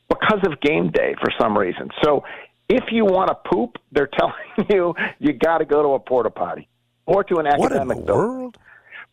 because 0.09 0.39
of 0.45 0.59
game 0.61 0.91
day 0.91 1.15
for 1.21 1.31
some 1.39 1.57
reason. 1.57 1.89
So 2.03 2.23
if 2.69 2.83
you 2.91 3.05
want 3.05 3.29
to 3.29 3.35
poop, 3.49 3.77
they're 3.91 4.09
telling 4.19 4.67
you 4.69 4.93
you 5.19 5.33
got 5.33 5.59
to 5.59 5.65
go 5.65 5.81
to 5.83 5.89
a 5.89 5.99
porta 5.99 6.29
potty 6.29 6.67
or 7.05 7.23
to 7.25 7.37
an 7.37 7.45
What 7.57 7.71
in 7.71 7.77
academic 7.77 7.97
the 7.99 8.03
building. 8.03 8.27
world? 8.29 8.57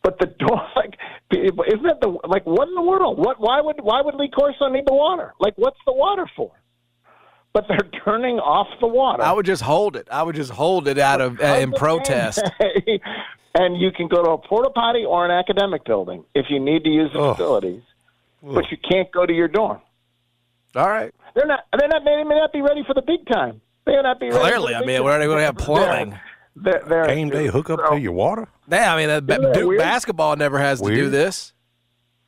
But 0.03 0.19
the 0.19 0.27
door, 0.27 0.63
like, 0.77 0.95
isn't 1.33 1.83
that 1.85 2.01
the 2.01 2.19
like? 2.27 2.45
What 2.47 2.69
in 2.69 2.75
the 2.75 2.83
world? 2.83 3.19
What? 3.19 3.39
Why 3.39 3.61
would 3.61 3.77
why 3.83 4.01
would 4.01 4.15
Lee 4.15 4.31
Corso 4.31 4.69
need 4.69 4.85
the 4.87 4.95
water? 4.95 5.35
Like, 5.39 5.55
what's 5.57 5.79
the 5.87 5.93
water 5.93 6.27
for? 6.37 6.53
But 7.53 7.67
they're 7.69 7.91
turning 8.05 8.37
off 8.39 8.69
the 8.81 8.87
water. 8.87 9.23
I 9.23 9.33
would 9.33 9.47
just 9.47 9.63
hold 9.63 9.97
it. 9.97 10.07
I 10.11 10.23
would 10.23 10.37
just 10.37 10.53
hold 10.53 10.87
it 10.87 10.99
out 10.99 11.21
of 11.21 11.41
uh, 11.41 11.45
in 11.45 11.73
protest. 11.73 12.41
and 13.55 13.81
you 13.81 13.91
can 13.91 14.07
go 14.09 14.23
to 14.23 14.31
a 14.31 14.39
porta 14.39 14.71
potty 14.71 15.05
or 15.05 15.25
an 15.25 15.33
academic 15.33 15.85
building 15.85 16.25
if 16.35 16.47
you 16.49 16.61
need 16.61 16.85
to 16.85 16.91
use 16.91 17.11
the 17.13 17.19
Ugh. 17.21 17.37
facilities. 17.37 17.83
but 18.43 18.71
you 18.71 18.77
can't 18.89 19.11
go 19.11 19.27
to 19.27 19.33
your 19.33 19.49
dorm. 19.49 19.81
All 20.77 20.89
right. 20.89 21.13
They're 21.35 21.47
not. 21.47 21.61
They're 21.77 21.89
not. 21.89 22.05
They 22.05 22.23
may 22.25 22.37
not 22.37 22.53
be 22.53 22.63
ready 22.63 22.85
for 22.87 22.95
the 22.95 23.03
big 23.03 23.27
time. 23.27 23.61
They 23.85 23.93
may 23.93 24.03
not 24.03 24.21
be 24.21 24.27
ready. 24.27 24.39
Clearly, 24.39 24.73
for 24.73 24.79
I 24.79 24.81
mean, 24.81 24.89
big 24.89 25.01
where 25.03 25.15
are 25.15 25.19
they 25.19 25.27
going 25.27 25.39
to 25.39 25.45
have 25.45 25.57
plumbing? 25.57 26.19
They're, 26.57 26.83
they're, 26.87 27.07
Game 27.07 27.31
day 27.31 27.47
hookup 27.47 27.81
to 27.89 27.99
your 27.99 28.13
water? 28.13 28.49
Yeah, 28.71 28.95
I 28.95 28.97
mean, 28.97 29.09
uh, 29.09 29.15
Isn't 29.15 29.27
that 29.27 29.55
Duke 29.55 29.69
weird? 29.69 29.79
basketball 29.79 30.37
never 30.37 30.59
has 30.59 30.81
to 30.81 30.95
do 30.95 31.09
this. 31.09 31.53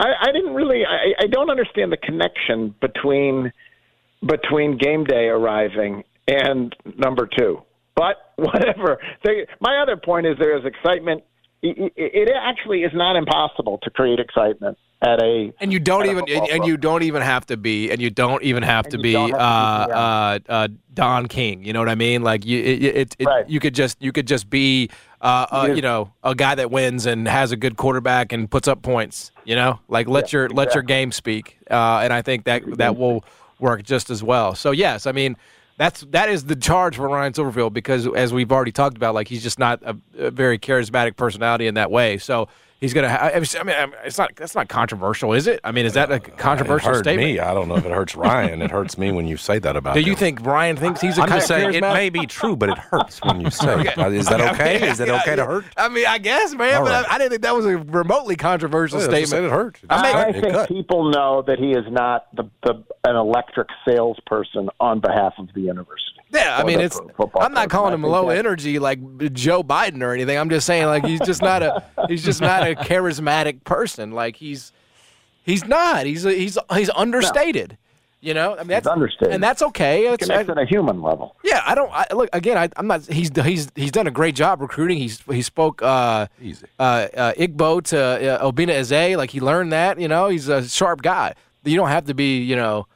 I, 0.00 0.12
I 0.20 0.32
didn't 0.32 0.54
really. 0.54 0.84
I, 0.84 1.24
I 1.24 1.26
don't 1.26 1.50
understand 1.50 1.92
the 1.92 1.96
connection 1.96 2.74
between 2.80 3.52
between 4.26 4.76
game 4.78 5.04
day 5.04 5.26
arriving 5.26 6.04
and 6.28 6.74
number 6.96 7.28
two. 7.38 7.62
But 7.94 8.16
whatever. 8.36 8.98
They, 9.24 9.46
my 9.60 9.78
other 9.78 9.96
point 9.96 10.26
is 10.26 10.36
there 10.38 10.56
is 10.56 10.64
excitement. 10.64 11.22
It, 11.62 11.92
it, 11.96 12.28
it 12.28 12.32
actually 12.34 12.82
is 12.82 12.92
not 12.94 13.16
impossible 13.16 13.78
to 13.82 13.90
create 13.90 14.18
excitement 14.18 14.78
at 15.02 15.22
a 15.22 15.52
And 15.60 15.72
you 15.72 15.80
don't 15.80 16.06
even 16.06 16.24
and, 16.28 16.48
and 16.48 16.64
you 16.64 16.76
don't 16.76 17.02
even 17.02 17.22
have 17.22 17.46
to 17.46 17.56
be 17.56 17.90
and 17.90 18.00
you 18.00 18.10
don't 18.10 18.42
even 18.42 18.62
have 18.62 18.88
to 18.88 18.98
be 18.98 19.12
have 19.12 19.32
uh, 19.32 19.82
to 19.82 19.88
be, 19.88 19.92
yeah. 19.92 19.98
uh, 19.98 20.38
uh, 20.48 20.68
Don 20.94 21.26
King. 21.26 21.64
You 21.64 21.72
know 21.72 21.80
what 21.80 21.88
I 21.88 21.94
mean? 21.94 22.22
Like 22.22 22.44
you, 22.44 22.58
it, 22.58 22.82
it, 22.82 23.16
it 23.18 23.24
Right. 23.26 23.48
you 23.48 23.60
could 23.60 23.74
just 23.74 24.00
you 24.00 24.12
could 24.12 24.26
just 24.26 24.48
be 24.48 24.90
uh, 25.20 25.46
uh, 25.50 25.64
You 25.68 25.76
you 25.76 25.82
know 25.82 26.12
a 26.22 26.34
guy 26.34 26.54
that 26.54 26.70
wins 26.70 27.06
and 27.06 27.28
has 27.28 27.52
a 27.52 27.56
good 27.56 27.76
quarterback 27.76 28.32
and 28.32 28.50
puts 28.50 28.68
up 28.68 28.82
points. 28.82 29.30
You 29.44 29.56
know, 29.56 29.80
like 29.88 30.08
let 30.08 30.32
your 30.32 30.48
let 30.48 30.74
your 30.74 30.82
game 30.82 31.12
speak. 31.12 31.58
Uh, 31.70 32.00
and 32.02 32.12
I 32.12 32.22
think 32.22 32.44
that 32.44 32.62
that 32.78 32.96
will 32.96 33.24
work 33.62 33.82
just 33.82 34.10
as 34.10 34.22
well. 34.22 34.54
So 34.54 34.70
yes, 34.72 35.06
I 35.06 35.12
mean. 35.12 35.36
That's 35.78 36.02
that 36.10 36.28
is 36.28 36.44
the 36.44 36.54
charge 36.54 36.96
for 36.96 37.08
Ryan 37.08 37.32
Silverfield 37.32 37.72
because 37.72 38.06
as 38.06 38.30
we've 38.32 38.52
already 38.52 38.72
talked 38.72 38.94
about, 38.94 39.14
like 39.14 39.26
he's 39.26 39.42
just 39.42 39.58
not 39.58 39.82
a, 39.82 39.96
a 40.18 40.30
very 40.30 40.58
charismatic 40.58 41.16
personality 41.16 41.66
in 41.66 41.74
that 41.74 41.90
way. 41.90 42.18
So 42.18 42.48
he's 42.82 42.92
gonna. 42.92 43.08
Ha- 43.08 43.30
I 43.32 43.34
mean, 43.64 43.94
it's 44.04 44.18
not 44.18 44.36
that's 44.36 44.54
not 44.54 44.68
controversial, 44.68 45.32
is 45.32 45.46
it? 45.46 45.60
I 45.64 45.72
mean, 45.72 45.86
is 45.86 45.94
that 45.94 46.10
a 46.10 46.16
uh, 46.16 46.18
controversial 46.18 46.90
it 46.90 46.94
hurt 46.96 47.04
statement? 47.04 47.32
me. 47.32 47.38
I 47.40 47.54
don't 47.54 47.68
know 47.68 47.76
if 47.76 47.86
it 47.86 47.90
hurts 47.92 48.14
Ryan. 48.14 48.60
It 48.60 48.70
hurts 48.70 48.98
me 48.98 49.10
when 49.12 49.26
you 49.26 49.38
say 49.38 49.58
that 49.60 49.76
about 49.76 49.94
Do 49.94 50.00
you 50.02 50.14
think 50.14 50.44
Ryan 50.44 50.76
thinks 50.76 51.00
he's 51.00 51.16
a 51.16 51.22
I'm 51.22 51.28
kind 51.28 51.40
just 51.40 51.50
of 51.50 51.56
saying 51.56 51.74
it 51.74 51.80
may 51.80 52.10
be 52.10 52.26
true, 52.26 52.56
but 52.56 52.68
it 52.68 52.76
hurts 52.78 53.20
when 53.22 53.40
you 53.40 53.50
say 53.50 53.80
it. 53.80 53.98
Is 54.12 54.26
that 54.26 54.40
okay? 54.52 54.90
Is 54.90 54.98
that 54.98 55.08
okay 55.22 55.36
to 55.36 55.46
hurt? 55.46 55.64
I 55.76 55.88
mean, 55.88 56.06
I 56.06 56.18
guess, 56.18 56.54
man, 56.54 56.74
All 56.74 56.84
but 56.84 56.90
right. 56.90 57.10
I, 57.10 57.14
I 57.14 57.18
didn't 57.18 57.30
think 57.30 57.42
that 57.42 57.54
was 57.54 57.64
a 57.66 57.78
remotely 57.78 58.36
controversial 58.36 59.00
Yeah, 59.00 59.06
that's 59.06 59.12
what 59.12 59.22
I 59.22 59.24
statement. 59.24 59.30
said 59.30 59.44
it 59.44 59.50
hurt. 59.50 59.76
It 59.82 59.86
I, 59.90 59.96
I 59.96 60.12
cut. 60.12 60.28
It 60.36 60.40
think 60.42 60.52
cut. 60.54 60.68
people 60.68 61.10
know 61.10 61.42
that 61.46 61.58
he 61.58 61.70
is 61.70 61.84
not 61.90 62.34
the, 62.36 62.44
the 62.64 62.84
an 63.04 63.16
electric 63.16 63.68
salesperson 63.88 64.68
on 64.80 65.00
behalf 65.00 65.34
of 65.38 65.48
the 65.54 65.60
university. 65.62 66.21
Yeah, 66.32 66.56
I 66.56 66.64
mean, 66.64 66.80
it's. 66.80 66.98
I'm 67.38 67.52
not 67.52 67.68
calling 67.68 67.92
him 67.94 68.02
low 68.02 68.28
that- 68.28 68.38
energy 68.38 68.78
like 68.78 68.98
Joe 69.32 69.62
Biden 69.62 70.02
or 70.02 70.12
anything. 70.12 70.38
I'm 70.38 70.48
just 70.50 70.66
saying, 70.66 70.86
like, 70.86 71.04
he's 71.04 71.20
just 71.20 71.42
not 71.42 71.62
a. 71.62 71.84
He's 72.08 72.24
just 72.24 72.40
not 72.40 72.62
a 72.66 72.74
charismatic 72.74 73.64
person. 73.64 74.12
Like 74.12 74.36
he's, 74.36 74.72
he's 75.44 75.66
not. 75.66 76.06
He's 76.06 76.22
he's 76.22 76.56
he's 76.74 76.90
understated. 76.90 77.76
You 78.24 78.34
know, 78.34 78.54
I 78.54 78.58
mean, 78.58 78.68
that's 78.68 78.86
understated. 78.86 79.34
and 79.34 79.42
that's 79.42 79.62
okay. 79.62 80.06
It's, 80.06 80.24
Connects 80.24 80.48
at 80.48 80.56
a 80.56 80.64
human 80.64 81.02
level. 81.02 81.34
Yeah, 81.42 81.60
I 81.66 81.74
don't 81.74 81.90
I, 81.92 82.06
look 82.14 82.28
again. 82.32 82.56
I, 82.56 82.68
I'm 82.76 82.86
not. 82.86 83.04
He's 83.06 83.30
he's 83.34 83.68
he's 83.74 83.90
done 83.90 84.06
a 84.06 84.12
great 84.12 84.36
job 84.36 84.60
recruiting. 84.60 84.98
He's 84.98 85.20
he 85.22 85.42
spoke 85.42 85.82
uh, 85.82 86.28
Easy. 86.40 86.64
uh, 86.78 87.08
uh, 87.16 87.32
Igbo 87.32 87.82
to 87.86 88.00
uh, 88.40 88.52
Obinna 88.52 88.70
Eze. 88.74 89.16
Like 89.16 89.30
he 89.30 89.40
learned 89.40 89.72
that. 89.72 89.98
You 90.00 90.06
know, 90.06 90.28
he's 90.28 90.46
a 90.48 90.66
sharp 90.68 91.02
guy. 91.02 91.34
You 91.64 91.76
don't 91.76 91.88
have 91.88 92.04
to 92.06 92.14
be. 92.14 92.38
You 92.42 92.54
know. 92.56 92.86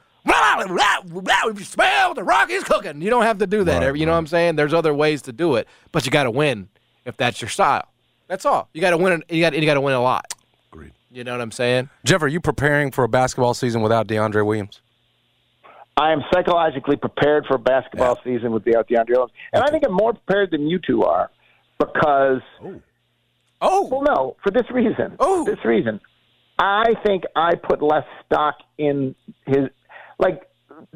If 1.49 1.59
you 1.59 1.65
smell 1.65 2.13
the 2.13 2.23
rock 2.23 2.49
is 2.49 2.63
cooking, 2.63 3.01
you 3.01 3.09
don't 3.09 3.23
have 3.23 3.37
to 3.39 3.47
do 3.47 3.63
that. 3.63 3.81
Right, 3.81 3.95
you 3.95 4.05
know 4.05 4.11
what 4.11 4.19
I'm 4.19 4.27
saying? 4.27 4.57
There's 4.57 4.73
other 4.73 4.93
ways 4.93 5.21
to 5.23 5.33
do 5.33 5.55
it, 5.55 5.67
but 5.91 6.05
you 6.05 6.11
got 6.11 6.23
to 6.23 6.31
win 6.31 6.69
if 7.05 7.17
that's 7.17 7.41
your 7.41 7.49
style. 7.49 7.87
That's 8.27 8.45
all. 8.45 8.69
You 8.73 8.81
got 8.81 8.91
to 8.91 8.97
win. 8.97 9.23
You 9.29 9.41
got 9.41 9.53
you 9.53 9.65
got 9.65 9.75
to 9.75 9.81
win 9.81 9.95
a 9.95 10.01
lot. 10.01 10.33
Agreed. 10.71 10.91
You 11.11 11.23
know 11.23 11.31
what 11.31 11.41
I'm 11.41 11.51
saying? 11.51 11.89
Geoff, 12.03 12.21
are 12.21 12.27
you 12.27 12.41
preparing 12.41 12.91
for 12.91 13.03
a 13.03 13.09
basketball 13.09 13.53
season 13.53 13.81
without 13.81 14.07
DeAndre 14.07 14.45
Williams? 14.45 14.81
I 15.95 16.11
am 16.11 16.21
psychologically 16.31 16.95
prepared 16.95 17.45
for 17.47 17.55
a 17.55 17.59
basketball 17.59 18.19
season 18.23 18.51
with 18.51 18.63
the 18.65 18.71
DeAndre 18.71 19.09
Williams, 19.09 19.31
and 19.53 19.63
I 19.63 19.71
think 19.71 19.83
I'm 19.85 19.93
more 19.93 20.13
prepared 20.13 20.51
than 20.51 20.67
you 20.67 20.79
two 20.85 21.03
are 21.03 21.31
because. 21.79 22.41
Oh. 22.61 22.81
oh, 23.61 23.87
well, 23.87 24.03
no, 24.03 24.35
for 24.43 24.51
this 24.51 24.69
reason. 24.71 25.15
Oh, 25.19 25.43
this 25.45 25.63
reason. 25.63 25.99
I 26.59 26.93
think 27.05 27.23
I 27.35 27.55
put 27.55 27.81
less 27.81 28.05
stock 28.25 28.55
in 28.77 29.15
his. 29.45 29.69
Like 30.19 30.43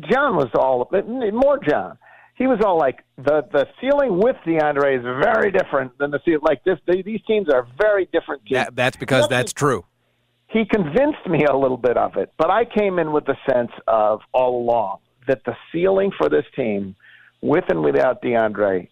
John 0.09 0.35
was 0.35 0.49
all 0.55 0.89
more 1.33 1.59
John. 1.67 1.97
He 2.35 2.47
was 2.47 2.59
all 2.65 2.77
like 2.77 2.99
the 3.17 3.43
the 3.51 3.67
ceiling 3.79 4.19
with 4.19 4.35
DeAndre 4.45 4.97
is 4.97 5.03
very 5.03 5.51
different 5.51 5.97
than 5.97 6.11
the 6.11 6.19
ceiling. 6.25 6.41
Like 6.43 6.63
this, 6.63 6.79
they, 6.87 7.01
these 7.01 7.21
teams 7.27 7.49
are 7.49 7.67
very 7.79 8.07
different 8.11 8.43
teams. 8.45 8.65
That, 8.65 8.75
that's 8.75 8.97
because 8.97 9.27
that's 9.27 9.53
true. 9.53 9.85
he 10.47 10.65
convinced 10.65 11.25
me 11.29 11.45
a 11.45 11.55
little 11.55 11.77
bit 11.77 11.97
of 11.97 12.17
it, 12.17 12.31
but 12.37 12.49
I 12.49 12.65
came 12.65 12.99
in 12.99 13.11
with 13.11 13.25
the 13.25 13.35
sense 13.49 13.71
of 13.87 14.21
all 14.33 14.61
along 14.61 14.99
that 15.27 15.43
the 15.45 15.55
ceiling 15.71 16.11
for 16.17 16.29
this 16.29 16.45
team, 16.55 16.95
with 17.41 17.65
and 17.69 17.83
without 17.83 18.21
DeAndre, 18.21 18.87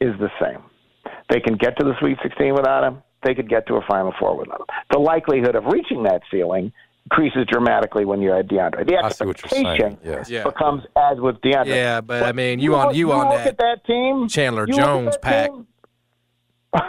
is 0.00 0.12
the 0.18 0.30
same. 0.40 0.62
They 1.30 1.40
can 1.40 1.54
get 1.56 1.78
to 1.78 1.84
the 1.84 1.94
Sweet 2.00 2.18
16 2.22 2.52
without 2.54 2.84
him. 2.84 3.02
They 3.24 3.34
could 3.34 3.48
get 3.48 3.66
to 3.68 3.74
a 3.74 3.80
Final 3.88 4.12
Four 4.18 4.36
without 4.36 4.60
him. 4.60 4.66
The 4.90 4.98
likelihood 4.98 5.54
of 5.54 5.66
reaching 5.66 6.02
that 6.02 6.22
ceiling 6.30 6.72
increases 7.10 7.46
dramatically 7.50 8.04
when 8.04 8.20
you 8.20 8.32
add 8.32 8.48
DeAndre. 8.48 8.86
The 8.88 8.96
I 9.02 9.08
see 9.10 9.24
what 9.24 9.40
you're 9.42 9.48
saying. 9.50 9.66
expectation 9.66 9.98
Yes. 10.04 10.30
Yeah. 10.30 10.44
becomes 10.44 10.82
as 10.96 11.18
with 11.18 11.36
DeAndre. 11.40 11.66
Yeah, 11.66 12.00
but 12.00 12.22
I 12.22 12.32
mean, 12.32 12.58
you 12.60 12.72
look- 12.72 12.86
on 12.86 12.94
you 12.94 13.12
on 13.12 13.28
that. 13.28 13.34
look 13.34 13.38
that 13.44 13.46
at 13.48 13.58
that 13.58 13.84
team, 13.86 14.28
Chandler 14.28 14.66
you 14.68 14.74
look 14.74 14.80
at 14.80 14.86
Jones 14.86 15.10
that 15.12 15.22
pack. 15.22 15.50
team, 15.50 15.66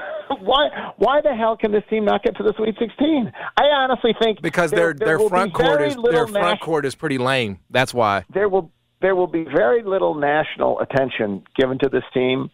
why 0.41 0.70
why 0.97 1.22
the 1.22 1.34
hell 1.36 1.57
can 1.57 1.72
this 1.72 1.84
team 1.89 2.05
not 2.05 2.24
get 2.24 2.36
to 2.38 2.43
the 2.43 2.53
Sweet 2.57 2.76
16? 2.80 3.32
I 3.57 3.64
honestly 3.66 4.16
think 4.22 4.41
because 4.41 4.72
there, 4.72 4.93
their 4.93 5.18
their 5.18 5.30
front 5.30 5.53
court 5.53 5.82
is 5.82 5.95
their 6.09 6.28
front 6.28 6.59
nas- 6.59 6.66
court 6.66 6.86
is 6.86 6.95
pretty 6.95 7.18
lame. 7.18 7.59
That's 7.70 7.93
why. 7.93 8.24
there 8.34 8.47
will 8.49 8.72
there 9.01 9.16
will 9.16 9.28
be 9.28 9.43
very 9.43 9.84
little 9.84 10.16
national 10.16 10.80
attention 10.80 11.43
given 11.57 11.78
to 11.80 11.89
this 11.89 12.03
team. 12.14 12.49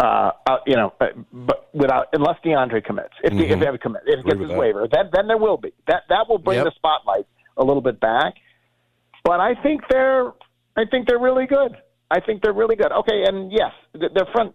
Uh, 0.00 0.30
uh, 0.48 0.56
you 0.66 0.74
know, 0.76 0.92
uh, 1.00 1.06
but 1.32 1.68
without 1.72 2.06
unless 2.12 2.36
DeAndre 2.44 2.84
commits, 2.84 3.14
if 3.22 3.32
Mm-hmm. 3.32 3.38
he 3.42 3.46
if 3.50 3.58
he 3.60 3.66
ever 3.66 3.78
commits, 3.78 4.04
if 4.08 4.24
he 4.24 4.30
gets 4.30 4.40
his 4.40 4.48
that. 4.50 4.58
waiver, 4.58 4.88
then 4.90 5.10
then 5.12 5.26
there 5.28 5.38
will 5.38 5.56
be 5.56 5.72
that 5.86 6.02
that 6.08 6.28
will 6.28 6.38
bring 6.38 6.56
Yep. 6.58 6.64
the 6.66 6.72
spotlight 6.76 7.26
a 7.56 7.64
little 7.64 7.82
bit 7.82 8.00
back. 8.00 8.34
But 9.24 9.40
I 9.40 9.54
think 9.62 9.82
they're 9.88 10.32
I 10.76 10.84
think 10.90 11.06
they're 11.08 11.18
really 11.20 11.46
good. 11.46 11.76
I 12.10 12.20
think 12.20 12.42
they're 12.42 12.52
really 12.52 12.76
good. 12.76 12.92
Okay, 12.92 13.24
and 13.26 13.50
yes, 13.52 13.72
their 13.94 14.26
front. 14.32 14.54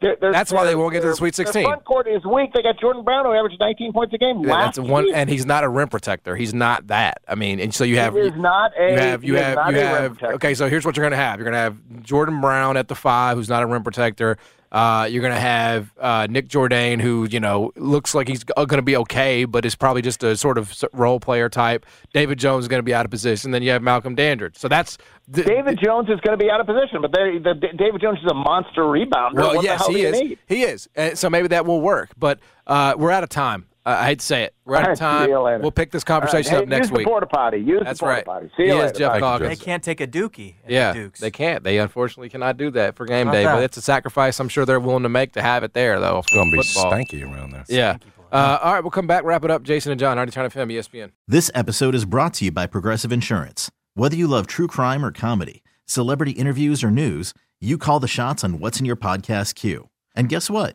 They're, 0.00 0.16
they're, 0.20 0.32
That's 0.32 0.52
why 0.52 0.64
they 0.66 0.74
won't 0.74 0.92
get 0.92 1.00
to 1.02 1.06
the 1.08 1.16
Sweet 1.16 1.34
16. 1.36 1.62
Their 1.62 1.70
front 1.70 1.84
court 1.84 2.08
is 2.08 2.22
weak. 2.26 2.52
They 2.52 2.62
got 2.62 2.78
Jordan 2.78 3.04
Brown 3.04 3.24
who 3.24 3.32
averaged 3.32 3.58
19 3.60 3.92
points 3.92 4.12
a 4.12 4.18
game 4.18 4.40
Yeah, 4.42 4.52
last 4.52 4.76
that's 4.76 4.88
one, 4.90 5.04
season. 5.04 5.16
and 5.18 5.30
he's 5.30 5.46
not 5.46 5.64
a 5.64 5.68
rim 5.68 5.88
protector. 5.88 6.34
He's 6.36 6.52
not 6.52 6.88
that. 6.88 7.18
I 7.28 7.36
mean, 7.36 7.58
and 7.60 7.72
so 7.72 7.84
you 7.84 7.96
have 7.98 8.12
He 8.12 8.20
is 8.20 8.32
not 8.36 8.72
a 8.78 8.90
you 8.92 8.98
have 8.98 9.24
you 9.24 9.34
have 9.36 9.72
you 9.72 9.78
have 9.80 10.22
okay. 10.34 10.54
So 10.54 10.68
here's 10.68 10.84
what 10.84 10.96
you're 10.96 11.06
gonna 11.06 11.16
have. 11.16 11.38
You're 11.38 11.44
gonna 11.46 11.56
have 11.58 12.02
Jordan 12.02 12.40
Brown 12.40 12.76
at 12.76 12.88
the 12.88 12.94
five, 12.96 13.36
who's 13.38 13.48
not 13.48 13.62
a 13.62 13.66
rim 13.66 13.82
protector. 13.84 14.36
Uh, 14.74 15.04
you're 15.04 15.22
gonna 15.22 15.38
have 15.38 15.92
uh, 16.00 16.26
Nick 16.28 16.48
Jourdain, 16.48 17.00
who 17.00 17.28
you 17.30 17.38
know 17.38 17.70
looks 17.76 18.12
like 18.12 18.26
he's 18.26 18.42
going 18.42 18.68
to 18.68 18.82
be 18.82 18.96
okay, 18.96 19.44
but 19.44 19.64
is 19.64 19.76
probably 19.76 20.02
just 20.02 20.24
a 20.24 20.36
sort 20.36 20.58
of 20.58 20.74
role 20.92 21.20
player 21.20 21.48
type. 21.48 21.86
David 22.12 22.40
Jones 22.40 22.64
is 22.64 22.68
going 22.68 22.80
to 22.80 22.84
be 22.84 22.92
out 22.92 23.04
of 23.04 23.10
position. 23.12 23.52
Then 23.52 23.62
you 23.62 23.70
have 23.70 23.82
Malcolm 23.82 24.16
Dandridge. 24.16 24.56
So 24.56 24.66
that's 24.66 24.98
David 25.30 25.78
Jones 25.80 26.08
is 26.08 26.18
going 26.20 26.36
to 26.36 26.44
be 26.44 26.50
out 26.50 26.60
of 26.60 26.66
position, 26.66 27.00
but 27.00 27.12
they, 27.12 27.38
the, 27.38 27.54
David 27.54 28.00
Jones 28.00 28.18
is 28.18 28.28
a 28.28 28.34
monster 28.34 28.82
rebounder. 28.82 29.34
Well, 29.34 29.54
what 29.54 29.64
yes, 29.64 29.78
the 29.78 29.84
hell 29.84 29.94
he 29.94 29.94
do 29.94 30.18
you 30.18 30.32
is. 30.32 30.88
He 30.96 31.04
is. 31.04 31.18
So 31.20 31.30
maybe 31.30 31.46
that 31.48 31.66
will 31.66 31.80
work. 31.80 32.10
But 32.18 32.40
uh, 32.66 32.94
we're 32.98 33.12
out 33.12 33.22
of 33.22 33.28
time. 33.28 33.66
Uh, 33.86 33.96
I'd 34.00 34.22
say 34.22 34.44
it. 34.44 34.54
We're 34.64 34.76
out 34.76 34.82
of 34.82 34.88
right, 34.88 34.96
time. 34.96 35.26
see 35.26 35.30
you 35.32 35.40
later. 35.40 35.58
We'll 35.58 35.70
pick 35.70 35.90
this 35.90 36.04
conversation 36.04 36.54
All 36.54 36.60
right, 36.60 36.62
up 36.62 36.68
hey, 36.72 36.78
next 36.78 36.88
use 36.88 36.96
week. 36.96 37.04
The 37.06 37.10
porta 37.10 37.26
potty. 37.26 37.58
Use 37.58 37.82
That's 37.84 37.98
the 37.98 38.04
porta 38.04 38.16
right. 38.16 38.24
potty. 38.24 38.50
See 38.56 38.62
he 38.62 38.68
you 38.70 38.76
is 38.76 38.82
later. 38.84 38.98
Geoff 38.98 39.12
Bye. 39.12 39.20
Calkins. 39.20 39.58
They 39.58 39.64
can't 39.64 39.82
take 39.82 40.00
a 40.00 40.06
dookie. 40.06 40.54
at 40.62 40.66
the 40.68 40.72
Yeah, 40.72 40.92
Dukes. 40.94 41.20
they 41.20 41.30
can't. 41.30 41.62
They 41.64 41.78
unfortunately 41.78 42.30
cannot 42.30 42.56
do 42.56 42.70
that 42.70 42.96
for 42.96 43.04
game 43.04 43.26
Not 43.26 43.32
day. 43.32 43.44
that. 43.44 43.54
But 43.56 43.62
it's 43.64 43.76
a 43.76 43.82
sacrifice 43.82 44.40
I'm 44.40 44.48
sure 44.48 44.64
they're 44.64 44.80
willing 44.80 45.02
to 45.02 45.08
make 45.10 45.32
to 45.32 45.42
have 45.42 45.64
it 45.64 45.74
there, 45.74 46.00
though. 46.00 46.18
It's 46.20 46.32
going 46.32 46.50
to 46.50 46.56
be 46.56 46.62
football. 46.62 46.92
stanky 46.92 47.22
around 47.22 47.50
there. 47.52 47.64
Yeah. 47.68 47.98
Uh, 48.32 48.58
all 48.62 48.72
right, 48.72 48.80
we'll 48.82 48.90
come 48.90 49.06
back, 49.06 49.22
wrap 49.22 49.44
it 49.44 49.50
up. 49.50 49.62
Jason 49.62 49.92
and 49.92 50.00
John, 50.00 50.16
90 50.16 50.32
FM, 50.32 50.72
ESPN. 50.72 51.10
This 51.28 51.50
episode 51.54 51.94
is 51.94 52.04
brought 52.04 52.34
to 52.34 52.46
you 52.46 52.50
by 52.50 52.66
Progressive 52.66 53.12
Insurance. 53.12 53.70
Whether 53.94 54.16
you 54.16 54.26
love 54.26 54.46
true 54.48 54.66
crime 54.66 55.04
or 55.04 55.12
comedy, 55.12 55.62
celebrity 55.86 56.32
interviews 56.32 56.82
or 56.82 56.90
news, 56.90 57.32
you 57.60 57.78
call 57.78 58.00
the 58.00 58.08
shots 58.08 58.42
on 58.42 58.58
what's 58.58 58.80
in 58.80 58.86
your 58.86 58.96
podcast 58.96 59.54
queue. 59.54 59.88
And 60.16 60.28
guess 60.28 60.50
what? 60.50 60.74